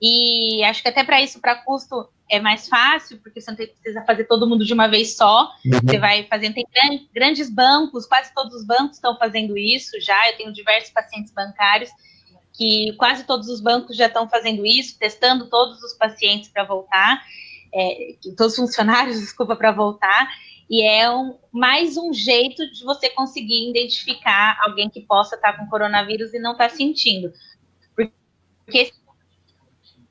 e 0.00 0.62
acho 0.64 0.82
que 0.82 0.88
até 0.88 1.02
para 1.04 1.22
isso, 1.22 1.40
para 1.40 1.56
custo, 1.56 2.08
é 2.28 2.40
mais 2.40 2.68
fácil, 2.68 3.18
porque 3.18 3.40
você 3.40 3.50
não 3.50 3.56
precisa 3.56 4.02
fazer 4.04 4.24
todo 4.24 4.46
mundo 4.46 4.64
de 4.64 4.72
uma 4.72 4.88
vez 4.88 5.16
só. 5.16 5.52
Uhum. 5.64 5.80
Você 5.84 5.98
vai 5.98 6.24
fazendo, 6.24 6.54
tem 6.54 7.08
grandes 7.14 7.48
bancos, 7.48 8.06
quase 8.06 8.34
todos 8.34 8.54
os 8.54 8.64
bancos 8.64 8.96
estão 8.96 9.16
fazendo 9.16 9.56
isso 9.56 10.00
já. 10.00 10.30
Eu 10.30 10.36
tenho 10.36 10.52
diversos 10.52 10.90
pacientes 10.90 11.32
bancários 11.32 11.90
que 12.52 12.94
quase 12.96 13.24
todos 13.24 13.48
os 13.48 13.60
bancos 13.60 13.96
já 13.96 14.06
estão 14.06 14.28
fazendo 14.28 14.66
isso, 14.66 14.98
testando 14.98 15.48
todos 15.48 15.82
os 15.82 15.92
pacientes 15.92 16.48
para 16.48 16.64
voltar, 16.64 17.22
é, 17.72 18.16
todos 18.36 18.54
os 18.54 18.56
funcionários, 18.56 19.20
desculpa, 19.20 19.54
para 19.54 19.72
voltar. 19.72 20.28
E 20.68 20.82
é 20.82 21.08
um, 21.08 21.38
mais 21.52 21.96
um 21.96 22.12
jeito 22.12 22.68
de 22.72 22.82
você 22.82 23.08
conseguir 23.10 23.70
identificar 23.70 24.58
alguém 24.64 24.90
que 24.90 25.00
possa 25.00 25.36
estar 25.36 25.52
tá 25.52 25.58
com 25.58 25.68
coronavírus 25.68 26.34
e 26.34 26.40
não 26.40 26.52
estar 26.52 26.70
tá 26.70 26.74
sentindo. 26.74 27.32
Porque 28.66 28.90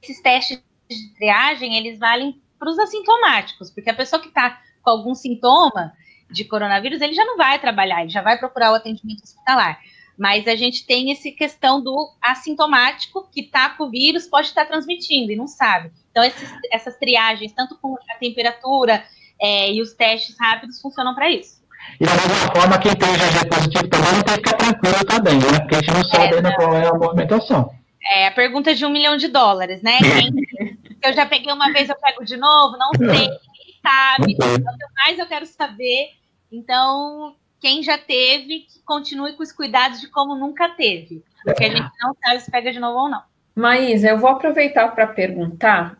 esses 0.06 0.22
testes 0.22 0.62
de 0.90 1.14
triagem, 1.16 1.76
eles 1.76 2.00
valem 2.00 2.40
para 2.58 2.70
os 2.70 2.80
assintomáticos, 2.80 3.72
porque 3.72 3.90
a 3.90 3.96
pessoa 3.96 4.22
que 4.22 4.28
está 4.28 4.62
com 4.82 4.90
algum 4.90 5.16
sintoma 5.16 5.94
de 6.30 6.46
coronavírus, 6.46 7.02
ele 7.02 7.14
já 7.14 7.26
não 7.26 7.38
vai 7.38 7.60
trabalhar, 7.60 8.02
ele 8.02 8.10
já 8.10 8.22
vai 8.22 8.38
procurar 8.38 8.72
o 8.72 8.76
atendimento 8.76 9.24
hospitalar. 9.24 9.80
Mas 10.18 10.48
a 10.48 10.56
gente 10.56 10.86
tem 10.86 11.12
essa 11.12 11.30
questão 11.32 11.84
do 11.84 12.10
assintomático 12.22 13.28
que 13.32 13.42
está 13.42 13.70
com 13.70 13.86
o 13.86 13.90
vírus, 13.90 14.28
pode 14.28 14.48
estar 14.48 14.66
transmitindo 14.66 15.32
e 15.32 15.36
não 15.36 15.48
sabe. 15.48 15.92
Então, 16.10 16.24
esses, 16.24 16.50
essas 16.72 16.98
triagens, 16.98 17.52
tanto 17.52 17.78
com 17.78 17.96
a 18.10 18.16
temperatura 18.18 19.04
é, 19.42 19.74
e 19.74 19.82
os 19.82 19.94
testes 19.94 20.38
rápidos, 20.40 20.80
funcionam 20.80 21.14
para 21.14 21.30
isso. 21.30 21.62
E 22.00 22.06
da 22.06 22.14
mesma 22.14 22.56
forma, 22.56 22.78
quem 22.80 22.96
tem 22.96 23.12
GG 23.12 23.50
positivo 23.50 23.88
também 23.90 24.14
não 24.14 24.24
tem 24.24 24.36
que 24.36 24.50
ficar 24.50 24.58
tranquilo 24.58 25.06
também, 25.06 25.38
né? 25.38 25.60
Porque 25.60 25.76
a 25.76 25.80
gente 25.80 25.94
não 25.94 26.04
sabe 26.06 26.24
é, 26.24 26.38
ainda 26.38 26.50
não. 26.50 26.56
qual 26.56 26.76
é 26.76 26.88
a 26.88 26.94
movimentação. 26.94 27.85
É 28.06 28.28
a 28.28 28.32
pergunta 28.32 28.76
de 28.76 28.86
um 28.86 28.90
milhão 28.90 29.18
de 29.18 29.28
dólares, 29.28 29.82
né? 29.82 29.98
Quem, 30.00 30.78
eu 31.04 31.14
já 31.14 31.26
peguei 31.26 31.52
uma 31.52 31.72
vez, 31.72 31.90
eu 31.90 31.96
pego 31.96 32.24
de 32.24 32.38
novo, 32.38 32.78
não 32.78 32.92
sei, 32.94 33.28
quem 33.28 33.76
sabe, 33.82 34.36
quanto 34.36 34.94
mais 34.96 35.18
eu 35.18 35.26
quero 35.26 35.46
saber. 35.46 36.10
Então, 36.52 37.36
quem 37.60 37.82
já 37.82 37.98
teve, 37.98 38.68
continue 38.86 39.34
com 39.34 39.44
os 39.44 39.52
cuidados 39.52 40.00
de 40.00 40.08
como 40.10 40.36
nunca 40.36 40.70
teve. 40.70 41.24
Porque 41.44 41.66
a 41.66 41.70
gente 41.70 41.90
não 42.02 42.16
sabe 42.24 42.40
se 42.42 42.52
pega 42.52 42.72
de 42.72 42.80
novo 42.80 43.00
ou 43.00 43.10
não. 43.10 43.22
Maísa, 43.56 44.10
eu 44.10 44.18
vou 44.18 44.30
aproveitar 44.30 44.90
para 44.90 45.08
perguntar, 45.08 45.98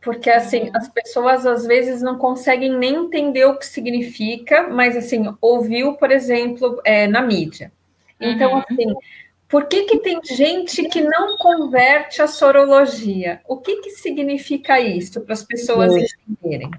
porque 0.00 0.28
assim, 0.30 0.64
uhum. 0.64 0.72
as 0.74 0.88
pessoas 0.88 1.46
às 1.46 1.66
vezes 1.66 2.02
não 2.02 2.18
conseguem 2.18 2.70
nem 2.76 2.94
entender 2.94 3.46
o 3.46 3.58
que 3.58 3.64
significa, 3.64 4.68
mas 4.68 4.96
assim, 4.96 5.34
ouviu, 5.40 5.94
por 5.94 6.10
exemplo, 6.10 6.80
é, 6.84 7.06
na 7.06 7.22
mídia. 7.22 7.72
Então, 8.20 8.54
uhum. 8.54 8.58
assim, 8.58 8.94
por 9.48 9.66
que, 9.66 9.84
que 9.84 9.98
tem 10.00 10.20
gente 10.22 10.86
que 10.88 11.00
não 11.00 11.38
converte 11.38 12.20
a 12.20 12.28
sorologia? 12.28 13.40
O 13.48 13.56
que, 13.56 13.76
que 13.76 13.90
significa 13.90 14.78
isso 14.78 15.22
para 15.22 15.32
as 15.32 15.42
pessoas 15.42 15.92
entenderem? 16.28 16.70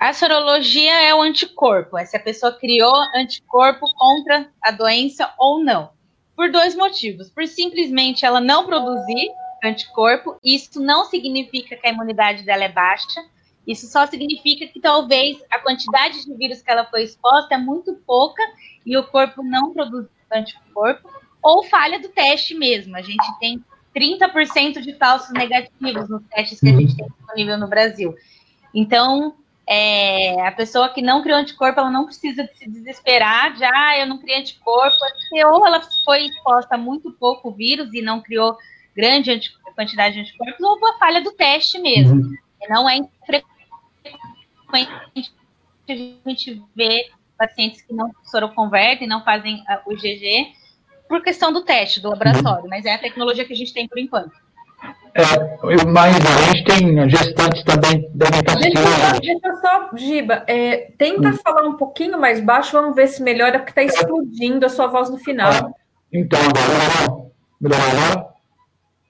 A 0.00 0.12
sorologia 0.14 1.02
é 1.02 1.14
o 1.14 1.20
anticorpo, 1.20 1.98
é 1.98 2.06
se 2.06 2.16
a 2.16 2.20
pessoa 2.20 2.52
criou 2.52 2.94
anticorpo 3.14 3.86
contra 3.94 4.50
a 4.62 4.70
doença 4.70 5.32
ou 5.38 5.62
não. 5.62 5.90
Por 6.34 6.50
dois 6.50 6.74
motivos. 6.74 7.30
Por 7.30 7.46
simplesmente 7.46 8.24
ela 8.24 8.40
não 8.40 8.64
produzir 8.64 9.30
anticorpo, 9.62 10.38
isso 10.42 10.80
não 10.80 11.04
significa 11.04 11.76
que 11.76 11.86
a 11.86 11.90
imunidade 11.90 12.44
dela 12.44 12.64
é 12.64 12.68
baixa, 12.68 13.24
isso 13.66 13.86
só 13.86 14.06
significa 14.06 14.66
que 14.66 14.80
talvez 14.80 15.42
a 15.50 15.58
quantidade 15.58 16.24
de 16.24 16.34
vírus 16.34 16.60
que 16.60 16.70
ela 16.70 16.84
foi 16.86 17.02
exposta 17.02 17.54
é 17.54 17.58
muito 17.58 17.94
pouca 18.06 18.42
e 18.84 18.96
o 18.96 19.06
corpo 19.06 19.42
não 19.42 19.72
produz 19.72 20.06
anticorpo 20.30 21.08
ou 21.44 21.62
falha 21.62 22.00
do 22.00 22.08
teste 22.08 22.54
mesmo. 22.54 22.96
A 22.96 23.02
gente 23.02 23.24
tem 23.38 23.62
30% 23.94 24.80
de 24.80 24.94
falsos 24.94 25.30
negativos 25.30 26.08
nos 26.08 26.22
testes 26.28 26.58
que 26.58 26.68
a 26.70 26.72
gente 26.72 26.96
tem 26.96 27.06
disponível 27.06 27.58
no 27.58 27.68
Brasil. 27.68 28.14
Então, 28.74 29.36
é, 29.68 30.46
a 30.46 30.50
pessoa 30.50 30.88
que 30.88 31.02
não 31.02 31.22
criou 31.22 31.38
anticorpo, 31.38 31.78
ela 31.78 31.90
não 31.90 32.06
precisa 32.06 32.48
se 32.54 32.68
desesperar 32.68 33.54
de, 33.54 33.62
ah, 33.62 33.98
eu 33.98 34.06
não 34.06 34.18
criei 34.18 34.40
anticorpo, 34.40 34.96
porque 34.98 35.44
ou 35.44 35.66
ela 35.66 35.82
foi 36.04 36.24
exposta 36.24 36.74
a 36.74 36.78
muito 36.78 37.12
pouco 37.12 37.52
vírus 37.52 37.92
e 37.92 38.00
não 38.00 38.22
criou 38.22 38.56
grande 38.96 39.52
quantidade 39.74 40.14
de 40.14 40.20
anticorpos, 40.20 40.60
ou 40.60 40.76
uma 40.76 40.98
falha 40.98 41.20
do 41.20 41.32
teste 41.32 41.78
mesmo. 41.78 42.22
Uhum. 42.22 42.34
Não 42.70 42.88
é 42.88 43.00
frequente 43.26 43.54
a 45.88 45.94
gente 45.94 46.62
ver 46.74 47.10
pacientes 47.36 47.82
que 47.82 47.92
não 47.92 48.10
soroconvertem, 48.24 49.06
não 49.06 49.22
fazem 49.22 49.62
o 49.86 49.92
IgG, 49.92 50.54
por 51.08 51.22
questão 51.22 51.52
do 51.52 51.62
teste 51.62 52.00
do 52.00 52.10
laboratório, 52.10 52.68
mas 52.68 52.84
é 52.84 52.94
a 52.94 52.98
tecnologia 52.98 53.44
que 53.44 53.52
a 53.52 53.56
gente 53.56 53.72
tem 53.72 53.88
por 53.88 53.98
enquanto. 53.98 54.32
É, 55.14 55.22
mas 55.86 56.16
a 56.16 56.52
gente 56.52 56.64
tem 56.64 57.08
gestantes 57.08 57.62
também 57.62 58.10
devem 58.14 58.40
estar 58.40 58.56
deixa, 58.56 59.20
deixa 59.20 59.60
só, 59.60 59.90
Giba, 59.96 60.42
é, 60.46 60.90
tenta 60.98 61.28
hum. 61.28 61.38
falar 61.42 61.62
um 61.62 61.76
pouquinho 61.76 62.20
mais 62.20 62.40
baixo, 62.40 62.72
vamos 62.72 62.96
ver 62.96 63.06
se 63.06 63.22
melhora, 63.22 63.60
porque 63.60 63.70
está 63.70 63.82
explodindo 63.82 64.66
a 64.66 64.68
sua 64.68 64.88
voz 64.88 65.08
no 65.08 65.18
final. 65.18 65.52
Ah, 65.52 65.70
então, 66.12 66.40
agora 66.40 67.30
melhorou 67.60 67.86
agora? 67.86 68.34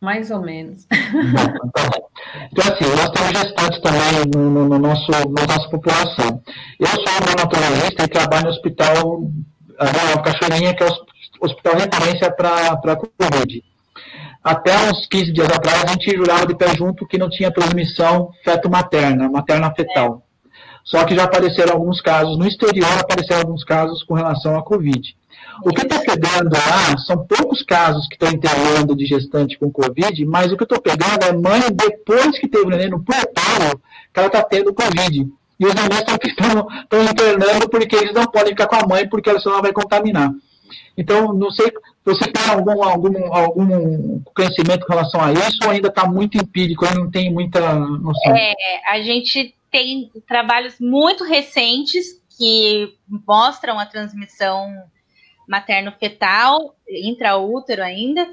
Mais 0.01 0.31
ou 0.31 0.41
menos. 0.43 0.87
Então, 2.53 2.65
então, 2.69 2.73
assim, 2.73 2.97
nós 2.97 3.11
temos 3.11 3.31
gestantes 3.31 3.81
também 3.81 4.01
no, 4.35 4.51
no, 4.51 4.69
no 4.69 4.79
nosso, 4.79 5.11
na 5.11 5.47
nossa 5.47 5.71
população. 5.71 6.43
Eu 6.79 6.87
sou 6.87 6.99
um 6.99 7.27
neonatologista 7.27 8.05
e 8.05 8.09
trabalho 8.09 8.45
no 8.45 8.51
hospital 8.51 9.23
a 9.79 10.19
Cachoeirinha, 10.23 10.75
que 10.75 10.83
é 10.83 10.87
o 10.87 11.14
hospital 11.47 11.75
referência 11.75 12.31
para 12.31 12.97
Covid. 12.97 13.63
Até 14.43 14.77
uns 14.91 15.07
15 15.07 15.33
dias 15.33 15.49
atrás, 15.49 15.85
a 15.85 15.93
gente 15.93 16.15
jurava 16.15 16.47
de 16.47 16.55
pé 16.55 16.75
junto 16.77 17.07
que 17.07 17.17
não 17.17 17.31
tinha 17.31 17.51
transmissão 17.51 18.31
feto-materna, 18.45 19.31
materna-fetal. 19.31 20.23
Só 20.85 21.03
que 21.05 21.17
já 21.17 21.25
apareceram 21.25 21.73
alguns 21.73 22.03
casos, 22.03 22.37
no 22.37 22.47
exterior 22.47 22.93
apareceram 23.01 23.41
alguns 23.41 23.65
casos 23.65 24.03
com 24.03 24.13
relação 24.13 24.55
à 24.55 24.63
Covid. 24.63 25.17
O 25.65 25.71
que 25.71 25.83
está 25.83 25.99
pegando 26.01 26.51
lá 26.53 26.99
são 27.07 27.27
poucos 27.27 27.63
casos 27.63 28.07
que 28.07 28.17
estão 28.17 28.31
internando 28.31 28.95
de 28.95 29.07
gestante 29.07 29.59
com 29.59 29.71
Covid, 29.71 30.25
mas 30.27 30.53
o 30.53 30.57
que 30.57 30.63
eu 30.63 30.67
estou 30.67 30.83
pegando 30.83 31.25
é 31.25 31.33
mãe 31.33 31.63
depois 31.73 32.39
que 32.39 32.49
teve 32.49 32.67
o 32.67 32.69
neném 32.69 32.91
no 32.91 33.03
portal, 33.03 33.79
que 34.13 34.21
ela 34.21 34.27
está 34.27 34.43
tendo 34.43 34.75
Covid. 34.75 35.27
E 35.59 35.67
os 35.67 35.75
neném 35.75 35.99
estão 35.99 37.03
internando 37.03 37.69
porque 37.71 37.97
eles 37.97 38.13
não 38.13 38.25
podem 38.25 38.51
ficar 38.51 38.67
com 38.67 38.77
a 38.77 38.87
mãe, 38.87 39.09
porque 39.09 39.31
ela 39.31 39.41
senão 39.41 39.63
vai 39.63 39.73
contaminar. 39.73 40.31
Então, 40.97 41.33
não 41.33 41.51
sei, 41.51 41.73
você 42.05 42.31
tem 42.31 42.51
algum, 42.51 42.83
algum, 42.83 43.35
algum 43.35 44.21
conhecimento 44.35 44.87
com 44.87 44.93
relação 44.93 45.21
a 45.21 45.33
isso 45.33 45.59
ou 45.65 45.71
ainda 45.71 45.89
está 45.89 46.07
muito 46.07 46.37
empírico, 46.37 46.85
ainda 46.85 47.01
não 47.01 47.11
tem 47.11 47.33
muita 47.33 47.75
noção? 47.75 48.37
É, 48.37 48.55
a 48.87 49.01
gente 49.01 49.55
tem 49.71 50.11
trabalhos 50.27 50.79
muito 50.79 51.25
recentes 51.25 52.23
que 52.39 52.95
mostram 53.27 53.79
a 53.79 53.87
transmissão 53.87 54.73
materno-fetal, 55.49 56.75
intraútero 56.89 57.83
ainda, 57.83 58.29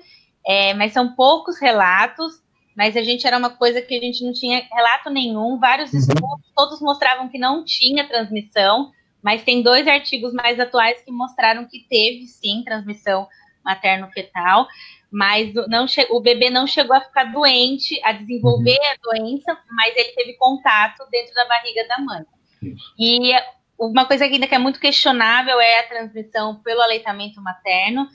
é, 0.45 0.73
mas 0.73 0.93
são 0.93 1.13
poucos 1.13 1.59
relatos, 1.59 2.41
mas 2.75 2.95
a 2.95 3.01
gente 3.01 3.27
era 3.27 3.37
uma 3.37 3.49
coisa 3.49 3.81
que 3.81 3.95
a 3.97 3.99
gente 3.99 4.23
não 4.23 4.33
tinha 4.33 4.65
relato 4.71 5.09
nenhum, 5.09 5.59
vários 5.59 5.91
uhum. 5.93 5.99
estudos, 5.99 6.51
todos 6.55 6.81
mostravam 6.81 7.29
que 7.29 7.37
não 7.37 7.63
tinha 7.63 8.07
transmissão, 8.07 8.91
mas 9.23 9.43
tem 9.43 9.61
dois 9.61 9.87
artigos 9.87 10.33
mais 10.33 10.59
atuais 10.59 11.01
que 11.01 11.11
mostraram 11.11 11.67
que 11.67 11.85
teve 11.89 12.25
sim 12.27 12.63
transmissão 12.63 13.27
materno-fetal, 13.63 14.67
mas 15.11 15.53
não 15.67 15.85
o 16.09 16.21
bebê 16.21 16.49
não 16.49 16.65
chegou 16.65 16.95
a 16.95 17.01
ficar 17.01 17.25
doente, 17.25 17.99
a 18.03 18.13
desenvolver 18.13 18.77
uhum. 18.79 18.85
a 18.85 19.19
doença, 19.19 19.57
mas 19.69 19.95
ele 19.95 20.09
teve 20.13 20.33
contato 20.33 21.03
dentro 21.11 21.33
da 21.33 21.45
barriga 21.47 21.87
da 21.87 21.99
mãe. 21.99 22.23
Isso. 22.61 22.93
E 22.97 23.33
uma 23.77 24.05
coisa 24.05 24.25
ainda 24.25 24.47
que 24.47 24.55
é 24.55 24.59
muito 24.59 24.79
questionável 24.79 25.59
é 25.59 25.79
a 25.79 25.87
transmissão 25.87 26.61
pelo 26.61 26.81
aleitamento 26.81 27.41
materno. 27.41 28.07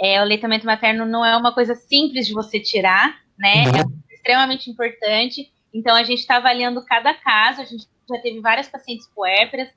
É, 0.00 0.18
o 0.18 0.22
aleitamento 0.22 0.66
materno 0.66 1.06
não 1.06 1.24
é 1.24 1.36
uma 1.36 1.54
coisa 1.54 1.74
simples 1.74 2.26
de 2.26 2.34
você 2.34 2.58
tirar, 2.58 3.20
né? 3.38 3.64
Uhum. 3.68 4.02
É 4.10 4.14
extremamente 4.14 4.68
importante. 4.68 5.50
Então 5.72 5.94
a 5.94 6.02
gente 6.02 6.18
está 6.18 6.36
avaliando 6.36 6.84
cada 6.84 7.14
caso. 7.14 7.62
A 7.62 7.64
gente 7.64 7.86
já 8.08 8.20
teve 8.20 8.40
várias 8.40 8.68
pacientes 8.68 9.08
puérperas, 9.14 9.68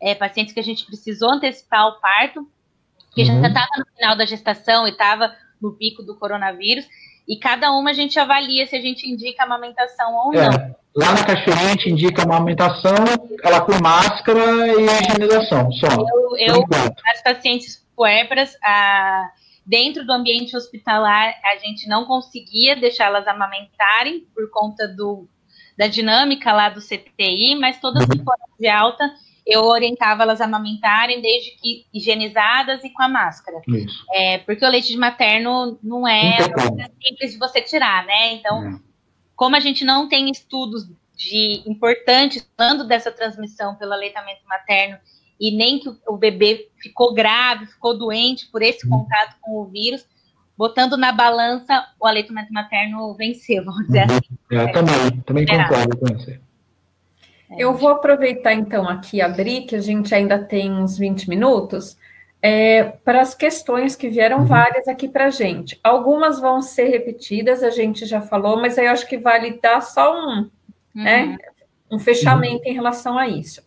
é, 0.00 0.14
pacientes 0.14 0.52
que 0.52 0.60
a 0.60 0.64
gente 0.64 0.84
precisou 0.84 1.30
antecipar 1.30 1.86
o 1.88 2.00
parto, 2.00 2.48
que 3.14 3.22
uhum. 3.22 3.42
já 3.42 3.48
estava 3.48 3.68
no 3.78 3.86
final 3.96 4.16
da 4.16 4.26
gestação 4.26 4.86
e 4.86 4.90
estava 4.90 5.34
no 5.60 5.72
pico 5.72 6.02
do 6.02 6.16
coronavírus, 6.16 6.86
e 7.26 7.38
cada 7.38 7.72
uma 7.72 7.90
a 7.90 7.94
gente 7.94 8.18
avalia 8.18 8.66
se 8.66 8.76
a 8.76 8.80
gente 8.80 9.08
indica 9.08 9.44
amamentação 9.44 10.14
ou 10.14 10.34
é, 10.34 10.50
não. 10.50 10.74
Lá 10.96 11.12
na 11.12 11.24
caixinha 11.24 11.56
a 11.56 11.68
gente 11.70 11.90
indica 11.90 12.22
amamentação, 12.22 12.94
ela 13.42 13.60
com 13.62 13.72
máscara 13.82 14.40
e 14.68 14.84
higienização, 14.84 15.72
só. 15.72 15.88
Eu, 15.88 16.36
eu 16.38 16.64
as 17.06 17.22
pacientes 17.22 17.84
puérperas, 17.96 18.56
a, 18.62 19.28
dentro 19.66 20.06
do 20.06 20.12
ambiente 20.12 20.56
hospitalar, 20.56 21.34
a 21.44 21.56
gente 21.58 21.88
não 21.88 22.04
conseguia 22.04 22.76
deixá-las 22.76 23.26
amamentarem 23.26 24.26
por 24.34 24.48
conta 24.50 24.86
do, 24.86 25.26
da 25.76 25.88
dinâmica 25.88 26.52
lá 26.52 26.68
do 26.68 26.80
CTI, 26.80 27.56
mas 27.58 27.80
todas 27.80 28.04
uhum. 28.04 28.10
que 28.10 28.22
foram 28.22 28.46
de 28.58 28.68
alta, 28.68 29.12
eu 29.46 29.62
orientava 29.64 30.22
elas 30.22 30.40
a 30.40 30.44
amamentarem 30.44 31.20
desde 31.20 31.50
que 31.52 31.86
higienizadas 31.92 32.82
e 32.82 32.90
com 32.90 33.02
a 33.02 33.08
máscara. 33.08 33.60
É, 34.12 34.38
porque 34.38 34.64
o 34.64 34.68
leite 34.68 34.88
de 34.88 34.96
materno 34.96 35.78
não 35.82 36.08
é 36.08 36.38
simples 37.02 37.32
de 37.32 37.38
você 37.38 37.60
tirar, 37.60 38.06
né? 38.06 38.32
Então, 38.32 38.66
é. 38.66 38.80
como 39.36 39.54
a 39.54 39.60
gente 39.60 39.84
não 39.84 40.08
tem 40.08 40.30
estudos 40.30 40.88
de 41.16 41.62
importante, 41.66 42.42
falando 42.56 42.86
dessa 42.86 43.12
transmissão 43.12 43.76
pelo 43.76 43.92
aleitamento 43.92 44.40
materno, 44.48 44.98
e 45.38 45.54
nem 45.54 45.78
que 45.78 45.90
o 46.08 46.16
bebê 46.16 46.70
ficou 46.80 47.12
grave, 47.12 47.66
ficou 47.66 47.96
doente 47.96 48.48
por 48.50 48.62
esse 48.62 48.86
uhum. 48.86 49.00
contato 49.00 49.36
com 49.40 49.60
o 49.60 49.66
vírus, 49.66 50.06
botando 50.56 50.96
na 50.96 51.12
balança, 51.12 51.86
o 52.00 52.06
aleitamento 52.06 52.52
materno 52.52 53.14
venceu, 53.14 53.64
vamos 53.64 53.86
dizer 53.86 54.08
uhum. 54.08 54.16
assim. 54.16 54.38
É, 54.52 54.72
também, 54.72 55.20
também 55.22 55.46
concordo 55.46 55.98
com 55.98 56.06
você. 56.06 56.40
É. 57.50 57.56
Eu 57.58 57.74
vou 57.74 57.90
aproveitar 57.90 58.52
então 58.52 58.88
aqui 58.88 59.20
abrir, 59.20 59.62
que 59.62 59.76
a 59.76 59.80
gente 59.80 60.14
ainda 60.14 60.38
tem 60.38 60.72
uns 60.72 60.96
20 60.98 61.28
minutos, 61.28 61.96
é, 62.40 62.82
para 62.82 63.22
as 63.22 63.34
questões 63.34 63.96
que 63.96 64.08
vieram 64.08 64.40
uhum. 64.40 64.44
várias 64.44 64.86
aqui 64.86 65.08
para 65.08 65.26
a 65.26 65.30
gente. 65.30 65.80
Algumas 65.82 66.38
vão 66.38 66.60
ser 66.60 66.88
repetidas, 66.88 67.62
a 67.62 67.70
gente 67.70 68.04
já 68.04 68.20
falou, 68.20 68.60
mas 68.60 68.78
aí 68.78 68.86
eu 68.86 68.92
acho 68.92 69.08
que 69.08 69.16
vale 69.16 69.58
dar 69.62 69.80
só 69.80 70.14
um, 70.14 70.50
né, 70.94 71.24
uhum. 71.24 71.30
né, 71.30 71.38
um 71.90 71.98
fechamento 71.98 72.64
uhum. 72.64 72.70
em 72.70 72.74
relação 72.74 73.18
a 73.18 73.26
isso. 73.26 73.62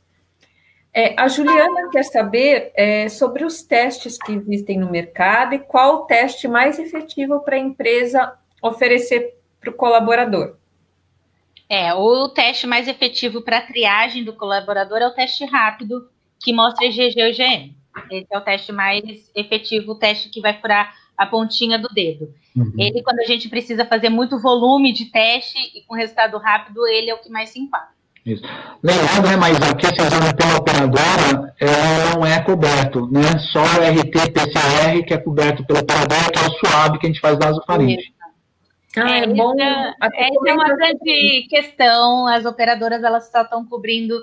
É, 0.94 1.14
a 1.16 1.28
Juliana 1.28 1.90
quer 1.92 2.04
saber 2.04 2.72
é, 2.76 3.08
sobre 3.10 3.46
os 3.46 3.62
testes 3.62 4.18
que 4.18 4.32
existem 4.32 4.80
no 4.80 4.90
mercado 4.90 5.54
e 5.54 5.60
qual 5.60 5.96
o 5.96 6.06
teste 6.06 6.48
mais 6.48 6.80
efetivo 6.80 7.40
para 7.42 7.56
a 7.56 7.60
empresa 7.60 8.34
oferecer 8.62 9.36
para 9.60 9.70
o 9.70 9.74
colaborador. 9.74 10.56
É, 11.70 11.94
o 11.94 12.30
teste 12.30 12.66
mais 12.66 12.88
efetivo 12.88 13.42
para 13.42 13.58
a 13.58 13.62
triagem 13.62 14.24
do 14.24 14.34
colaborador 14.34 15.00
é 15.00 15.08
o 15.08 15.14
teste 15.14 15.46
rápido, 15.46 16.10
que 16.42 16.54
mostra 16.54 16.86
IgG 16.86 17.20
e 17.20 17.30
IgM. 17.30 17.76
Esse 18.12 18.28
é 18.32 18.38
o 18.38 18.42
teste 18.42 18.72
mais 18.72 19.04
efetivo, 19.36 19.92
o 19.92 20.00
teste 20.00 20.30
que 20.30 20.40
vai 20.40 20.60
furar 20.60 20.94
a 21.18 21.26
pontinha 21.26 21.80
do 21.80 21.90
dedo. 21.90 22.32
Uhum. 22.56 22.74
Ele, 22.78 23.02
quando 23.02 23.20
a 23.20 23.26
gente 23.26 23.50
precisa 23.50 23.86
fazer 23.86 24.10
muito 24.10 24.40
volume 24.40 24.94
de 24.94 25.06
teste 25.06 25.58
e 25.76 25.82
com 25.86 25.96
resultado 25.96 26.38
rápido, 26.38 26.86
ele 26.88 27.10
é 27.10 27.14
o 27.14 27.20
que 27.20 27.30
mais 27.30 27.50
se 27.50 27.60
impacta. 27.60 27.98
Isso. 28.26 28.44
Lembrando, 28.84 29.30
né, 29.30 29.38
mas 29.38 29.56
aqui 29.62 29.86
esse 29.86 30.02
exame 30.02 30.36
pela 30.36 30.58
operadora 30.58 31.56
ela 31.62 32.14
não 32.14 32.26
é 32.26 32.42
coberto, 32.42 33.10
né? 33.10 33.22
Só 33.54 33.62
o 33.62 33.82
RT-PCR 33.82 35.02
que 35.08 35.14
é 35.14 35.18
coberto 35.18 35.66
pela 35.66 35.80
operadora, 35.80 36.30
que 36.32 36.40
é 36.40 36.42
o 36.42 36.52
SUAB 36.52 37.00
que 37.00 37.08
a 37.08 37.10
gente 37.10 37.22
faz 37.22 37.40
nasofaringe. 37.40 38.14
Ah, 38.96 39.20
é, 39.20 39.24
é 39.24 39.28
bom. 39.28 39.54
Essa 39.60 40.50
é 40.50 40.54
uma 40.54 40.76
grande 40.76 41.48
questão. 41.50 42.28
As 42.28 42.46
operadoras 42.46 43.04
elas 43.04 43.30
só 43.32 43.42
estão 43.42 43.66
cobrindo 43.66 44.16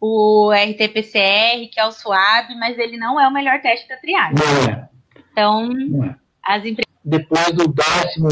o 0.00 0.52
RT-PCR, 0.52 1.68
que 1.72 1.80
é 1.80 1.86
o 1.86 1.92
SUAB, 1.92 2.54
mas 2.58 2.78
ele 2.78 2.96
não 2.96 3.18
é 3.18 3.26
o 3.26 3.32
melhor 3.32 3.60
teste 3.62 3.86
para 3.86 3.96
triagem. 3.96 4.34
Não 4.34 4.72
é. 4.72 4.88
Então, 5.32 5.68
não 5.68 6.04
é. 6.04 6.16
as 6.42 6.64
empresas. 6.64 6.92
Depois 7.02 7.52
do 7.52 7.68
décimo, 7.68 8.28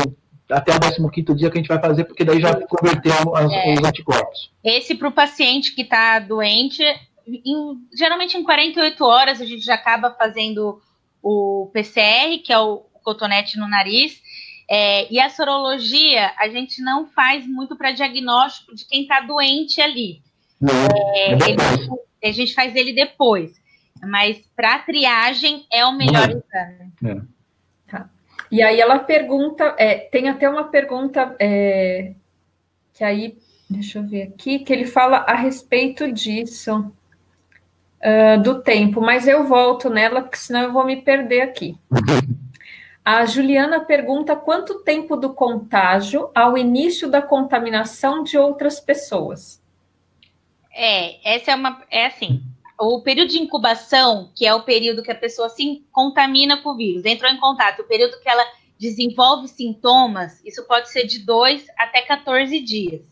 até 0.50 0.74
o 0.74 0.78
décimo 0.78 1.10
quinto 1.10 1.34
dia 1.34 1.50
que 1.50 1.58
a 1.58 1.60
gente 1.60 1.68
vai 1.68 1.80
fazer, 1.80 2.04
porque 2.04 2.24
daí 2.24 2.40
já 2.40 2.54
converteu 2.66 3.12
é. 3.36 3.74
os 3.74 3.84
anticorpos. 3.84 4.52
Esse 4.62 4.94
para 4.94 5.08
o 5.08 5.12
paciente 5.12 5.74
que 5.74 5.82
está 5.82 6.18
doente, 6.18 6.82
em, 7.26 7.76
geralmente 7.96 8.36
em 8.36 8.42
48 8.42 9.04
horas 9.04 9.40
a 9.40 9.44
gente 9.44 9.64
já 9.64 9.74
acaba 9.74 10.10
fazendo 10.10 10.80
o 11.22 11.70
PCR, 11.72 12.38
que 12.44 12.52
é 12.52 12.58
o 12.58 12.84
cotonete 13.02 13.58
no 13.58 13.68
nariz, 13.68 14.20
é, 14.68 15.12
e 15.12 15.20
a 15.20 15.28
sorologia 15.28 16.32
a 16.38 16.48
gente 16.48 16.82
não 16.82 17.06
faz 17.06 17.46
muito 17.46 17.76
para 17.76 17.92
diagnóstico 17.92 18.74
de 18.74 18.86
quem 18.86 19.02
está 19.02 19.20
doente 19.20 19.80
ali. 19.80 20.22
Não, 20.60 20.72
é, 21.14 21.32
é 21.32 21.32
ele, 21.32 22.00
a 22.22 22.32
gente 22.32 22.54
faz 22.54 22.74
ele 22.74 22.92
depois. 22.92 23.60
Mas 24.02 24.40
para 24.56 24.78
triagem 24.80 25.66
é 25.70 25.84
o 25.84 25.92
melhor 25.92 26.28
não. 26.28 26.42
exame. 26.42 26.92
É. 27.04 27.22
Tá. 27.90 28.08
E 28.50 28.62
aí 28.62 28.80
ela 28.80 28.98
pergunta, 28.98 29.74
é, 29.78 29.94
tem 29.94 30.28
até 30.28 30.48
uma 30.48 30.64
pergunta 30.64 31.36
é, 31.38 32.12
que 32.94 33.04
aí, 33.04 33.36
deixa 33.68 33.98
eu 33.98 34.06
ver 34.06 34.22
aqui, 34.22 34.60
que 34.60 34.72
ele 34.72 34.86
fala 34.86 35.18
a 35.18 35.34
respeito 35.34 36.10
disso. 36.10 36.92
Uh, 38.04 38.42
do 38.42 38.60
tempo, 38.60 39.00
mas 39.00 39.28
eu 39.28 39.46
volto 39.46 39.88
nela, 39.88 40.22
porque 40.22 40.36
senão 40.36 40.62
eu 40.62 40.72
vou 40.72 40.84
me 40.84 41.00
perder 41.00 41.42
aqui. 41.42 41.78
A 43.04 43.24
Juliana 43.24 43.80
pergunta 43.80 44.36
quanto 44.36 44.80
tempo 44.84 45.16
do 45.16 45.34
contágio 45.34 46.30
ao 46.34 46.56
início 46.56 47.10
da 47.10 47.20
contaminação 47.20 48.22
de 48.22 48.38
outras 48.38 48.78
pessoas. 48.78 49.60
É, 50.72 51.34
essa 51.34 51.50
é 51.50 51.54
uma. 51.54 51.82
É 51.90 52.06
assim. 52.06 52.42
O 52.80 53.02
período 53.02 53.30
de 53.30 53.38
incubação, 53.38 54.30
que 54.34 54.46
é 54.46 54.54
o 54.54 54.62
período 54.62 55.02
que 55.02 55.10
a 55.10 55.16
pessoa 55.16 55.48
se 55.48 55.84
contamina 55.92 56.62
com 56.62 56.70
o 56.70 56.76
vírus, 56.76 57.04
entrou 57.04 57.30
em 57.30 57.38
contato, 57.38 57.82
o 57.82 57.86
período 57.86 58.18
que 58.20 58.28
ela 58.28 58.44
desenvolve 58.78 59.46
sintomas, 59.46 60.42
isso 60.44 60.66
pode 60.66 60.90
ser 60.90 61.06
de 61.06 61.20
2 61.20 61.66
até 61.78 62.02
14 62.02 62.58
dias. 62.60 63.02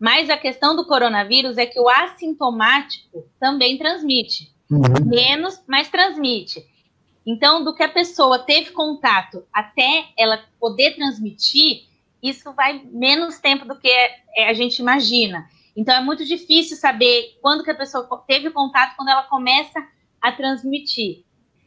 Mas 0.00 0.28
a 0.28 0.36
questão 0.36 0.74
do 0.74 0.86
coronavírus 0.86 1.56
é 1.56 1.66
que 1.66 1.78
o 1.78 1.88
assintomático 1.88 3.24
também 3.38 3.78
transmite. 3.78 4.52
Uhum. 4.70 4.82
Menos, 5.06 5.62
mas 5.66 5.88
transmite. 5.88 6.64
Então, 7.26 7.64
do 7.64 7.74
que 7.74 7.82
a 7.82 7.88
pessoa 7.88 8.38
teve 8.38 8.70
contato 8.70 9.44
até 9.52 10.06
ela 10.16 10.44
poder 10.60 10.94
transmitir, 10.94 11.88
isso 12.22 12.52
vai 12.52 12.82
menos 12.84 13.40
tempo 13.40 13.66
do 13.66 13.76
que 13.78 13.90
a 14.38 14.52
gente 14.52 14.78
imagina. 14.78 15.48
Então, 15.76 15.94
é 15.94 16.00
muito 16.00 16.24
difícil 16.24 16.76
saber 16.76 17.36
quando 17.42 17.64
que 17.64 17.70
a 17.70 17.74
pessoa 17.74 18.06
teve 18.26 18.50
contato, 18.50 18.96
quando 18.96 19.08
ela 19.08 19.24
começa 19.24 19.84
a 20.22 20.30
transmitir. 20.30 21.24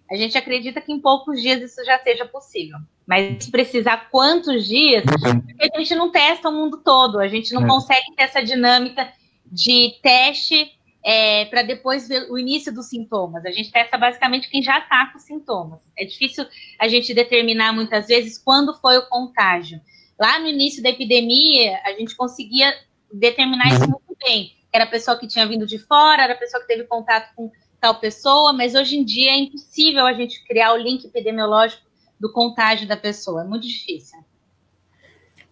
A 0.09 0.15
gente 0.15 0.37
acredita 0.37 0.81
que 0.81 0.91
em 0.91 0.99
poucos 0.99 1.41
dias 1.41 1.61
isso 1.61 1.83
já 1.85 1.99
seja 1.99 2.25
possível. 2.25 2.79
Mas 3.05 3.43
se 3.43 3.51
precisar 3.51 4.09
quantos 4.09 4.65
dias, 4.65 5.03
porque 5.03 5.69
a 5.75 5.79
gente 5.79 5.93
não 5.93 6.11
testa 6.11 6.49
o 6.49 6.53
mundo 6.53 6.77
todo, 6.77 7.19
a 7.19 7.27
gente 7.27 7.53
não 7.53 7.63
é. 7.63 7.67
consegue 7.67 8.15
ter 8.15 8.23
essa 8.23 8.41
dinâmica 8.41 9.11
de 9.45 9.95
teste 10.01 10.78
é, 11.03 11.45
para 11.45 11.61
depois 11.61 12.07
ver 12.07 12.29
o 12.29 12.37
início 12.37 12.73
dos 12.73 12.87
sintomas. 12.87 13.45
A 13.45 13.51
gente 13.51 13.71
testa 13.71 13.97
basicamente 13.97 14.49
quem 14.49 14.61
já 14.61 14.79
está 14.79 15.07
com 15.11 15.19
sintomas. 15.19 15.79
É 15.97 16.05
difícil 16.05 16.45
a 16.77 16.87
gente 16.87 17.13
determinar 17.13 17.73
muitas 17.73 18.07
vezes 18.07 18.37
quando 18.37 18.73
foi 18.79 18.97
o 18.97 19.07
contágio. 19.07 19.79
Lá 20.19 20.39
no 20.39 20.47
início 20.47 20.83
da 20.83 20.89
epidemia, 20.89 21.79
a 21.85 21.93
gente 21.93 22.15
conseguia 22.15 22.73
determinar 23.11 23.67
isso 23.67 23.89
muito 23.89 24.15
bem. 24.23 24.57
Era 24.71 24.83
a 24.83 24.87
pessoa 24.87 25.17
que 25.17 25.27
tinha 25.27 25.47
vindo 25.47 25.65
de 25.65 25.79
fora, 25.79 26.23
era 26.23 26.33
a 26.33 26.37
pessoa 26.37 26.61
que 26.61 26.67
teve 26.67 26.83
contato 26.83 27.33
com 27.35 27.49
tal 27.79 27.99
pessoa, 27.99 28.51
mas 28.51 28.75
hoje 28.75 28.97
em 28.97 29.05
dia 29.05 29.31
é 29.31 29.37
impossível 29.37 30.05
a 30.05 30.13
gente 30.13 30.43
criar 30.43 30.73
o 30.73 30.77
link 30.77 31.05
epidemiológico 31.05 31.81
do 32.19 32.31
contágio 32.31 32.87
da 32.87 32.97
pessoa. 32.97 33.41
É 33.41 33.47
muito 33.47 33.65
difícil. 33.65 34.19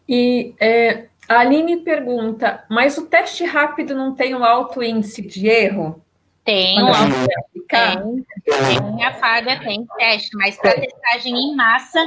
E 0.08 0.54
é, 0.60 1.08
a 1.28 1.40
Aline 1.40 1.78
pergunta, 1.78 2.66
mas 2.70 2.98
o 2.98 3.08
teste 3.08 3.44
rápido 3.44 3.94
não 3.94 4.16
tem 4.16 4.34
um 4.34 4.44
alto 4.44 4.82
índice 4.82 5.22
de 5.22 5.48
erro? 5.48 6.04
Tem, 6.44 6.80
alto 6.80 7.28
tem, 7.68 8.26
tem, 8.46 9.04
a 9.04 9.14
falha 9.16 9.60
tem 9.60 9.86
teste, 9.98 10.36
mas 10.38 10.56
para 10.58 10.80
testagem 10.80 11.36
em 11.36 11.56
massa, 11.56 12.00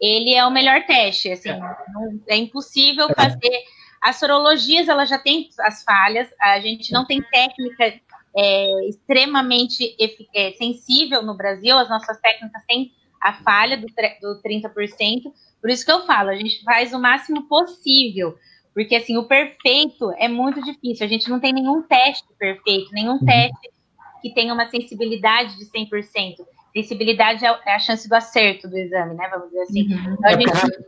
ele 0.00 0.34
é 0.34 0.44
o 0.44 0.50
melhor 0.50 0.84
teste, 0.84 1.30
assim, 1.30 1.50
não, 1.50 2.20
é 2.26 2.36
impossível 2.36 3.08
fazer, 3.14 3.62
as 4.02 4.16
sorologias, 4.16 4.88
ela 4.88 5.04
já 5.04 5.18
tem 5.18 5.48
as 5.60 5.82
falhas, 5.84 6.28
a 6.40 6.60
gente 6.60 6.92
não 6.92 7.06
tem 7.06 7.22
técnica 7.22 7.94
é, 8.36 8.88
extremamente 8.88 9.96
é, 10.34 10.52
sensível 10.52 11.22
no 11.22 11.36
Brasil, 11.36 11.78
as 11.78 11.88
nossas 11.88 12.20
técnicas 12.20 12.62
têm 12.66 12.92
a 13.20 13.32
falha 13.32 13.76
do, 13.76 13.86
do 13.86 14.42
30%, 14.42 15.32
por 15.60 15.70
isso 15.70 15.84
que 15.84 15.92
eu 15.92 16.04
falo, 16.06 16.30
a 16.30 16.36
gente 16.36 16.62
faz 16.62 16.92
o 16.92 16.98
máximo 16.98 17.48
possível, 17.48 18.36
porque, 18.76 18.94
assim, 18.94 19.16
o 19.16 19.24
perfeito 19.24 20.12
é 20.18 20.28
muito 20.28 20.62
difícil. 20.62 21.06
A 21.06 21.08
gente 21.08 21.30
não 21.30 21.40
tem 21.40 21.50
nenhum 21.50 21.80
teste 21.80 22.26
perfeito, 22.38 22.92
nenhum 22.92 23.12
uhum. 23.12 23.24
teste 23.24 23.70
que 24.20 24.34
tenha 24.34 24.52
uma 24.52 24.68
sensibilidade 24.68 25.56
de 25.56 25.64
100%. 25.64 26.44
Sensibilidade 26.74 27.42
é, 27.42 27.58
é 27.68 27.74
a 27.74 27.78
chance 27.78 28.06
do 28.06 28.14
acerto 28.14 28.68
do 28.68 28.76
exame, 28.76 29.14
né? 29.14 29.30
Vamos 29.30 29.48
dizer 29.48 29.62
assim. 29.62 29.94
Uhum. 29.94 30.12
Então, 30.12 30.28
a 30.28 30.32
gente... 30.32 30.86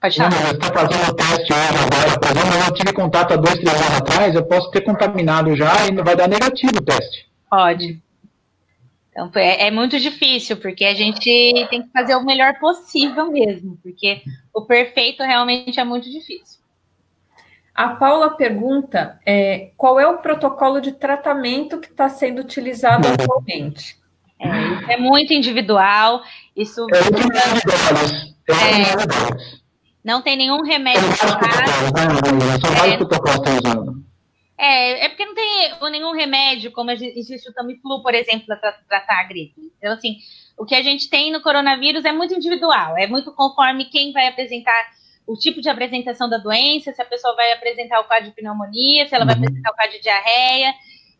Pode 0.00 0.16
falar. 0.16 0.30
Não, 0.30 0.50
está 0.50 0.72
fazendo 0.72 1.10
o 1.10 1.14
teste 1.14 1.52
hoje 1.52 1.78
agora, 1.86 2.18
por 2.18 2.28
exemplo, 2.28 2.66
eu 2.66 2.74
tive 2.74 2.92
contato 2.92 3.32
há 3.34 3.36
dois, 3.36 3.54
três 3.54 3.82
anos 3.82 3.96
atrás, 3.98 4.34
eu 4.34 4.44
posso 4.44 4.70
ter 4.72 4.80
contaminado 4.80 5.54
já 5.54 5.72
e 5.86 5.94
vai 5.94 6.16
dar 6.16 6.28
negativo 6.28 6.72
o 6.76 6.84
teste. 6.84 7.28
Pode. 7.48 8.02
Então, 9.12 9.30
é, 9.36 9.68
é, 9.68 9.70
muito 9.70 9.98
difícil, 10.00 10.56
porque 10.56 10.84
a 10.84 10.94
gente 10.94 11.22
tem 11.70 11.82
que 11.82 11.88
fazer 11.92 12.16
o 12.16 12.24
melhor 12.24 12.58
possível 12.58 13.30
mesmo, 13.30 13.78
porque 13.80 14.22
o 14.52 14.62
perfeito 14.62 15.22
realmente 15.22 15.78
é 15.78 15.84
muito 15.84 16.10
difícil. 16.10 16.57
A 17.78 17.90
Paula 17.90 18.30
pergunta 18.30 19.20
é, 19.24 19.70
qual 19.76 20.00
é 20.00 20.06
o 20.08 20.18
protocolo 20.18 20.80
de 20.80 20.90
tratamento 20.90 21.78
que 21.78 21.86
está 21.86 22.08
sendo 22.08 22.40
utilizado 22.40 23.06
atualmente. 23.06 23.96
É, 24.36 24.94
é 24.94 24.96
muito 24.96 25.32
individual. 25.32 26.20
Isso 26.56 26.84
é 26.92 26.98
individual. 26.98 27.44
É, 28.48 29.68
não 30.02 30.20
tem 30.20 30.36
nenhum 30.36 30.60
remédio. 30.64 31.02
É, 34.58 35.04
é 35.04 35.08
porque 35.10 35.24
não 35.24 35.34
tem 35.36 35.90
nenhum 35.92 36.12
remédio, 36.12 36.72
como 36.72 36.90
existe 36.90 37.48
o 37.48 37.54
Tamiflu, 37.54 38.02
por 38.02 38.12
exemplo, 38.12 38.44
para 38.44 38.72
tratar 38.88 39.20
a 39.20 39.28
gripe. 39.28 39.72
Então, 39.78 39.92
assim, 39.92 40.16
o 40.58 40.64
que 40.64 40.74
a 40.74 40.82
gente 40.82 41.08
tem 41.08 41.30
no 41.30 41.40
coronavírus 41.40 42.04
é 42.04 42.10
muito 42.10 42.34
individual, 42.34 42.98
é 42.98 43.06
muito 43.06 43.30
conforme 43.30 43.84
quem 43.84 44.12
vai 44.12 44.26
apresentar 44.26 44.97
o 45.28 45.36
tipo 45.36 45.60
de 45.60 45.68
apresentação 45.68 46.26
da 46.26 46.38
doença, 46.38 46.90
se 46.90 47.02
a 47.02 47.04
pessoa 47.04 47.36
vai 47.36 47.52
apresentar 47.52 48.00
o 48.00 48.04
quadro 48.04 48.30
de 48.30 48.34
pneumonia, 48.34 49.06
se 49.06 49.14
ela 49.14 49.26
vai 49.26 49.34
uhum. 49.34 49.42
apresentar 49.42 49.70
o 49.70 49.74
quadro 49.74 49.92
de 49.92 50.00
diarreia. 50.02 50.72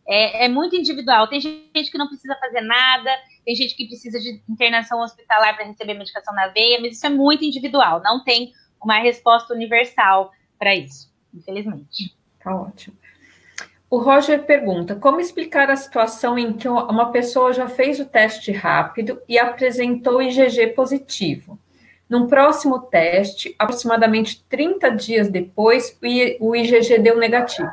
É, 0.07 0.45
é, 0.45 0.49
muito 0.49 0.75
individual. 0.75 1.27
Tem 1.27 1.39
gente 1.39 1.91
que 1.91 1.97
não 1.97 2.07
precisa 2.07 2.35
fazer 2.37 2.61
nada, 2.61 3.11
tem 3.45 3.55
gente 3.55 3.75
que 3.75 3.85
precisa 3.85 4.19
de 4.19 4.41
internação 4.49 4.99
hospitalar 5.03 5.55
para 5.55 5.65
receber 5.65 5.93
medicação 5.93 6.33
na 6.33 6.47
veia, 6.47 6.81
mas 6.81 6.93
isso 6.93 7.05
é 7.05 7.09
muito 7.09 7.45
individual. 7.45 8.01
Não 8.03 8.23
tem 8.23 8.51
uma 8.83 8.97
resposta 8.97 9.53
universal 9.53 10.31
para 10.57 10.73
isso, 10.73 11.13
infelizmente. 11.31 12.17
Tá 12.43 12.55
ótimo. 12.55 12.97
O 13.91 13.99
Roger 13.99 14.43
pergunta: 14.43 14.95
como 14.95 15.19
explicar 15.19 15.69
a 15.69 15.75
situação 15.75 16.39
em 16.39 16.53
que 16.53 16.67
uma 16.67 17.11
pessoa 17.11 17.53
já 17.53 17.67
fez 17.67 17.99
o 17.99 18.05
teste 18.05 18.51
rápido 18.51 19.21
e 19.29 19.37
apresentou 19.37 20.19
IgG 20.19 20.73
positivo? 20.73 21.59
Num 22.09 22.27
próximo 22.27 22.79
teste, 22.79 23.55
aproximadamente 23.59 24.43
30 24.49 24.89
dias 24.91 25.29
depois, 25.29 25.97
o 26.39 26.55
IgG 26.55 26.97
deu 26.99 27.17
negativo. 27.17 27.69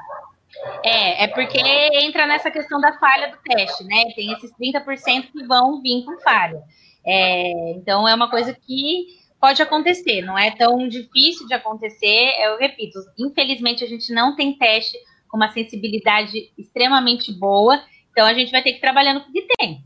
É, 0.84 1.24
é 1.24 1.28
porque 1.28 1.58
entra 1.58 2.26
nessa 2.26 2.50
questão 2.50 2.80
da 2.80 2.92
falha 2.98 3.30
do 3.30 3.38
teste, 3.38 3.84
né? 3.84 4.04
Tem 4.14 4.32
esses 4.32 4.52
30% 4.52 5.32
que 5.32 5.44
vão 5.44 5.80
vir 5.80 6.04
com 6.04 6.18
falha. 6.20 6.62
É, 7.04 7.70
então, 7.72 8.06
é 8.06 8.14
uma 8.14 8.28
coisa 8.28 8.52
que 8.52 9.06
pode 9.40 9.62
acontecer, 9.62 10.22
não 10.22 10.38
é 10.38 10.50
tão 10.50 10.88
difícil 10.88 11.46
de 11.46 11.54
acontecer. 11.54 12.32
Eu 12.40 12.58
repito, 12.58 12.98
infelizmente, 13.18 13.84
a 13.84 13.86
gente 13.86 14.12
não 14.12 14.34
tem 14.34 14.56
teste 14.56 14.98
com 15.28 15.36
uma 15.36 15.52
sensibilidade 15.52 16.50
extremamente 16.58 17.32
boa, 17.32 17.82
então 18.10 18.26
a 18.26 18.34
gente 18.34 18.50
vai 18.50 18.62
ter 18.62 18.72
que 18.72 18.78
ir 18.78 18.80
trabalhando 18.80 19.20
com 19.20 19.30
o 19.30 19.32
que 19.32 19.46
tem. 19.56 19.84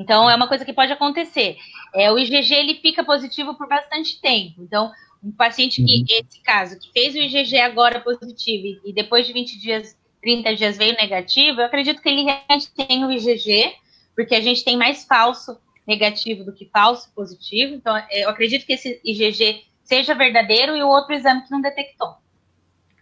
Então 0.00 0.28
é 0.30 0.34
uma 0.34 0.48
coisa 0.48 0.64
que 0.64 0.72
pode 0.72 0.92
acontecer. 0.92 1.56
É, 1.94 2.10
o 2.10 2.18
IgG 2.18 2.54
ele 2.54 2.74
fica 2.76 3.04
positivo 3.04 3.54
por 3.54 3.68
bastante 3.68 4.20
tempo. 4.20 4.62
Então, 4.62 4.90
um 5.22 5.30
paciente 5.30 5.84
que, 5.84 5.98
uhum. 5.98 6.04
esse 6.08 6.40
caso, 6.42 6.78
que 6.78 6.90
fez 6.92 7.14
o 7.14 7.18
IgG 7.18 7.58
agora 7.58 8.00
positivo 8.00 8.80
e 8.84 8.92
depois 8.92 9.26
de 9.26 9.34
20 9.34 9.58
dias, 9.58 9.96
30 10.22 10.56
dias 10.56 10.78
veio 10.78 10.96
negativo, 10.96 11.60
eu 11.60 11.66
acredito 11.66 12.00
que 12.00 12.08
ele 12.08 12.22
realmente 12.22 12.70
tem 12.72 13.04
o 13.04 13.12
IgG, 13.12 13.74
porque 14.16 14.34
a 14.34 14.40
gente 14.40 14.64
tem 14.64 14.76
mais 14.76 15.04
falso 15.04 15.58
negativo 15.86 16.44
do 16.44 16.52
que 16.52 16.70
falso 16.72 17.12
positivo. 17.14 17.74
Então, 17.74 17.94
eu 18.10 18.30
acredito 18.30 18.64
que 18.64 18.72
esse 18.72 19.00
IgG 19.04 19.64
seja 19.82 20.14
verdadeiro 20.14 20.76
e 20.76 20.82
o 20.82 20.88
outro 20.88 21.14
exame 21.14 21.42
que 21.42 21.50
não 21.50 21.60
detectou. 21.60 22.14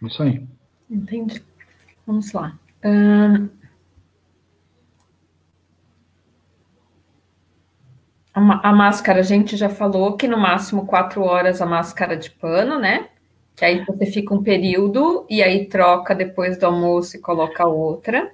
Isso 0.01 0.21
aí. 0.21 0.45
Entendi. 0.89 1.41
Vamos 2.05 2.31
lá. 2.33 2.57
Um, 2.83 3.49
a, 8.33 8.69
a, 8.69 8.73
máscara, 8.73 9.19
a 9.19 9.23
gente 9.23 9.57
já 9.57 9.69
falou 9.69 10.15
que 10.15 10.27
no 10.27 10.37
máximo 10.37 10.85
quatro 10.85 11.23
horas 11.23 11.61
a 11.61 11.65
máscara 11.65 12.15
de 12.15 12.29
pano, 12.29 12.79
né? 12.79 13.07
Que 13.55 13.65
aí 13.65 13.83
você 13.85 14.05
fica 14.05 14.33
um 14.33 14.41
período 14.41 15.25
e 15.29 15.43
aí 15.43 15.65
troca 15.65 16.15
depois 16.15 16.57
do 16.57 16.65
almoço 16.65 17.17
e 17.17 17.19
coloca 17.19 17.65
outra. 17.65 18.31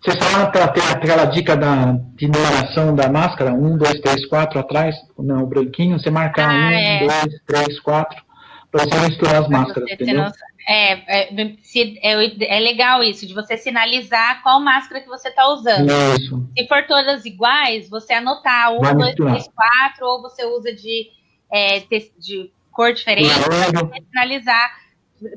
Você 0.00 0.16
fala 0.16 0.46
para 0.46 0.68
ter 0.68 0.82
aquela 0.92 1.24
dica 1.24 1.56
da, 1.56 1.98
de 2.14 2.28
numeração 2.28 2.94
da 2.94 3.08
máscara, 3.08 3.52
um, 3.52 3.76
dois, 3.76 4.00
três, 4.00 4.24
quatro 4.26 4.60
atrás, 4.60 4.94
não, 5.18 5.42
o 5.42 5.46
branquinho, 5.46 5.98
você 5.98 6.08
marcar 6.08 6.48
ah, 6.48 6.54
um, 6.54 6.70
é. 6.70 6.98
dois, 7.00 7.40
três, 7.44 7.80
quatro, 7.80 8.22
para 8.70 8.84
você 8.84 9.08
misturar 9.08 9.42
as 9.42 9.48
máscaras, 9.48 9.90
entendeu? 9.90 10.26
É, 10.70 10.92
é, 11.22 11.34
é, 11.34 12.56
é, 12.56 12.60
legal 12.60 13.02
isso, 13.02 13.26
de 13.26 13.32
você 13.32 13.56
sinalizar 13.56 14.42
qual 14.42 14.60
máscara 14.60 15.00
que 15.00 15.08
você 15.08 15.30
está 15.30 15.48
usando. 15.48 15.90
Isso. 16.14 16.46
Se 16.54 16.68
for 16.68 16.86
todas 16.86 17.24
iguais, 17.24 17.88
você 17.88 18.12
anotar 18.12 18.74
um, 18.74 18.80
dois, 18.98 19.14
três, 19.14 19.48
quatro, 19.48 20.06
ou 20.06 20.20
você 20.20 20.44
usa 20.44 20.70
de, 20.74 21.10
é, 21.50 21.80
de 22.18 22.52
cor 22.70 22.92
diferente, 22.92 23.30
para 23.32 24.02
sinalizar, 24.10 24.70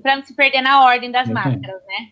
para 0.04 0.18
não 0.18 0.24
se 0.26 0.34
perder 0.36 0.62
na 0.62 0.84
ordem 0.84 1.10
das 1.10 1.30
uhum. 1.30 1.34
máscaras, 1.34 1.82
né? 1.88 2.12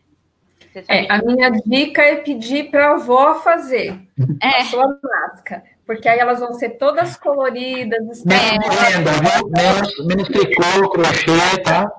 É, 0.88 1.12
a 1.12 1.22
minha 1.22 1.50
dica 1.50 2.02
é 2.02 2.16
pedir 2.18 2.72
para 2.72 2.92
a 2.92 2.94
avó 2.94 3.36
fazer 3.42 4.00
é. 4.42 4.60
a 4.60 4.66
sua 4.66 4.88
máscara 4.88 5.64
porque 5.90 6.08
aí 6.08 6.20
elas 6.20 6.40
vão 6.40 6.54
ser 6.54 6.78
todas 6.78 7.18
coloridas. 7.18 8.24
Menos 8.24 8.76
renda, 8.78 9.12
viu? 9.12 9.50
Menos, 9.50 10.06
menos 10.06 10.28
tricô, 10.28 10.88
crochê, 10.92 11.64
tá? 11.64 11.92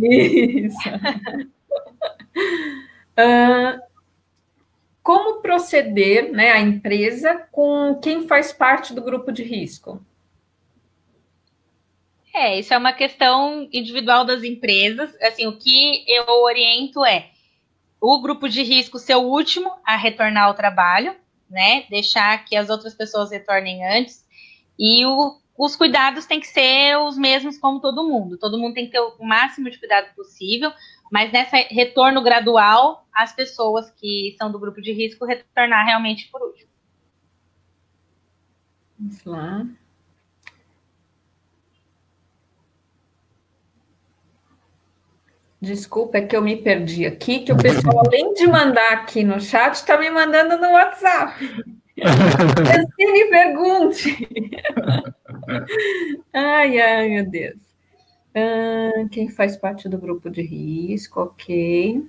Isso. 0.00 0.78
uh, 3.18 3.80
como 5.02 5.42
proceder, 5.42 6.30
né, 6.30 6.52
a 6.52 6.60
empresa 6.60 7.48
com 7.50 7.98
quem 8.00 8.28
faz 8.28 8.52
parte 8.52 8.94
do 8.94 9.02
grupo 9.02 9.32
de 9.32 9.42
risco? 9.42 10.00
É, 12.32 12.60
isso 12.60 12.72
é 12.72 12.78
uma 12.78 12.92
questão 12.92 13.68
individual 13.72 14.24
das 14.24 14.44
empresas. 14.44 15.12
Assim, 15.20 15.48
o 15.48 15.58
que 15.58 16.04
eu 16.06 16.28
oriento 16.44 17.04
é 17.04 17.30
o 18.00 18.22
grupo 18.22 18.48
de 18.48 18.62
risco 18.62 19.00
ser 19.00 19.16
o 19.16 19.22
último 19.22 19.72
a 19.84 19.96
retornar 19.96 20.44
ao 20.44 20.54
trabalho, 20.54 21.16
né? 21.48 21.84
Deixar 21.88 22.44
que 22.44 22.56
as 22.56 22.68
outras 22.68 22.94
pessoas 22.94 23.30
retornem 23.30 23.84
antes. 23.86 24.24
E 24.78 25.04
o, 25.06 25.38
os 25.56 25.76
cuidados 25.76 26.26
têm 26.26 26.40
que 26.40 26.46
ser 26.46 26.96
os 26.98 27.16
mesmos 27.16 27.58
como 27.58 27.80
todo 27.80 28.06
mundo. 28.06 28.38
Todo 28.38 28.58
mundo 28.58 28.74
tem 28.74 28.86
que 28.86 28.92
ter 28.92 29.00
o 29.00 29.24
máximo 29.24 29.70
de 29.70 29.78
cuidado 29.78 30.14
possível, 30.14 30.72
mas 31.10 31.32
nessa 31.32 31.56
retorno 31.56 32.22
gradual, 32.22 33.06
as 33.14 33.34
pessoas 33.34 33.90
que 33.92 34.34
são 34.38 34.50
do 34.50 34.58
grupo 34.58 34.80
de 34.80 34.92
risco 34.92 35.24
retornar 35.24 35.86
realmente 35.86 36.28
por 36.30 36.42
último. 36.42 36.70
Vamos 38.98 39.24
lá. 39.24 39.66
Desculpa, 45.60 46.18
é 46.18 46.22
que 46.22 46.36
eu 46.36 46.42
me 46.42 46.56
perdi 46.56 47.06
aqui, 47.06 47.40
que 47.40 47.52
o 47.52 47.56
pessoal, 47.56 48.02
além 48.06 48.34
de 48.34 48.46
mandar 48.46 48.92
aqui 48.92 49.24
no 49.24 49.40
chat, 49.40 49.74
está 49.74 49.98
me 49.98 50.10
mandando 50.10 50.58
no 50.58 50.72
WhatsApp. 50.72 51.34
Francine, 51.98 53.24
pergunte. 53.30 54.28
ai, 56.32 56.80
ai, 56.80 57.08
meu 57.08 57.30
Deus. 57.30 57.60
Ah, 58.34 59.06
quem 59.10 59.28
faz 59.28 59.56
parte 59.56 59.88
do 59.88 59.96
grupo 59.96 60.28
de 60.28 60.42
risco, 60.42 61.22
ok. 61.22 62.06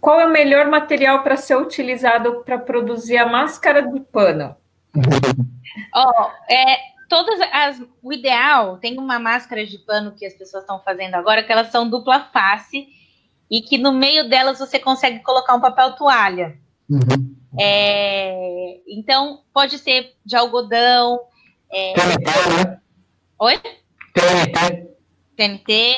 Qual 0.00 0.20
é 0.20 0.26
o 0.26 0.30
melhor 0.30 0.68
material 0.70 1.22
para 1.22 1.36
ser 1.36 1.56
utilizado 1.56 2.42
para 2.44 2.58
produzir 2.58 3.18
a 3.18 3.26
máscara 3.26 3.82
de 3.82 4.00
pano? 4.00 4.56
Oh, 5.94 6.26
é, 6.52 6.89
todas 7.10 7.38
as. 7.52 7.82
O 8.02 8.12
ideal, 8.12 8.78
tem 8.78 8.96
uma 8.96 9.18
máscara 9.18 9.66
de 9.66 9.76
pano 9.78 10.14
que 10.16 10.24
as 10.24 10.32
pessoas 10.32 10.62
estão 10.62 10.80
fazendo 10.80 11.16
agora, 11.16 11.42
que 11.42 11.52
elas 11.52 11.70
são 11.70 11.90
dupla 11.90 12.30
face, 12.32 12.88
e 13.50 13.60
que 13.60 13.76
no 13.76 13.92
meio 13.92 14.30
delas 14.30 14.60
você 14.60 14.78
consegue 14.78 15.18
colocar 15.18 15.54
um 15.54 15.60
papel 15.60 15.92
toalha. 15.96 16.56
Uhum. 16.88 17.36
É, 17.58 18.80
então, 18.88 19.42
pode 19.52 19.76
ser 19.78 20.14
de 20.24 20.36
algodão. 20.36 21.20
É, 21.70 21.92
TNT, 21.94 22.24
né? 22.24 22.80
Oi? 23.40 23.60
TNT. 24.14 24.96
TNT. 25.36 25.96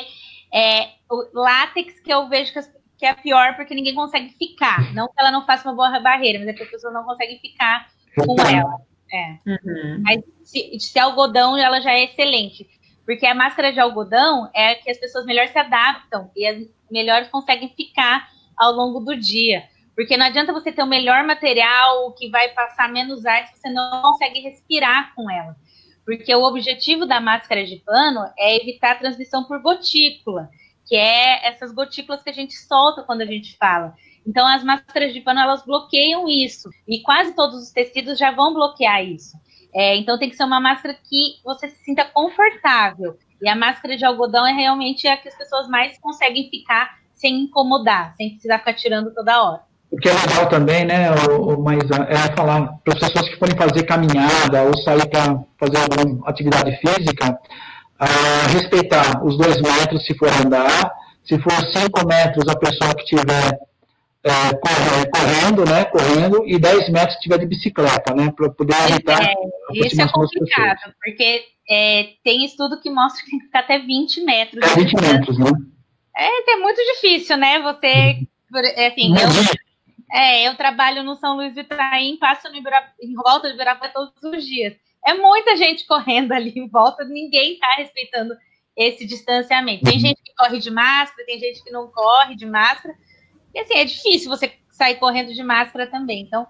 É, 0.53 0.89
látex, 1.33 1.99
que 1.99 2.11
eu 2.11 2.27
vejo 2.27 2.51
que, 2.53 2.59
que 2.97 3.05
é 3.05 3.13
pior 3.13 3.55
porque 3.55 3.75
ninguém 3.75 3.93
consegue 3.93 4.29
ficar. 4.37 4.93
Não 4.93 5.07
que 5.07 5.13
ela 5.17 5.31
não 5.31 5.45
faça 5.45 5.69
uma 5.69 5.75
boa 5.75 5.99
barreira, 5.99 6.39
mas 6.39 6.47
é 6.47 6.51
porque 6.51 6.63
as 6.63 6.71
pessoas 6.71 6.93
não 6.93 7.03
conseguem 7.03 7.39
ficar 7.39 7.87
com 8.25 8.35
ela. 8.41 8.92
É. 9.13 9.37
Uhum. 9.45 10.01
Mas 10.03 10.21
se, 10.43 10.79
se 10.79 10.99
algodão, 10.99 11.55
ela 11.55 11.79
já 11.79 11.91
é 11.91 12.05
excelente. 12.05 12.67
Porque 13.05 13.25
a 13.25 13.35
máscara 13.35 13.71
de 13.71 13.79
algodão 13.79 14.49
é 14.55 14.75
que 14.75 14.89
as 14.89 14.97
pessoas 14.97 15.25
melhor 15.25 15.47
se 15.47 15.57
adaptam 15.57 16.31
e 16.35 16.47
as 16.47 16.67
melhores 16.89 17.29
conseguem 17.29 17.69
ficar 17.75 18.27
ao 18.57 18.71
longo 18.71 19.01
do 19.01 19.15
dia. 19.15 19.63
Porque 19.95 20.17
não 20.17 20.25
adianta 20.25 20.51
você 20.51 20.71
ter 20.71 20.81
o 20.81 20.87
melhor 20.87 21.23
material 21.23 22.11
que 22.13 22.29
vai 22.29 22.49
passar 22.49 22.89
menos 22.89 23.25
ar 23.25 23.45
se 23.47 23.59
você 23.59 23.69
não 23.69 24.01
consegue 24.01 24.39
respirar 24.39 25.13
com 25.15 25.29
ela. 25.29 25.55
Porque 26.05 26.33
o 26.33 26.43
objetivo 26.43 27.05
da 27.05 27.21
máscara 27.21 27.63
de 27.65 27.77
pano 27.77 28.21
é 28.37 28.57
evitar 28.57 28.93
a 28.93 28.99
transmissão 28.99 29.43
por 29.43 29.61
gotícula, 29.61 30.49
que 30.87 30.95
é 30.95 31.47
essas 31.47 31.71
gotículas 31.71 32.23
que 32.23 32.29
a 32.29 32.33
gente 32.33 32.53
solta 32.53 33.03
quando 33.03 33.21
a 33.21 33.25
gente 33.25 33.55
fala. 33.57 33.93
Então, 34.25 34.47
as 34.47 34.63
máscaras 34.63 35.13
de 35.13 35.21
pano, 35.21 35.39
elas 35.39 35.65
bloqueiam 35.65 36.27
isso. 36.27 36.69
E 36.87 37.01
quase 37.01 37.35
todos 37.35 37.61
os 37.61 37.71
tecidos 37.71 38.17
já 38.17 38.31
vão 38.31 38.53
bloquear 38.53 39.03
isso. 39.03 39.37
É, 39.73 39.95
então, 39.97 40.17
tem 40.17 40.29
que 40.29 40.35
ser 40.35 40.43
uma 40.43 40.61
máscara 40.61 40.93
que 40.93 41.41
você 41.43 41.67
se 41.69 41.83
sinta 41.83 42.05
confortável. 42.05 43.17
E 43.41 43.49
a 43.49 43.55
máscara 43.55 43.97
de 43.97 44.05
algodão 44.05 44.45
é 44.45 44.53
realmente 44.53 45.07
a 45.07 45.17
que 45.17 45.27
as 45.27 45.37
pessoas 45.37 45.67
mais 45.67 45.97
conseguem 45.99 46.49
ficar 46.49 46.97
sem 47.13 47.41
incomodar, 47.41 48.13
sem 48.15 48.31
precisar 48.31 48.59
ficar 48.59 48.73
tirando 48.73 49.13
toda 49.13 49.43
hora. 49.43 49.61
O 49.91 49.97
que 49.97 50.09
é 50.09 50.13
legal 50.13 50.49
também, 50.49 50.85
né, 50.85 51.05
mas 51.59 51.83
é 52.09 52.35
falar 52.35 52.67
para 52.83 52.93
as 52.93 52.99
pessoas 52.99 53.29
que 53.29 53.37
forem 53.37 53.55
fazer 53.55 53.83
caminhada 53.83 54.63
ou 54.63 54.75
sair 54.79 55.07
para 55.07 55.39
fazer 55.59 55.77
alguma 55.77 56.27
atividade 56.27 56.75
física, 56.77 57.37
a 57.99 58.47
respeitar 58.51 59.23
os 59.23 59.37
dois 59.37 59.61
metros 59.61 60.03
se 60.05 60.17
for 60.17 60.29
andar, 60.43 60.91
se 61.23 61.39
for 61.39 61.51
cinco 61.71 62.07
metros 62.07 62.47
a 62.49 62.57
pessoa 62.57 62.95
que 62.95 63.05
tiver 63.05 63.59
é, 64.25 65.05
correndo, 65.05 65.65
né? 65.65 65.85
Correndo, 65.85 66.47
e 66.47 66.57
10 66.57 66.89
metros 66.89 67.15
se 67.15 67.21
tiver 67.21 67.39
de 67.39 67.45
bicicleta, 67.45 68.13
né? 68.13 68.31
Para 68.35 68.49
poder 68.49 68.75
evitar. 68.89 69.21
É, 69.21 69.33
isso 69.73 70.01
é 70.01 70.07
complicado, 70.09 70.93
porque 71.03 71.43
é, 71.69 72.13
tem 72.23 72.45
estudo 72.45 72.79
que 72.81 72.89
mostra 72.89 73.23
que 73.23 73.31
tem 73.31 73.39
que 73.39 73.45
ficar 73.45 73.59
até 73.59 73.79
20 73.79 74.21
metros. 74.23 74.63
É 74.63 74.75
20 74.75 74.93
metros, 74.93 75.37
né? 75.37 75.51
É, 76.15 76.53
é 76.53 76.55
muito 76.57 76.77
difícil, 76.93 77.37
né? 77.37 77.59
Você. 77.61 78.25
É, 78.75 78.87
assim, 78.87 79.11
eu, 79.11 80.17
é, 80.17 80.47
eu 80.47 80.55
trabalho 80.55 81.03
no 81.03 81.15
São 81.15 81.35
Luís 81.35 81.53
do 81.53 81.61
Itaim, 81.61 82.17
passo 82.17 82.47
no 82.49 82.55
em 82.55 83.13
volta 83.13 83.47
de 83.47 83.55
Ibirapuera 83.55 83.93
todos 83.93 84.13
os 84.23 84.45
dias. 84.45 84.73
É 85.05 85.13
muita 85.13 85.57
gente 85.57 85.85
correndo 85.87 86.31
ali 86.31 86.53
em 86.55 86.69
volta, 86.69 87.03
ninguém 87.03 87.53
está 87.53 87.67
respeitando 87.77 88.33
esse 88.77 89.05
distanciamento. 89.05 89.83
Tem 89.83 89.95
uhum. 89.95 89.99
gente 89.99 90.21
que 90.23 90.33
corre 90.35 90.59
de 90.59 90.71
máscara, 90.71 91.25
tem 91.25 91.39
gente 91.39 91.63
que 91.63 91.71
não 91.71 91.87
corre 91.87 92.35
de 92.35 92.45
máscara. 92.45 92.95
E 93.53 93.59
assim, 93.59 93.75
é 93.75 93.85
difícil 93.85 94.29
você 94.29 94.51
sair 94.71 94.95
correndo 94.95 95.33
de 95.33 95.43
máscara 95.43 95.87
também. 95.87 96.21
Então, 96.21 96.47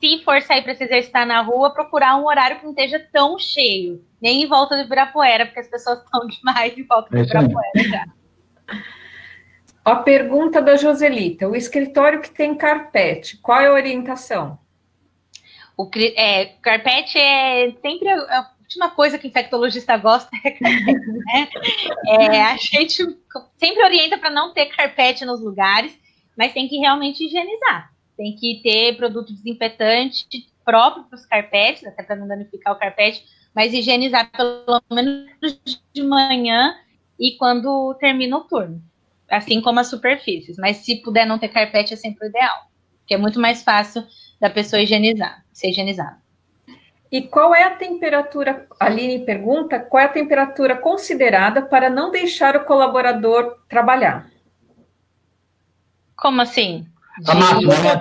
se 0.00 0.22
for 0.24 0.40
sair 0.42 0.62
para 0.62 0.74
se 0.74 0.84
exercitar 0.84 1.26
na 1.26 1.40
rua, 1.40 1.72
procurar 1.72 2.16
um 2.16 2.26
horário 2.26 2.58
que 2.58 2.64
não 2.64 2.70
esteja 2.70 2.98
tão 3.12 3.38
cheio. 3.38 4.04
Nem 4.20 4.42
em 4.42 4.46
volta 4.46 4.76
do 4.76 4.82
Ibirapuera, 4.82 5.46
porque 5.46 5.60
as 5.60 5.68
pessoas 5.68 6.02
estão 6.02 6.26
demais 6.28 6.76
em 6.76 6.84
volta 6.84 7.10
do 7.10 7.18
é 7.18 7.22
Ibirapuera 7.22 7.88
já. 7.88 8.06
A 9.84 9.96
pergunta 9.96 10.60
da 10.60 10.76
Joselita: 10.76 11.48
o 11.48 11.54
escritório 11.54 12.20
que 12.20 12.30
tem 12.30 12.56
carpete, 12.56 13.36
qual 13.38 13.60
é 13.60 13.68
a 13.68 13.72
orientação? 13.72 14.58
O 15.76 15.88
é, 16.16 16.46
carpete 16.62 17.18
é 17.18 17.72
sempre 17.82 18.08
a, 18.08 18.50
última 18.60 18.90
coisa 18.90 19.16
que 19.16 19.26
o 19.26 19.28
infectologista 19.28 19.96
gosta 19.96 20.28
é 20.44 20.50
carpete, 20.50 21.12
né? 21.12 21.48
É, 22.08 22.42
a 22.42 22.56
gente 22.56 23.04
sempre 23.56 23.84
orienta 23.84 24.18
para 24.18 24.30
não 24.30 24.52
ter 24.52 24.66
carpete 24.66 25.24
nos 25.24 25.40
lugares, 25.40 25.96
mas 26.36 26.52
tem 26.52 26.68
que 26.68 26.78
realmente 26.78 27.24
higienizar. 27.24 27.92
Tem 28.16 28.34
que 28.34 28.60
ter 28.62 28.96
produto 28.96 29.32
desinfetante 29.32 30.26
próprio 30.64 31.04
para 31.04 31.16
os 31.16 31.26
carpetes, 31.26 31.86
até 31.86 32.02
para 32.02 32.16
não 32.16 32.26
danificar 32.26 32.74
o 32.74 32.78
carpete, 32.78 33.24
mas 33.54 33.72
higienizar 33.72 34.30
pelo 34.30 34.82
menos 34.90 35.30
de 35.92 36.02
manhã 36.02 36.74
e 37.18 37.36
quando 37.38 37.94
termina 38.00 38.36
o 38.36 38.44
turno. 38.44 38.82
Assim 39.30 39.60
como 39.60 39.80
as 39.80 39.88
superfícies. 39.88 40.56
Mas 40.58 40.78
se 40.78 40.96
puder 41.02 41.26
não 41.26 41.38
ter 41.38 41.48
carpete, 41.48 41.94
é 41.94 41.96
sempre 41.96 42.26
o 42.26 42.28
ideal. 42.28 42.70
Porque 42.98 43.14
é 43.14 43.18
muito 43.18 43.40
mais 43.40 43.62
fácil 43.62 44.04
da 44.40 44.50
pessoa 44.50 44.82
higienizar, 44.82 45.44
ser 45.52 45.70
higienizado. 45.70 46.16
E 47.10 47.22
qual 47.22 47.54
é 47.54 47.62
a 47.62 47.76
temperatura? 47.76 48.66
A 48.80 48.86
Aline 48.86 49.24
pergunta: 49.24 49.78
qual 49.78 50.02
é 50.02 50.06
a 50.06 50.10
temperatura 50.10 50.76
considerada 50.76 51.62
para 51.62 51.88
não 51.88 52.10
deixar 52.10 52.56
o 52.56 52.64
colaborador 52.64 53.56
trabalhar? 53.68 54.30
Como 56.16 56.40
assim? 56.40 56.86
A 57.26 57.34
máxima, 57.34 57.74
né? 57.78 57.94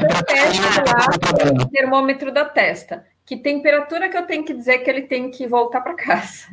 lá, 0.86 1.64
o 1.64 1.70
termômetro 1.70 2.34
da 2.34 2.46
testa. 2.46 3.06
Que 3.26 3.38
temperatura 3.38 4.10
que 4.10 4.18
eu 4.18 4.26
tenho 4.26 4.44
que 4.44 4.54
dizer 4.54 4.80
que 4.80 4.90
ele 4.90 5.04
tem 5.04 5.32
que 5.32 5.48
voltar 5.48 5.82
para 5.82 5.96
casa? 5.96 6.48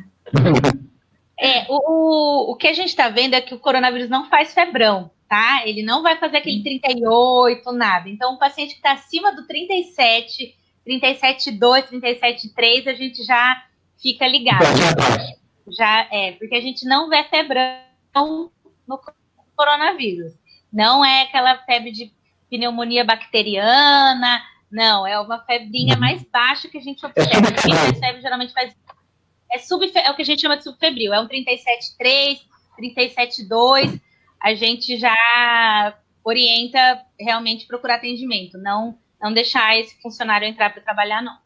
É, 1.39 1.65
o, 1.69 2.51
o 2.51 2.55
que 2.55 2.67
a 2.67 2.73
gente 2.73 2.89
está 2.89 3.09
vendo 3.09 3.33
é 3.33 3.41
que 3.41 3.53
o 3.53 3.59
coronavírus 3.59 4.09
não 4.09 4.29
faz 4.29 4.53
febrão, 4.53 5.11
tá? 5.27 5.63
Ele 5.65 5.83
não 5.83 6.01
vai 6.01 6.17
fazer 6.17 6.37
aquele 6.37 6.63
38, 6.63 7.71
nada. 7.71 8.09
Então, 8.09 8.35
o 8.35 8.39
paciente 8.39 8.71
que 8.71 8.77
está 8.77 8.93
acima 8.93 9.35
do 9.35 9.45
37, 9.45 10.55
37,2, 10.87 11.89
37,3, 11.89 12.87
a 12.87 12.93
gente 12.93 13.23
já 13.23 13.63
fica 14.01 14.27
ligado. 14.27 14.65
Já 15.67 16.07
é, 16.11 16.33
porque 16.33 16.55
a 16.55 16.61
gente 16.61 16.85
não 16.87 17.09
vê 17.09 17.23
febrão 17.23 18.51
no 18.87 18.99
coronavírus. 19.55 20.33
Não 20.73 21.05
é 21.05 21.21
aquela 21.21 21.55
febre 21.59 21.91
de 21.91 22.11
pneumonia 22.49 23.05
bacteriana, 23.05 24.41
não, 24.71 25.05
é 25.05 25.19
uma 25.19 25.39
febrinha 25.45 25.95
mais 25.95 26.23
baixa 26.23 26.67
que 26.67 26.79
a 26.79 26.81
gente 26.81 27.05
observa. 27.05 27.29
É 27.89 27.93
febre 27.93 28.21
geralmente 28.21 28.53
faz. 28.53 28.75
É, 29.51 29.59
sub, 29.59 29.85
é 29.93 30.09
o 30.09 30.15
que 30.15 30.23
a 30.23 30.25
gente 30.25 30.41
chama 30.41 30.57
de 30.57 30.63
subfebril, 30.63 31.13
é 31.13 31.19
um 31.19 31.27
37,3, 31.27 32.39
37,2. 32.79 34.01
A 34.41 34.55
gente 34.55 34.97
já 34.97 35.95
orienta 36.23 37.05
realmente 37.19 37.67
procurar 37.67 37.95
atendimento, 37.95 38.57
não 38.57 38.97
não 39.21 39.31
deixar 39.31 39.79
esse 39.79 40.01
funcionário 40.01 40.45
entrar 40.45 40.73
para 40.73 40.81
trabalhar, 40.81 41.21
não. 41.21 41.37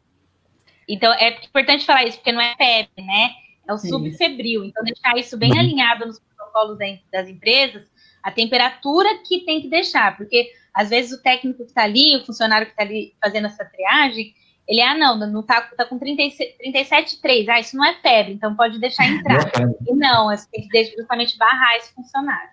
Então, 0.88 1.12
é 1.12 1.44
importante 1.44 1.84
falar 1.86 2.04
isso, 2.04 2.18
porque 2.18 2.32
não 2.32 2.40
é 2.40 2.56
febre, 2.56 3.04
né? 3.04 3.30
É 3.68 3.72
o 3.72 3.78
subfebril. 3.78 4.64
Então, 4.64 4.82
deixar 4.82 5.16
isso 5.16 5.36
bem 5.36 5.52
uhum. 5.52 5.60
alinhado 5.60 6.04
nos 6.04 6.18
protocolos 6.18 6.76
das 7.12 7.28
empresas, 7.28 7.88
a 8.28 8.30
temperatura 8.30 9.08
que 9.26 9.40
tem 9.40 9.60
que 9.62 9.68
deixar, 9.68 10.16
porque 10.16 10.52
às 10.74 10.90
vezes 10.90 11.18
o 11.18 11.22
técnico 11.22 11.64
que 11.64 11.70
está 11.70 11.84
ali, 11.84 12.16
o 12.16 12.26
funcionário 12.26 12.66
que 12.66 12.72
está 12.72 12.82
ali 12.82 13.14
fazendo 13.22 13.46
essa 13.46 13.64
triagem, 13.64 14.34
ele, 14.68 14.82
ah, 14.82 14.94
não, 14.94 15.16
não 15.16 15.42
tá, 15.42 15.62
tá 15.62 15.86
com 15.86 15.98
37,3, 15.98 17.48
ah, 17.48 17.58
isso 17.58 17.74
não 17.74 17.84
é 17.86 17.94
febre, 17.94 18.34
então 18.34 18.54
pode 18.54 18.78
deixar 18.78 19.06
entrar. 19.08 19.50
e 19.88 19.94
não, 19.94 20.26
você 20.26 20.46
tem 20.52 20.68
que 20.68 20.84
justamente 20.96 21.38
barrar 21.38 21.76
esse 21.76 21.94
funcionário. 21.94 22.50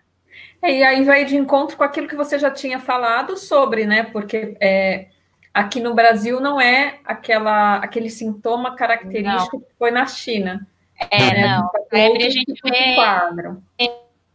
É, 0.61 0.71
e 0.71 0.83
aí 0.83 1.03
vai 1.03 1.25
de 1.25 1.35
encontro 1.35 1.75
com 1.75 1.83
aquilo 1.83 2.07
que 2.07 2.15
você 2.15 2.39
já 2.39 2.49
tinha 2.49 2.79
falado 2.79 3.35
sobre, 3.35 3.85
né? 3.85 4.03
Porque 4.03 4.55
é, 4.61 5.09
aqui 5.53 5.81
no 5.81 5.93
Brasil 5.93 6.39
não 6.39 6.59
é 6.59 6.99
aquela, 7.03 7.75
aquele 7.77 8.09
sintoma 8.09 8.75
característico 8.75 9.57
não. 9.57 9.63
que 9.65 9.73
foi 9.77 9.91
na 9.91 10.07
China. 10.07 10.65
É, 11.11 11.19
né? 11.19 11.47
não. 11.47 11.69
Febre 11.89 12.25
a 12.25 12.29
gente 12.29 12.61
vê. 12.63 12.95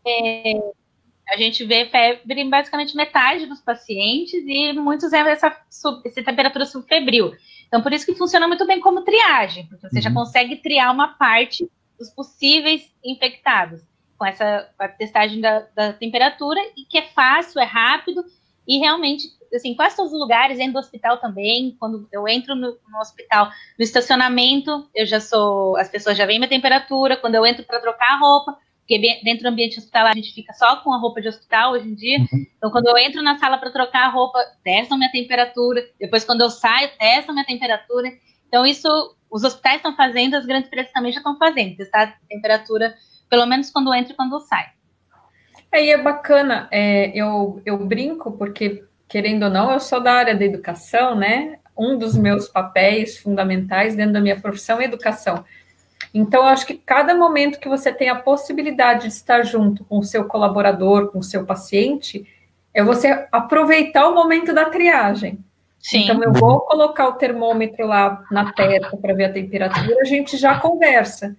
É, 0.07 0.61
a 1.31 1.37
gente 1.37 1.65
vê 1.65 1.87
febre 1.87 2.41
em 2.41 2.51
basicamente 2.51 2.97
metade 2.97 3.47
dos 3.47 3.61
pacientes 3.61 4.43
e 4.47 4.73
muitos 4.73 5.13
é 5.13 5.21
essa, 5.21 5.57
essa 6.05 6.23
temperatura 6.23 6.67
subfebril. 6.67 7.33
Então, 7.69 7.81
por 7.81 7.93
isso 7.93 8.05
que 8.05 8.15
funciona 8.15 8.49
muito 8.49 8.67
bem 8.67 8.81
como 8.81 9.03
triagem, 9.03 9.67
porque 9.67 9.89
você 9.89 9.97
uhum. 9.97 10.03
já 10.03 10.13
consegue 10.13 10.57
triar 10.57 10.93
uma 10.93 11.09
parte 11.09 11.71
dos 11.99 12.11
possíveis 12.11 12.93
infectados 13.05 13.81
com 14.19 14.27
essa 14.27 14.69
testagem 14.99 15.41
da, 15.41 15.61
da 15.75 15.93
temperatura 15.93 16.61
e 16.77 16.85
que 16.85 16.99
é 16.99 17.03
fácil, 17.03 17.61
é 17.61 17.65
rápido 17.65 18.25
e 18.67 18.79
realmente 18.79 19.29
assim, 19.55 19.75
quase 19.75 19.97
todos 19.97 20.13
os 20.13 20.19
lugares, 20.19 20.59
dentro 20.59 20.75
do 20.75 20.79
hospital 20.79 21.19
também, 21.19 21.77
quando 21.79 22.09
eu 22.13 22.29
entro 22.29 22.55
no, 22.55 22.77
no, 22.89 22.99
hospital, 23.01 23.51
no 23.79 23.83
estacionamento, 23.83 24.89
eu 24.95 25.05
já 25.05 25.21
sou, 25.21 25.77
as 25.77 25.89
pessoas 25.89 26.17
já 26.17 26.25
veem 26.25 26.39
minha 26.39 26.49
temperatura, 26.49 27.17
quando 27.17 27.35
eu 27.35 27.45
entro 27.45 27.65
para 27.65 27.81
trocar 27.81 28.15
a 28.15 28.19
roupa, 28.19 28.57
porque 28.91 29.23
dentro 29.23 29.45
do 29.45 29.49
ambiente 29.49 29.79
hospitalar 29.79 30.11
a 30.11 30.17
gente 30.17 30.35
fica 30.35 30.53
só 30.53 30.77
com 30.77 30.93
a 30.93 30.99
roupa 30.99 31.21
de 31.21 31.29
hospital 31.29 31.75
hoje 31.75 31.89
em 31.89 31.95
dia, 31.95 32.19
uhum. 32.19 32.47
então 32.57 32.71
quando 32.73 32.89
eu 32.89 32.99
entro 32.99 33.23
na 33.23 33.39
sala 33.39 33.57
para 33.57 33.71
trocar 33.71 34.07
a 34.07 34.11
roupa, 34.11 34.41
testam 34.65 34.99
minha 34.99 35.13
temperatura, 35.13 35.81
depois 36.01 36.25
quando 36.25 36.41
eu 36.41 36.51
saio, 36.51 36.91
testam 36.99 37.33
minha 37.33 37.47
temperatura, 37.47 38.11
então 38.49 38.67
isso 38.67 38.89
os 39.31 39.45
hospitais 39.45 39.77
estão 39.77 39.95
fazendo, 39.95 40.35
as 40.35 40.45
grandes 40.45 40.67
empresas 40.67 40.93
também 40.93 41.13
já 41.13 41.19
estão 41.19 41.39
fazendo, 41.39 41.77
testar 41.77 42.03
a 42.03 42.15
temperatura, 42.29 42.93
pelo 43.29 43.47
menos 43.47 43.71
quando 43.71 43.95
entra 43.95 44.13
e 44.13 44.17
quando 44.17 44.41
sai. 44.41 44.67
Aí 45.73 45.91
é, 45.91 45.93
é 45.93 46.03
bacana, 46.03 46.67
é, 46.73 47.13
eu, 47.15 47.63
eu 47.65 47.79
brinco, 47.79 48.33
porque 48.33 48.83
querendo 49.09 49.45
ou 49.45 49.51
não, 49.51 49.71
eu 49.71 49.79
sou 49.79 50.01
da 50.01 50.15
área 50.15 50.35
da 50.35 50.45
educação, 50.45 51.15
né? 51.15 51.61
Um 51.79 51.97
dos 51.97 52.17
meus 52.17 52.49
papéis 52.49 53.19
fundamentais 53.19 53.95
dentro 53.95 54.15
da 54.15 54.21
minha 54.21 54.41
profissão 54.41 54.81
é 54.81 54.85
educação. 54.85 55.45
Então, 56.13 56.41
eu 56.41 56.49
acho 56.49 56.67
que 56.67 56.75
cada 56.75 57.15
momento 57.15 57.61
que 57.61 57.69
você 57.69 57.93
tem 57.93 58.09
a 58.09 58.17
possibilidade 58.17 59.03
de 59.03 59.09
estar 59.09 59.43
junto 59.43 59.85
com 59.85 59.99
o 59.99 60.05
seu 60.05 60.25
colaborador, 60.25 61.13
com 61.13 61.21
o 61.21 61.23
seu 61.23 61.47
paciente, 61.47 62.27
é 62.75 62.83
você 62.83 63.27
aproveitar 63.31 64.09
o 64.09 64.15
momento 64.15 64.53
da 64.53 64.65
triagem. 64.65 65.39
Sim. 65.79 66.05
Então, 66.05 66.23
eu 66.23 66.33
vou 66.33 66.61
colocar 66.61 67.09
o 67.09 67.13
termômetro 67.13 67.87
lá 67.87 68.23
na 68.31 68.53
testa 68.53 68.97
para 68.97 69.15
ver 69.15 69.25
a 69.27 69.33
temperatura, 69.33 70.01
a 70.01 70.05
gente 70.05 70.37
já 70.37 70.59
conversa, 70.59 71.37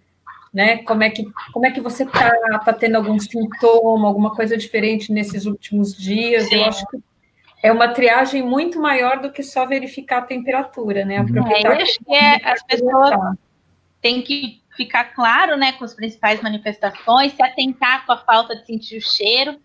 né? 0.54 0.78
Como 0.80 1.04
é 1.04 1.10
que, 1.10 1.28
como 1.54 1.66
é 1.66 1.72
que 1.72 1.80
você 1.80 2.04
está? 2.04 2.32
Está 2.54 2.74
tendo 2.74 2.96
algum 2.96 3.20
sintoma, 3.20 4.08
alguma 4.08 4.34
coisa 4.34 4.58
diferente 4.58 5.12
nesses 5.12 5.46
últimos 5.46 5.96
dias? 5.96 6.46
Sim. 6.46 6.56
Eu 6.56 6.66
acho 6.66 6.86
que 6.88 6.98
é 7.64 7.72
uma 7.72 7.90
triagem 7.90 8.42
muito 8.42 8.82
maior 8.82 9.20
do 9.20 9.32
que 9.32 9.44
só 9.44 9.66
verificar 9.66 10.20
a 10.20 10.24
temperatura, 10.24 11.06
né? 11.06 11.18
Aproveitar 11.18 11.74
é, 11.74 11.78
eu 11.78 11.84
acho 11.84 12.00
que 12.04 12.14
é, 12.14 12.50
as 12.52 12.64
pessoas 12.64 13.38
têm 14.02 14.22
que 14.24 14.61
ficar 14.76 15.06
claro, 15.14 15.58
né, 15.58 15.74
com 15.74 15.84
as 15.84 15.94
principais 15.94 16.42
manifestações, 16.42 17.34
se 17.34 17.44
atentar 17.44 18.06
com 18.06 18.14
a 18.14 18.18
falta 18.18 18.56
de 18.56 18.66
sentir 18.66 18.98
o 18.98 19.02
cheiro, 19.02 19.60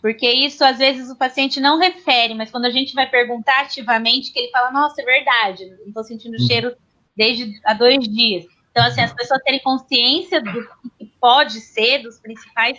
porque 0.00 0.30
isso 0.30 0.64
às 0.64 0.78
vezes 0.78 1.10
o 1.10 1.16
paciente 1.16 1.60
não 1.60 1.78
refere, 1.78 2.34
mas 2.34 2.50
quando 2.50 2.64
a 2.64 2.70
gente 2.70 2.94
vai 2.94 3.08
perguntar 3.08 3.60
ativamente, 3.62 4.32
que 4.32 4.38
ele 4.38 4.50
fala, 4.50 4.70
nossa, 4.70 5.00
é 5.02 5.04
verdade, 5.04 5.66
não 5.80 5.88
estou 5.88 6.04
sentindo 6.04 6.36
o 6.36 6.46
cheiro 6.46 6.74
desde 7.16 7.60
há 7.64 7.74
dois 7.74 7.98
dias. 8.08 8.44
Então, 8.70 8.84
assim, 8.84 9.00
as 9.00 9.12
pessoas 9.12 9.42
terem 9.42 9.60
consciência 9.60 10.40
do 10.40 10.52
que 10.98 11.06
pode 11.20 11.60
ser, 11.60 11.98
dos 11.98 12.18
principais 12.18 12.78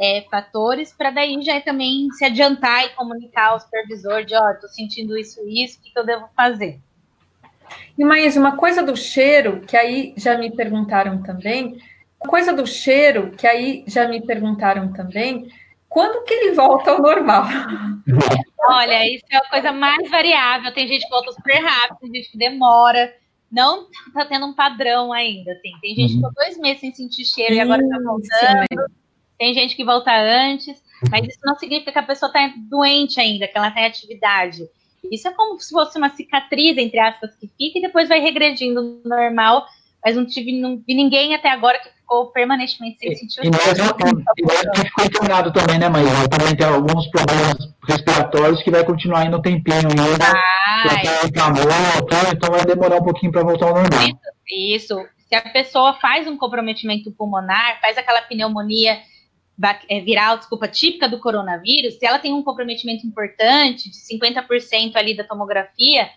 é, 0.00 0.22
fatores, 0.30 0.92
para 0.92 1.10
daí 1.10 1.40
já 1.42 1.60
também 1.60 2.10
se 2.12 2.24
adiantar 2.24 2.86
e 2.86 2.90
comunicar 2.90 3.50
ao 3.50 3.60
supervisor 3.60 4.24
de, 4.24 4.34
ó, 4.34 4.40
oh, 4.42 4.50
estou 4.52 4.68
sentindo 4.68 5.16
isso 5.18 5.40
e 5.46 5.64
isso, 5.64 5.78
o 5.78 5.82
que, 5.82 5.90
que 5.90 5.98
eu 5.98 6.06
devo 6.06 6.28
fazer? 6.36 6.80
E 7.96 8.04
mais 8.04 8.36
uma 8.36 8.56
coisa 8.56 8.82
do 8.82 8.96
cheiro, 8.96 9.60
que 9.60 9.76
aí 9.76 10.14
já 10.16 10.36
me 10.36 10.50
perguntaram 10.50 11.22
também, 11.22 11.78
coisa 12.18 12.52
do 12.52 12.66
cheiro, 12.66 13.30
que 13.32 13.46
aí 13.46 13.84
já 13.86 14.08
me 14.08 14.20
perguntaram 14.24 14.92
também, 14.92 15.48
quando 15.88 16.24
que 16.24 16.34
ele 16.34 16.52
volta 16.52 16.90
ao 16.90 17.00
normal? 17.00 17.44
Olha, 18.66 19.06
isso 19.14 19.24
é 19.30 19.36
a 19.36 19.48
coisa 19.48 19.70
mais 19.72 20.10
variável. 20.10 20.72
Tem 20.72 20.88
gente 20.88 21.04
que 21.04 21.10
volta 21.10 21.32
super 21.32 21.58
rápido, 21.62 21.98
tem 22.00 22.14
gente 22.14 22.32
que 22.32 22.38
demora. 22.38 23.14
Não 23.52 23.86
tá 24.12 24.24
tendo 24.24 24.46
um 24.46 24.54
padrão 24.54 25.12
ainda. 25.12 25.52
Assim. 25.52 25.70
Tem 25.80 25.94
gente 25.94 26.08
que 26.08 26.16
ficou 26.16 26.32
dois 26.34 26.58
meses 26.58 26.80
sem 26.80 26.92
sentir 26.92 27.24
cheiro 27.24 27.54
e 27.54 27.60
agora 27.60 27.86
tá 27.88 27.98
voltando. 28.02 28.90
Tem 29.38 29.54
gente 29.54 29.76
que 29.76 29.84
volta 29.84 30.10
antes. 30.12 30.82
Mas 31.10 31.28
isso 31.28 31.38
não 31.44 31.56
significa 31.56 31.92
que 31.92 31.98
a 31.98 32.02
pessoa 32.02 32.28
está 32.28 32.52
doente 32.56 33.20
ainda, 33.20 33.46
que 33.46 33.56
ela 33.56 33.70
tem 33.70 33.84
atividade. 33.84 34.62
Isso 35.10 35.28
é 35.28 35.32
como 35.32 35.58
se 35.60 35.70
fosse 35.70 35.98
uma 35.98 36.10
cicatriz, 36.10 36.76
entre 36.76 36.98
aspas, 36.98 37.34
que 37.36 37.50
fica 37.58 37.78
e 37.78 37.82
depois 37.82 38.08
vai 38.08 38.20
regredindo 38.20 39.00
normal. 39.04 39.66
Mas 40.04 40.16
não 40.16 40.26
tive 40.26 40.52
não 40.60 40.76
vi 40.86 40.94
ninguém 40.94 41.34
até 41.34 41.50
agora 41.50 41.78
que 41.78 41.88
ficou 41.88 42.26
permanentemente 42.26 42.98
sem 42.98 43.16
sentir 43.16 43.40
o 43.40 43.44
E 43.46 43.50
nós, 43.50 43.78
não 43.78 44.84
ficou 44.84 45.04
internado 45.04 45.50
também, 45.50 45.78
né, 45.78 45.88
mas 45.88 46.06
também 46.28 46.54
tem 46.54 46.66
alguns 46.66 47.06
problemas 47.06 47.56
respiratórios 47.88 48.62
que 48.62 48.70
vai 48.70 48.84
continuar 48.84 49.20
ainda 49.20 49.38
um 49.38 49.42
tempinho 49.42 49.88
ainda. 49.88 50.24
Ah, 50.26 50.84
então 52.32 52.50
vai 52.50 52.64
demorar 52.66 52.96
um 52.96 53.04
pouquinho 53.04 53.32
para 53.32 53.42
voltar 53.42 53.68
ao 53.68 53.74
normal. 53.74 54.00
Isso, 54.02 54.94
isso. 54.94 55.14
Se 55.28 55.34
a 55.34 55.40
pessoa 55.40 55.94
faz 55.94 56.28
um 56.28 56.36
comprometimento 56.36 57.10
pulmonar, 57.10 57.80
faz 57.80 57.96
aquela 57.96 58.20
pneumonia 58.22 58.92
é, 58.92 59.02
viral, 60.04 60.38
desculpa, 60.38 60.68
típica 60.68 61.08
do 61.08 61.20
coronavírus, 61.20 61.94
se 61.94 62.06
ela 62.06 62.18
tem 62.18 62.32
um 62.32 62.42
comprometimento 62.42 63.06
importante, 63.06 63.90
de 63.90 63.96
50% 63.96 64.96
ali 64.96 65.16
da 65.16 65.24
tomografia, 65.24 66.10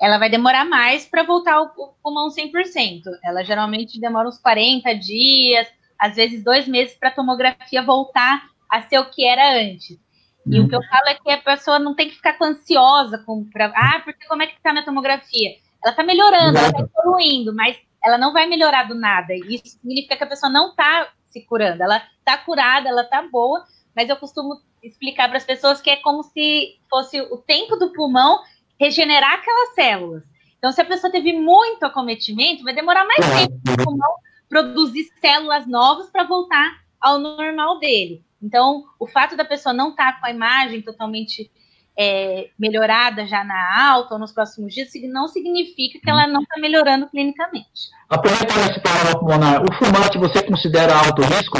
ela 0.00 0.18
vai 0.18 0.28
demorar 0.28 0.64
mais 0.64 1.06
para 1.06 1.22
voltar 1.22 1.54
ao 1.54 1.70
pulmão 2.02 2.28
100%. 2.28 3.02
Ela 3.24 3.44
geralmente 3.44 4.00
demora 4.00 4.28
uns 4.28 4.38
40 4.38 4.92
dias, 4.94 5.66
às 5.98 6.16
vezes 6.16 6.42
dois 6.42 6.66
meses 6.66 6.96
para 6.96 7.08
a 7.08 7.14
tomografia 7.14 7.82
voltar 7.82 8.42
a 8.68 8.82
ser 8.82 8.98
o 8.98 9.08
que 9.08 9.24
era 9.24 9.60
antes. 9.60 9.96
E 10.44 10.58
o 10.58 10.68
que 10.68 10.74
eu 10.74 10.82
falo 10.82 11.08
é 11.08 11.14
que 11.14 11.30
a 11.30 11.38
pessoa 11.38 11.78
não 11.78 11.94
tem 11.94 12.08
que 12.08 12.16
ficar 12.16 12.36
ansiosa 12.42 13.18
com 13.18 13.44
pra, 13.44 13.66
ah, 13.76 14.00
porque 14.02 14.26
como 14.26 14.42
é 14.42 14.46
que 14.48 14.56
está 14.56 14.72
na 14.72 14.84
tomografia? 14.84 15.50
Ela 15.82 15.92
está 15.92 16.02
melhorando, 16.02 16.58
ela 16.58 16.68
está 16.68 16.80
evoluindo, 16.80 17.54
mas 17.54 17.78
ela 18.04 18.18
não 18.18 18.32
vai 18.32 18.46
melhorar 18.46 18.88
do 18.88 18.94
nada. 18.96 19.32
Isso 19.34 19.78
significa 19.80 20.16
que 20.16 20.24
a 20.24 20.26
pessoa 20.26 20.50
não 20.50 20.70
está 20.70 21.08
se 21.32 21.40
curando. 21.42 21.82
Ela 21.82 22.02
tá 22.24 22.38
curada, 22.38 22.88
ela 22.88 23.04
tá 23.04 23.22
boa, 23.22 23.64
mas 23.96 24.08
eu 24.08 24.16
costumo 24.16 24.60
explicar 24.82 25.28
para 25.28 25.38
as 25.38 25.44
pessoas 25.44 25.80
que 25.80 25.90
é 25.90 25.96
como 25.96 26.22
se 26.22 26.78
fosse 26.90 27.20
o 27.20 27.38
tempo 27.38 27.76
do 27.76 27.92
pulmão 27.92 28.40
regenerar 28.78 29.34
aquelas 29.34 29.74
células. 29.74 30.22
Então, 30.58 30.70
se 30.70 30.80
a 30.80 30.84
pessoa 30.84 31.10
teve 31.10 31.32
muito 31.32 31.84
acometimento, 31.84 32.62
vai 32.62 32.74
demorar 32.74 33.04
mais 33.04 33.24
tempo 33.24 33.60
para 33.64 33.82
o 33.82 33.84
pulmão 33.84 34.14
produzir 34.48 35.04
células 35.20 35.66
novas 35.66 36.10
para 36.10 36.24
voltar 36.24 36.82
ao 37.00 37.18
normal 37.18 37.78
dele. 37.78 38.22
Então, 38.40 38.84
o 38.98 39.06
fato 39.06 39.36
da 39.36 39.44
pessoa 39.44 39.72
não 39.72 39.90
estar 39.90 40.14
tá 40.14 40.20
com 40.20 40.26
a 40.26 40.30
imagem 40.30 40.82
totalmente 40.82 41.50
é, 41.98 42.48
melhorada 42.58 43.26
já 43.26 43.44
na 43.44 43.90
alta 43.90 44.14
ou 44.14 44.20
nos 44.20 44.32
próximos 44.32 44.74
dias, 44.74 44.90
não 45.10 45.28
significa 45.28 45.98
que 46.02 46.10
ela 46.10 46.26
não 46.26 46.42
está 46.42 46.58
melhorando 46.58 47.08
clinicamente. 47.08 47.90
Aproveitando 48.08 48.70
esse 48.70 48.80
palavra 48.80 49.18
pulmonar, 49.18 49.62
o 49.62 49.72
fumante 49.74 50.18
você 50.18 50.42
considera 50.42 50.94
alto 50.94 51.22
risco? 51.22 51.58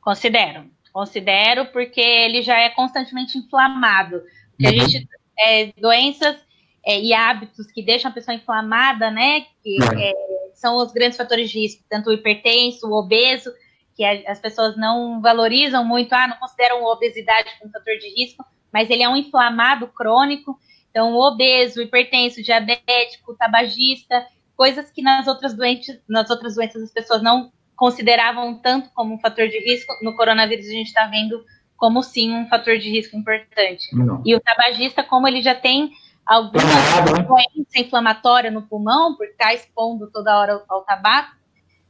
Considero. 0.00 0.64
Considero 0.92 1.66
porque 1.66 2.00
ele 2.00 2.42
já 2.42 2.58
é 2.58 2.70
constantemente 2.70 3.38
inflamado. 3.38 4.22
Porque 4.50 4.76
uhum. 4.76 4.84
a 4.84 4.88
gente, 4.88 5.08
é, 5.38 5.72
doenças 5.80 6.36
é, 6.84 7.00
e 7.00 7.12
hábitos 7.14 7.66
que 7.66 7.82
deixam 7.82 8.10
a 8.10 8.14
pessoa 8.14 8.34
inflamada, 8.34 9.10
né, 9.10 9.42
que 9.62 9.78
uhum. 9.80 9.98
é, 9.98 10.12
são 10.54 10.76
os 10.76 10.92
grandes 10.92 11.16
fatores 11.16 11.50
de 11.50 11.60
risco, 11.60 11.84
tanto 11.88 12.10
o 12.10 12.12
hipertenso, 12.12 12.88
o 12.88 12.98
obeso, 12.98 13.52
que 13.94 14.04
as 14.04 14.40
pessoas 14.40 14.76
não 14.76 15.20
valorizam 15.20 15.84
muito, 15.84 16.12
ah, 16.12 16.28
não 16.28 16.36
consideram 16.36 16.84
a 16.84 16.92
obesidade 16.92 17.50
como 17.58 17.72
fator 17.72 17.96
de 17.98 18.08
risco, 18.14 18.44
mas 18.72 18.90
ele 18.90 19.02
é 19.02 19.08
um 19.08 19.16
inflamado 19.16 19.88
crônico. 19.88 20.58
Então, 20.90 21.14
obeso, 21.14 21.82
hipertenso, 21.82 22.42
diabético, 22.42 23.36
tabagista, 23.36 24.26
coisas 24.56 24.90
que 24.90 25.02
nas 25.02 25.26
outras 25.26 25.54
doentes, 25.54 26.00
nas 26.08 26.28
outras 26.30 26.56
doenças 26.56 26.82
as 26.82 26.90
pessoas 26.90 27.22
não 27.22 27.52
consideravam 27.76 28.56
tanto 28.58 28.90
como 28.92 29.14
um 29.14 29.20
fator 29.20 29.46
de 29.46 29.58
risco, 29.60 29.94
no 30.02 30.16
coronavírus 30.16 30.66
a 30.66 30.72
gente 30.72 30.88
está 30.88 31.06
vendo 31.06 31.44
como 31.76 32.02
sim 32.02 32.34
um 32.34 32.48
fator 32.48 32.76
de 32.76 32.90
risco 32.90 33.16
importante. 33.16 33.94
Não. 33.94 34.20
E 34.26 34.34
o 34.34 34.40
tabagista, 34.40 35.04
como 35.04 35.28
ele 35.28 35.40
já 35.40 35.54
tem 35.54 35.92
alguma 36.26 36.64
né? 36.64 37.22
doença 37.22 37.78
inflamatória 37.78 38.50
no 38.50 38.62
pulmão, 38.62 39.14
por 39.16 39.26
estar 39.26 39.46
tá 39.46 39.54
expondo 39.54 40.10
toda 40.10 40.36
hora 40.36 40.54
ao, 40.54 40.78
ao 40.78 40.84
tabaco, 40.84 41.36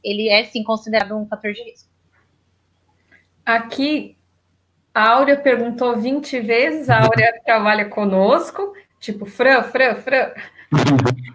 ele 0.03 0.29
é 0.29 0.43
sim 0.43 0.63
considerado 0.63 1.17
um 1.17 1.27
fator 1.27 1.51
de 1.51 1.63
risco. 1.63 1.89
Aqui 3.43 4.15
a 4.93 5.09
Áurea 5.09 5.37
perguntou 5.37 5.97
20 5.97 6.39
vezes, 6.39 6.89
a 6.89 7.03
Áurea 7.03 7.39
trabalha 7.45 7.85
conosco, 7.85 8.73
tipo, 8.99 9.25
Fran, 9.25 9.63
Fran, 9.63 9.95
Fran. 9.95 10.31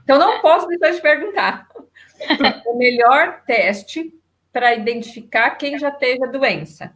Então 0.03 0.19
não 0.19 0.41
posso 0.41 0.67
deixar 0.67 0.93
de 0.93 1.01
perguntar. 1.01 1.69
O 2.67 2.77
melhor 2.77 3.43
teste 3.47 4.15
para 4.53 4.75
identificar 4.75 5.51
quem 5.53 5.79
já 5.79 5.91
teve 5.91 6.25
a 6.25 6.31
doença. 6.31 6.93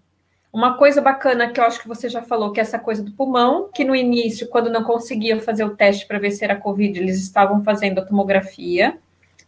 Uma 0.52 0.78
coisa 0.78 1.00
bacana 1.00 1.50
que 1.50 1.60
eu 1.60 1.64
acho 1.64 1.80
que 1.80 1.88
você 1.88 2.08
já 2.08 2.22
falou, 2.22 2.52
que 2.52 2.60
é 2.60 2.62
essa 2.62 2.78
coisa 2.78 3.02
do 3.02 3.12
pulmão, 3.12 3.68
que 3.72 3.84
no 3.84 3.94
início, 3.94 4.48
quando 4.48 4.70
não 4.70 4.82
conseguiam 4.82 5.40
fazer 5.40 5.64
o 5.64 5.76
teste 5.76 6.06
para 6.06 6.18
ver 6.18 6.30
se 6.30 6.44
era 6.44 6.56
Covid, 6.56 6.98
eles 6.98 7.20
estavam 7.20 7.62
fazendo 7.62 7.98
a 7.98 8.04
tomografia, 8.04 8.98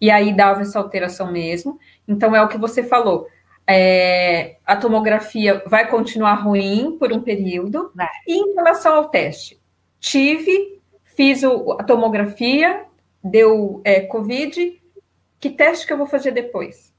e 0.00 0.11
aí 0.11 0.32
dava 0.32 0.62
essa 0.62 0.78
alteração 0.78 1.30
mesmo. 1.30 1.78
Então 2.06 2.34
é 2.34 2.42
o 2.42 2.48
que 2.48 2.58
você 2.58 2.82
falou 2.82 3.28
é, 3.72 4.58
a 4.66 4.76
tomografia 4.76 5.62
vai 5.66 5.88
continuar 5.88 6.34
ruim 6.34 6.96
por 6.98 7.12
um 7.12 7.20
período. 7.20 7.92
Vai. 7.94 8.08
E 8.26 8.34
em 8.34 8.54
relação 8.54 8.94
ao 8.94 9.08
teste, 9.08 9.60
tive, 9.98 10.80
fiz 11.04 11.42
o, 11.42 11.72
a 11.72 11.84
tomografia, 11.84 12.84
deu 13.22 13.80
é, 13.84 14.00
Covid, 14.00 14.80
que 15.38 15.50
teste 15.50 15.86
que 15.86 15.92
eu 15.92 15.98
vou 15.98 16.06
fazer 16.06 16.32
depois? 16.32 16.90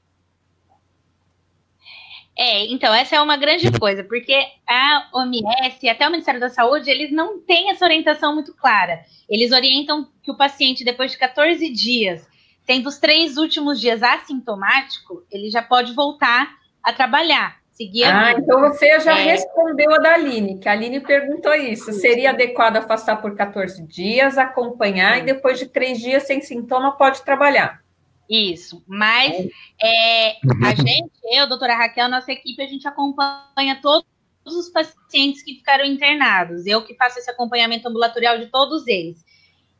É, 2.36 2.64
então, 2.72 2.94
essa 2.94 3.16
é 3.16 3.20
uma 3.20 3.36
grande 3.36 3.70
coisa, 3.78 4.02
porque 4.02 4.34
a 4.66 5.08
OMS 5.12 5.78
e 5.82 5.88
até 5.88 6.08
o 6.08 6.10
Ministério 6.10 6.40
da 6.40 6.48
Saúde, 6.48 6.90
eles 6.90 7.12
não 7.12 7.38
têm 7.40 7.70
essa 7.70 7.84
orientação 7.84 8.34
muito 8.34 8.54
clara. 8.54 9.04
Eles 9.28 9.52
orientam 9.52 10.08
que 10.22 10.30
o 10.30 10.36
paciente, 10.36 10.84
depois 10.84 11.12
de 11.12 11.18
14 11.18 11.70
dias, 11.70 12.26
tendo 12.64 12.88
os 12.88 12.98
três 12.98 13.36
últimos 13.36 13.78
dias 13.78 14.02
assintomático, 14.02 15.24
ele 15.30 15.50
já 15.50 15.62
pode 15.62 15.92
voltar 15.92 16.61
a 16.82 16.92
trabalhar. 16.92 17.62
Seguir 17.72 18.04
a 18.04 18.26
ah, 18.26 18.32
então 18.32 18.60
você 18.60 19.00
já 19.00 19.18
é... 19.18 19.24
respondeu 19.24 19.94
a 19.94 19.98
da 19.98 20.14
Aline, 20.14 20.58
que 20.58 20.68
a 20.68 20.72
Aline 20.72 21.00
perguntou 21.00 21.54
isso. 21.54 21.92
Seria 21.92 22.30
adequado 22.30 22.76
afastar 22.76 23.16
por 23.16 23.34
14 23.34 23.82
dias, 23.86 24.36
acompanhar 24.36 25.18
e 25.18 25.22
depois 25.22 25.58
de 25.58 25.66
três 25.66 25.98
dias 25.98 26.24
sem 26.24 26.40
sintoma 26.42 26.96
pode 26.96 27.22
trabalhar. 27.22 27.82
Isso, 28.28 28.82
mas 28.86 29.48
é, 29.82 30.30
a 30.32 30.70
uhum. 30.70 30.76
gente, 30.76 31.12
eu, 31.32 31.48
doutora 31.48 31.74
Raquel, 31.74 32.08
nossa 32.08 32.30
equipe, 32.30 32.62
a 32.62 32.66
gente 32.66 32.86
acompanha 32.86 33.80
todos 33.82 34.06
os 34.46 34.68
pacientes 34.68 35.42
que 35.42 35.54
ficaram 35.54 35.84
internados. 35.84 36.66
Eu 36.66 36.84
que 36.84 36.94
faço 36.94 37.18
esse 37.18 37.30
acompanhamento 37.30 37.88
ambulatorial 37.88 38.38
de 38.38 38.46
todos 38.46 38.86
eles. 38.86 39.24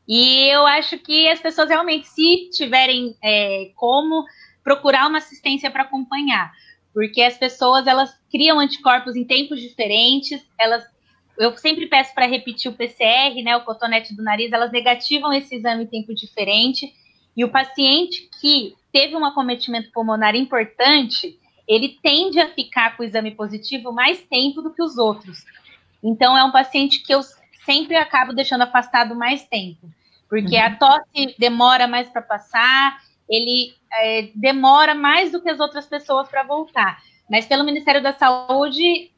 E 0.08 0.48
eu 0.48 0.66
acho 0.66 0.98
que 0.98 1.28
as 1.28 1.40
pessoas 1.40 1.68
realmente, 1.68 2.08
se 2.08 2.50
tiverem 2.50 3.16
é, 3.22 3.70
como, 3.76 4.24
procurar 4.64 5.08
uma 5.08 5.18
assistência 5.18 5.70
para 5.70 5.82
acompanhar 5.82 6.52
porque 6.92 7.22
as 7.22 7.36
pessoas 7.36 7.86
elas 7.86 8.14
criam 8.30 8.58
anticorpos 8.58 9.16
em 9.16 9.24
tempos 9.24 9.60
diferentes, 9.60 10.44
elas 10.58 10.84
eu 11.38 11.56
sempre 11.56 11.86
peço 11.86 12.14
para 12.14 12.26
repetir 12.26 12.70
o 12.70 12.74
PCR, 12.74 13.42
né, 13.42 13.56
o 13.56 13.64
cotonete 13.64 14.14
do 14.14 14.22
nariz, 14.22 14.52
elas 14.52 14.70
negativam 14.70 15.32
esse 15.32 15.56
exame 15.56 15.84
em 15.84 15.86
tempo 15.86 16.14
diferente, 16.14 16.92
e 17.36 17.44
o 17.44 17.50
paciente 17.50 18.28
que 18.40 18.74
teve 18.92 19.16
um 19.16 19.24
acometimento 19.24 19.90
pulmonar 19.90 20.36
importante, 20.36 21.38
ele 21.66 21.98
tende 22.02 22.38
a 22.38 22.48
ficar 22.48 22.96
com 22.96 23.02
o 23.02 23.06
exame 23.06 23.30
positivo 23.30 23.92
mais 23.92 24.20
tempo 24.22 24.60
do 24.60 24.72
que 24.72 24.82
os 24.82 24.98
outros. 24.98 25.44
Então, 26.02 26.36
é 26.36 26.44
um 26.44 26.52
paciente 26.52 27.02
que 27.02 27.14
eu 27.14 27.22
sempre 27.64 27.96
acabo 27.96 28.34
deixando 28.34 28.62
afastado 28.62 29.14
mais 29.14 29.44
tempo, 29.46 29.90
porque 30.28 30.56
uhum. 30.56 30.64
a 30.64 30.76
tosse 30.76 31.34
demora 31.38 31.86
mais 31.86 32.08
para 32.10 32.20
passar, 32.20 33.00
ele 33.32 33.74
é, 33.90 34.28
demora 34.34 34.94
mais 34.94 35.32
do 35.32 35.40
que 35.40 35.48
as 35.48 35.58
outras 35.58 35.86
pessoas 35.86 36.28
para 36.28 36.42
voltar. 36.42 37.02
Mas 37.30 37.46
pelo 37.46 37.64
Ministério 37.64 38.02
da 38.02 38.12
Saúde, 38.12 39.10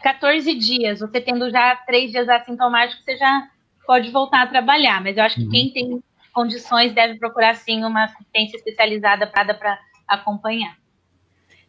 14 0.00 0.54
dias, 0.54 1.00
você 1.00 1.20
tendo 1.20 1.50
já 1.50 1.74
três 1.84 2.12
dias 2.12 2.28
assintomáticos, 2.28 3.04
você 3.04 3.16
já 3.16 3.48
pode 3.84 4.10
voltar 4.10 4.42
a 4.42 4.46
trabalhar. 4.46 5.02
Mas 5.02 5.16
eu 5.16 5.24
acho 5.24 5.34
que 5.34 5.44
uhum. 5.44 5.50
quem 5.50 5.70
tem 5.70 6.04
condições 6.32 6.94
deve 6.94 7.18
procurar 7.18 7.56
sim 7.56 7.84
uma 7.84 8.04
assistência 8.04 8.56
especializada 8.56 9.26
para 9.26 9.78
acompanhar. 10.06 10.76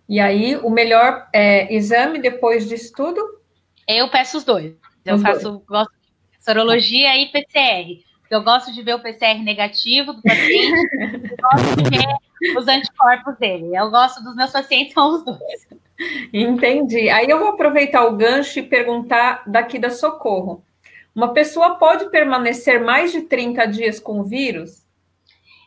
E 0.07 0.19
aí, 0.19 0.55
o 0.57 0.69
melhor 0.69 1.27
é, 1.33 1.73
exame 1.73 2.19
depois 2.19 2.67
disso 2.69 2.93
tudo? 2.95 3.19
Eu 3.87 4.09
peço 4.09 4.37
os 4.37 4.43
dois. 4.43 4.75
Eu 5.03 5.15
os 5.15 5.21
faço 5.21 5.51
dois. 5.51 5.65
gosto 5.65 5.91
de 5.91 6.43
sorologia 6.43 7.17
e 7.17 7.27
PCR. 7.27 8.06
Eu 8.29 8.43
gosto 8.43 8.73
de 8.73 8.81
ver 8.81 8.95
o 8.95 8.99
PCR 8.99 9.41
negativo 9.43 10.13
do 10.13 10.21
paciente, 10.21 10.89
eu 11.31 11.37
gosto 11.37 11.83
de 11.83 11.89
ver 11.89 12.57
os 12.57 12.67
anticorpos 12.67 13.37
dele. 13.37 13.75
Eu 13.75 13.89
gosto 13.89 14.23
dos 14.23 14.35
meus 14.35 14.51
pacientes, 14.51 14.93
são 14.93 15.15
os 15.15 15.23
dois. 15.23 15.67
Entendi. 16.33 17.09
Aí 17.09 17.29
eu 17.29 17.39
vou 17.39 17.49
aproveitar 17.49 18.05
o 18.05 18.15
gancho 18.15 18.59
e 18.59 18.63
perguntar 18.63 19.43
daqui 19.47 19.79
da 19.79 19.89
Socorro. 19.89 20.63
Uma 21.15 21.33
pessoa 21.33 21.75
pode 21.75 22.09
permanecer 22.11 22.83
mais 22.83 23.11
de 23.11 23.21
30 23.21 23.65
dias 23.65 23.99
com 23.99 24.19
o 24.19 24.23
vírus? 24.23 24.85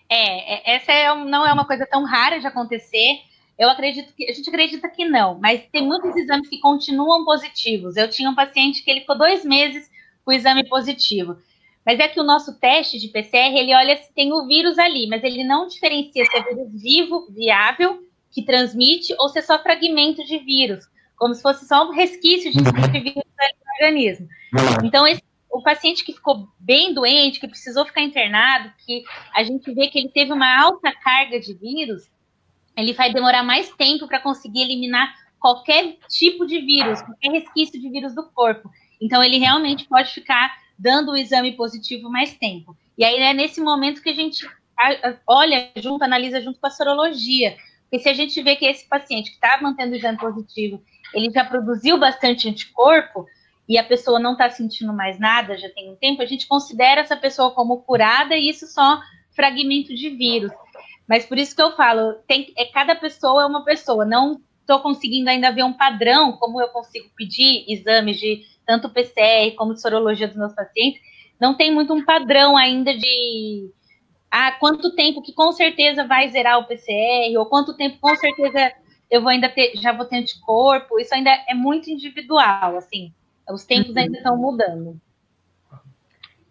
É, 0.09 0.73
é 0.73 0.77
essa 0.77 0.93
é, 0.93 1.15
não 1.25 1.47
é 1.47 1.53
uma 1.53 1.67
coisa 1.67 1.87
tão 1.87 2.05
rara 2.05 2.39
de 2.39 2.47
acontecer. 2.47 3.19
Eu 3.59 3.69
acredito 3.69 4.15
que 4.15 4.31
a 4.31 4.33
gente 4.33 4.49
acredita 4.49 4.89
que 4.89 5.05
não, 5.05 5.39
mas 5.39 5.63
tem 5.73 5.85
muitos 5.85 6.15
exames 6.17 6.49
que 6.49 6.61
continuam 6.61 7.25
positivos. 7.25 7.97
Eu 7.97 8.09
tinha 8.09 8.31
um 8.31 8.35
paciente 8.35 8.83
que 8.83 8.91
ele 8.91 9.01
ficou 9.01 9.19
dois 9.19 9.45
meses 9.45 9.91
com 10.25 10.31
o 10.31 10.35
exame 10.35 10.69
positivo. 10.69 11.37
Mas 11.91 11.99
é 11.99 12.07
que 12.07 12.21
o 12.21 12.25
nosso 12.25 12.57
teste 12.61 13.01
de 13.01 13.09
PCR, 13.09 13.53
ele 13.53 13.75
olha 13.75 13.97
se 13.97 14.15
tem 14.15 14.33
o 14.33 14.47
vírus 14.47 14.79
ali, 14.79 15.09
mas 15.09 15.25
ele 15.25 15.43
não 15.43 15.67
diferencia 15.67 16.25
se 16.25 16.37
é 16.37 16.43
vírus 16.45 16.81
vivo, 16.81 17.27
viável, 17.31 17.99
que 18.31 18.45
transmite, 18.45 19.13
ou 19.19 19.29
se 19.29 19.41
é 19.41 19.43
só 19.43 19.61
fragmento 19.61 20.25
de 20.25 20.39
vírus, 20.39 20.85
como 21.17 21.35
se 21.35 21.43
fosse 21.43 21.67
só 21.67 21.89
um 21.89 21.93
resquício 21.93 22.53
de 22.53 22.59
uhum. 22.59 22.93
vírus 22.93 23.17
no 23.17 23.73
organismo. 23.75 24.29
Uhum. 24.55 24.87
Então, 24.87 25.05
esse, 25.05 25.21
o 25.51 25.61
paciente 25.65 26.05
que 26.05 26.13
ficou 26.13 26.47
bem 26.61 26.95
doente, 26.95 27.41
que 27.41 27.49
precisou 27.49 27.85
ficar 27.85 28.03
internado, 28.03 28.73
que 28.87 29.03
a 29.35 29.43
gente 29.43 29.75
vê 29.75 29.89
que 29.89 29.99
ele 29.99 30.11
teve 30.11 30.33
uma 30.33 30.63
alta 30.63 30.93
carga 30.93 31.41
de 31.41 31.55
vírus, 31.55 32.05
ele 32.77 32.93
vai 32.93 33.13
demorar 33.13 33.43
mais 33.43 33.69
tempo 33.71 34.07
para 34.07 34.21
conseguir 34.21 34.63
eliminar 34.63 35.13
qualquer 35.41 35.97
tipo 36.09 36.47
de 36.47 36.61
vírus, 36.61 37.03
qualquer 37.03 37.33
resquício 37.33 37.81
de 37.81 37.91
vírus 37.91 38.15
do 38.15 38.31
corpo. 38.31 38.71
Então, 39.03 39.25
ele 39.25 39.39
realmente 39.39 39.89
pode 39.89 40.13
ficar 40.13 40.60
dando 40.81 41.13
o 41.13 41.17
exame 41.17 41.53
positivo 41.53 42.11
mais 42.11 42.33
tempo. 42.35 42.75
E 42.97 43.05
aí 43.05 43.17
é 43.17 43.35
nesse 43.35 43.61
momento 43.61 44.03
que 44.03 44.09
a 44.09 44.15
gente 44.15 44.47
olha 45.27 45.71
junto, 45.77 46.03
analisa 46.03 46.41
junto 46.41 46.59
com 46.59 46.67
a 46.67 46.71
sorologia. 46.71 47.55
Porque 47.83 48.03
se 48.03 48.09
a 48.09 48.15
gente 48.15 48.41
vê 48.43 48.57
que 48.57 48.65
esse 48.65 48.89
paciente 48.89 49.31
que 49.31 49.37
está 49.37 49.61
mantendo 49.61 49.93
o 49.93 49.97
exame 49.97 50.17
positivo, 50.17 50.83
ele 51.13 51.31
já 51.31 51.45
produziu 51.45 51.99
bastante 51.99 52.49
anticorpo 52.49 53.27
e 53.69 53.77
a 53.77 53.85
pessoa 53.85 54.19
não 54.19 54.33
está 54.33 54.49
sentindo 54.49 54.93
mais 54.93 55.19
nada, 55.19 55.59
já 55.59 55.69
tem 55.69 55.91
um 55.91 55.97
tempo, 55.97 56.23
a 56.23 56.27
gente 56.27 56.47
considera 56.47 57.03
essa 57.03 57.17
pessoa 57.17 57.51
como 57.53 57.83
curada 57.83 58.35
e 58.35 58.49
isso 58.49 58.67
só 58.67 59.01
fragmento 59.37 59.95
de 59.95 60.09
vírus. 60.11 60.51
Mas 61.07 61.27
por 61.27 61.37
isso 61.37 61.55
que 61.55 61.63
eu 61.63 61.77
falo, 61.77 62.15
tem, 62.27 62.53
é, 62.57 62.65
cada 62.67 62.95
pessoa 62.95 63.43
é 63.43 63.47
uma 63.47 63.65
pessoa, 63.65 64.05
não 64.05 64.41
estou 64.61 64.81
conseguindo 64.81 65.29
ainda 65.29 65.51
ver 65.51 65.65
um 65.65 65.73
padrão, 65.73 66.33
como 66.33 66.61
eu 66.61 66.69
consigo 66.69 67.09
pedir 67.17 67.65
exames 67.69 68.19
de 68.19 68.43
tanto 68.67 68.91
PCR 68.91 69.55
como 69.57 69.75
de 69.75 69.81
sorologia 69.81 70.29
dos 70.29 70.37
meus 70.37 70.55
pacientes, 70.55 71.01
não 71.41 71.57
tem 71.57 71.73
muito 71.73 71.93
um 71.93 72.05
padrão 72.05 72.57
ainda 72.57 72.97
de 72.97 73.71
ah, 74.31 74.53
quanto 74.53 74.95
tempo 74.95 75.23
que 75.23 75.33
com 75.33 75.53
certeza 75.53 76.07
vai 76.07 76.29
zerar 76.29 76.59
o 76.59 76.65
PCR, 76.65 77.37
ou 77.39 77.47
quanto 77.47 77.77
tempo 77.77 77.99
com 78.01 78.15
certeza 78.17 78.73
eu 79.11 79.21
vou 79.21 79.31
ainda 79.31 79.49
ter, 79.49 79.73
já 79.77 79.93
vou 79.93 80.05
ter 80.05 80.19
anticorpo, 80.19 81.01
isso 81.01 81.15
ainda 81.15 81.31
é 81.49 81.55
muito 81.55 81.91
individual, 81.91 82.77
assim, 82.77 83.13
os 83.49 83.65
tempos 83.65 83.97
ainda 83.97 84.19
estão 84.19 84.37
mudando. 84.37 85.01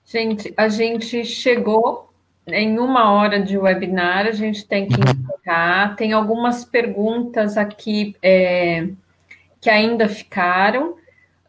Gente, 0.03 0.53
a 0.57 0.67
gente 0.67 1.23
chegou 1.23 2.09
em 2.47 2.79
uma 2.79 3.11
hora 3.11 3.39
de 3.39 3.57
webinar, 3.57 4.25
a 4.25 4.31
gente 4.31 4.67
tem 4.67 4.87
que 4.87 4.95
encerrar. 4.99 5.95
Tem 5.95 6.13
algumas 6.13 6.65
perguntas 6.65 7.57
aqui 7.57 8.15
é, 8.21 8.89
que 9.61 9.69
ainda 9.69 10.07
ficaram. 10.07 10.95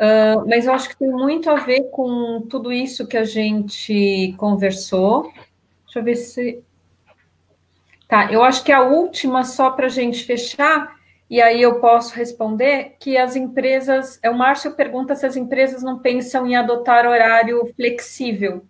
Uh, 0.00 0.48
mas 0.48 0.64
eu 0.64 0.72
acho 0.72 0.88
que 0.88 0.96
tem 0.96 1.10
muito 1.10 1.50
a 1.50 1.56
ver 1.56 1.90
com 1.90 2.40
tudo 2.48 2.72
isso 2.72 3.06
que 3.06 3.18
a 3.18 3.24
gente 3.24 4.34
conversou. 4.38 5.30
Deixa 5.84 5.98
eu 5.98 6.02
ver 6.02 6.16
se. 6.16 6.64
Tá, 8.08 8.32
eu 8.32 8.42
acho 8.42 8.64
que 8.64 8.72
a 8.72 8.80
última, 8.80 9.44
só 9.44 9.70
para 9.70 9.86
a 9.86 9.90
gente 9.90 10.24
fechar, 10.24 10.96
e 11.28 11.40
aí 11.42 11.60
eu 11.60 11.80
posso 11.80 12.14
responder, 12.14 12.96
que 12.98 13.18
as 13.18 13.36
empresas. 13.36 14.18
É, 14.22 14.30
o 14.30 14.34
Márcio 14.38 14.72
pergunta 14.72 15.14
se 15.14 15.26
as 15.26 15.36
empresas 15.36 15.82
não 15.82 15.98
pensam 15.98 16.46
em 16.46 16.56
adotar 16.56 17.06
horário 17.06 17.70
flexível. 17.76 18.64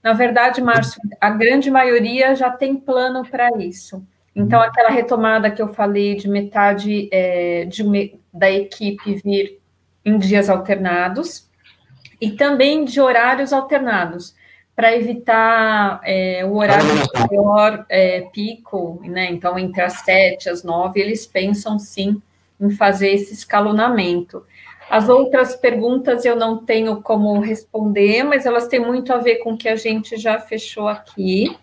Na 0.00 0.12
verdade, 0.12 0.62
Márcio, 0.62 1.00
a 1.20 1.30
grande 1.30 1.68
maioria 1.68 2.32
já 2.36 2.48
tem 2.50 2.76
plano 2.76 3.26
para 3.28 3.50
isso. 3.58 4.06
Então, 4.36 4.60
aquela 4.60 4.90
retomada 4.90 5.50
que 5.50 5.62
eu 5.62 5.68
falei 5.68 6.14
de 6.14 6.28
metade 6.28 7.08
é, 7.10 7.64
de, 7.64 8.18
da 8.32 8.50
equipe 8.50 9.14
vir 9.16 9.63
em 10.04 10.18
dias 10.18 10.50
alternados 10.50 11.48
e 12.20 12.30
também 12.30 12.84
de 12.84 13.00
horários 13.00 13.52
alternados, 13.52 14.34
para 14.74 14.96
evitar 14.96 16.00
é, 16.04 16.44
o 16.44 16.56
horário 16.56 16.88
maior 17.30 17.86
é, 17.88 18.22
pico, 18.32 19.00
né? 19.04 19.30
Então, 19.30 19.58
entre 19.58 19.82
as 19.82 20.00
sete 20.00 20.46
e 20.46 20.50
as 20.50 20.64
nove, 20.64 21.00
eles 21.00 21.26
pensam 21.26 21.78
sim 21.78 22.20
em 22.60 22.70
fazer 22.70 23.10
esse 23.10 23.32
escalonamento. 23.32 24.44
As 24.90 25.08
outras 25.08 25.54
perguntas 25.54 26.24
eu 26.24 26.36
não 26.36 26.58
tenho 26.58 27.00
como 27.02 27.40
responder, 27.40 28.24
mas 28.24 28.46
elas 28.46 28.66
têm 28.66 28.80
muito 28.80 29.12
a 29.12 29.18
ver 29.18 29.36
com 29.36 29.52
o 29.52 29.56
que 29.56 29.68
a 29.68 29.76
gente 29.76 30.16
já 30.16 30.38
fechou 30.40 30.88
aqui. 30.88 31.56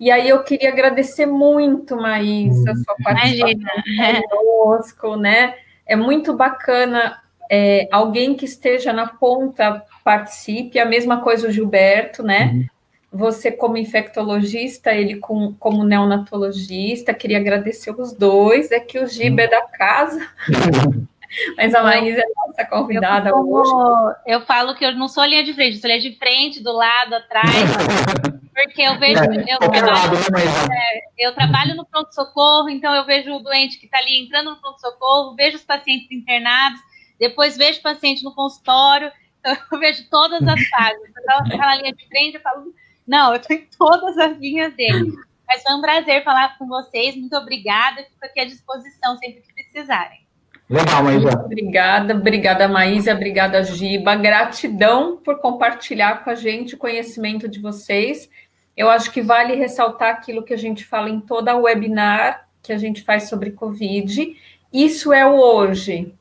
E 0.00 0.10
aí 0.10 0.28
eu 0.28 0.42
queria 0.42 0.70
agradecer 0.70 1.26
muito, 1.26 1.96
Maísa, 1.96 2.72
a 2.72 2.74
sua 2.74 2.96
participação 3.02 4.22
conosco, 4.28 5.16
né? 5.16 5.54
É 5.86 5.94
muito 5.94 6.34
bacana 6.34 7.20
é, 7.56 7.88
alguém 7.92 8.34
que 8.34 8.44
esteja 8.44 8.92
na 8.92 9.06
ponta 9.06 9.84
participe, 10.02 10.80
a 10.80 10.84
mesma 10.84 11.20
coisa 11.20 11.46
o 11.46 11.52
Gilberto, 11.52 12.20
né? 12.20 12.50
Uhum. 12.52 12.66
Você 13.12 13.52
como 13.52 13.76
infectologista, 13.76 14.92
ele 14.92 15.20
com, 15.20 15.54
como 15.54 15.84
neonatologista, 15.84 17.14
queria 17.14 17.38
agradecer 17.38 17.92
os 17.92 18.12
dois, 18.12 18.72
é 18.72 18.80
que 18.80 18.98
o 18.98 19.06
Giba 19.06 19.42
é 19.42 19.46
da 19.46 19.62
casa, 19.68 20.28
mas 21.56 21.72
a 21.76 21.82
Maísa 21.84 22.20
é 22.20 22.24
nossa 22.44 22.64
convidada 22.64 23.28
eu, 23.28 23.36
hoje. 23.36 24.16
Eu 24.26 24.40
falo 24.40 24.74
que 24.74 24.84
eu 24.84 24.92
não 24.96 25.06
sou 25.06 25.24
linha 25.24 25.44
de 25.44 25.54
frente, 25.54 25.78
sou 25.78 25.88
linha 25.88 26.00
de 26.00 26.18
frente, 26.18 26.60
do 26.60 26.72
lado, 26.72 27.14
atrás, 27.14 27.46
porque 28.52 28.82
eu 28.82 28.98
vejo, 28.98 29.22
é, 29.22 29.44
eu, 29.46 29.58
trabalho, 29.58 30.16
né, 30.32 30.44
é, 30.72 31.26
eu 31.28 31.32
trabalho 31.32 31.76
no 31.76 31.86
pronto-socorro, 31.86 32.68
então 32.68 32.92
eu 32.92 33.06
vejo 33.06 33.32
o 33.32 33.38
doente 33.38 33.78
que 33.78 33.86
está 33.86 33.98
ali 33.98 34.24
entrando 34.24 34.50
no 34.50 34.56
pronto-socorro, 34.56 35.36
vejo 35.36 35.56
os 35.56 35.64
pacientes 35.64 36.10
internados, 36.10 36.80
depois 37.18 37.56
vejo 37.56 37.82
paciente 37.82 38.24
no 38.24 38.34
consultório, 38.34 39.10
eu 39.44 39.78
vejo 39.78 40.08
todas 40.10 40.42
as 40.46 40.68
fases. 40.68 41.12
Eu 41.50 41.58
na 41.58 41.76
linha 41.76 41.92
de 41.92 42.06
frente, 42.08 42.36
eu 42.36 42.40
falo, 42.40 42.74
não, 43.06 43.32
eu 43.32 43.40
estou 43.40 43.56
em 43.56 43.68
todas 43.78 44.16
as 44.18 44.36
linhas 44.38 44.74
dele. 44.74 45.12
Mas 45.46 45.62
foi 45.62 45.74
um 45.74 45.80
prazer 45.80 46.24
falar 46.24 46.56
com 46.58 46.66
vocês, 46.66 47.14
muito 47.16 47.36
obrigada, 47.36 48.02
fico 48.02 48.24
aqui 48.24 48.40
à 48.40 48.44
disposição 48.44 49.16
sempre 49.18 49.42
que 49.42 49.52
precisarem. 49.52 50.24
Legal, 50.68 51.04
Maísa. 51.04 51.32
Obrigada, 51.44 52.14
obrigada, 52.14 52.68
Maísa, 52.68 53.12
obrigada, 53.12 53.62
Giba. 53.62 54.16
Gratidão 54.16 55.18
por 55.18 55.38
compartilhar 55.38 56.24
com 56.24 56.30
a 56.30 56.34
gente 56.34 56.74
o 56.74 56.78
conhecimento 56.78 57.46
de 57.46 57.60
vocês. 57.60 58.30
Eu 58.74 58.90
acho 58.90 59.10
que 59.10 59.20
vale 59.20 59.54
ressaltar 59.54 60.10
aquilo 60.10 60.42
que 60.42 60.54
a 60.54 60.58
gente 60.58 60.84
fala 60.84 61.10
em 61.10 61.20
toda 61.20 61.52
a 61.52 61.56
webinar 61.56 62.48
que 62.62 62.72
a 62.72 62.78
gente 62.78 63.02
faz 63.02 63.28
sobre 63.28 63.50
Covid. 63.50 64.34
Isso 64.72 65.12
é 65.12 65.24
o 65.26 65.34
hoje. 65.34 66.14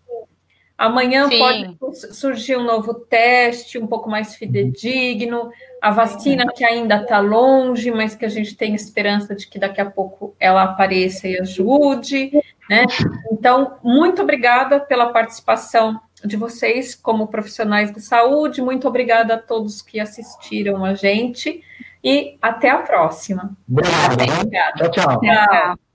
Amanhã 0.78 1.30
Sim. 1.30 1.78
pode 1.78 2.13
surgir 2.13 2.57
um 2.57 2.63
novo 2.63 2.93
teste, 2.93 3.78
um 3.78 3.86
pouco 3.86 4.09
mais 4.09 4.36
fidedigno, 4.36 5.51
a 5.82 5.91
vacina 5.91 6.45
que 6.51 6.63
ainda 6.63 7.01
está 7.01 7.19
longe, 7.19 7.91
mas 7.91 8.15
que 8.15 8.26
a 8.26 8.30
gente 8.30 8.55
tem 8.55 8.74
esperança 8.74 9.36
de 9.36 9.47
que 9.47 9.59
daqui 9.59 9.80
a 9.80 9.89
pouco 9.89 10.36
ela 10.39 10.63
apareça 10.63 11.28
e 11.28 11.39
ajude. 11.39 12.32
Né? 12.69 12.86
Então, 13.32 13.78
muito 13.84 14.21
obrigada 14.21 14.80
pela 14.80 15.11
participação 15.11 15.99
de 16.26 16.38
vocês 16.38 16.95
como 16.95 17.28
profissionais 17.28 17.91
de 17.93 18.01
saúde, 18.01 18.61
muito 18.61 18.88
obrigada 18.88 19.36
a 19.36 19.38
todos 19.38 19.82
que 19.82 19.99
assistiram 19.99 20.84
a 20.86 20.93
gente 20.93 21.61
e 22.03 22.38
até 22.41 22.69
a 22.69 22.80
próxima. 22.80 23.55
Obrigado. 23.69 24.13
Obrigada. 24.13 24.89
Tchau, 24.89 25.19
tchau. 25.19 25.19
tchau. 25.21 25.93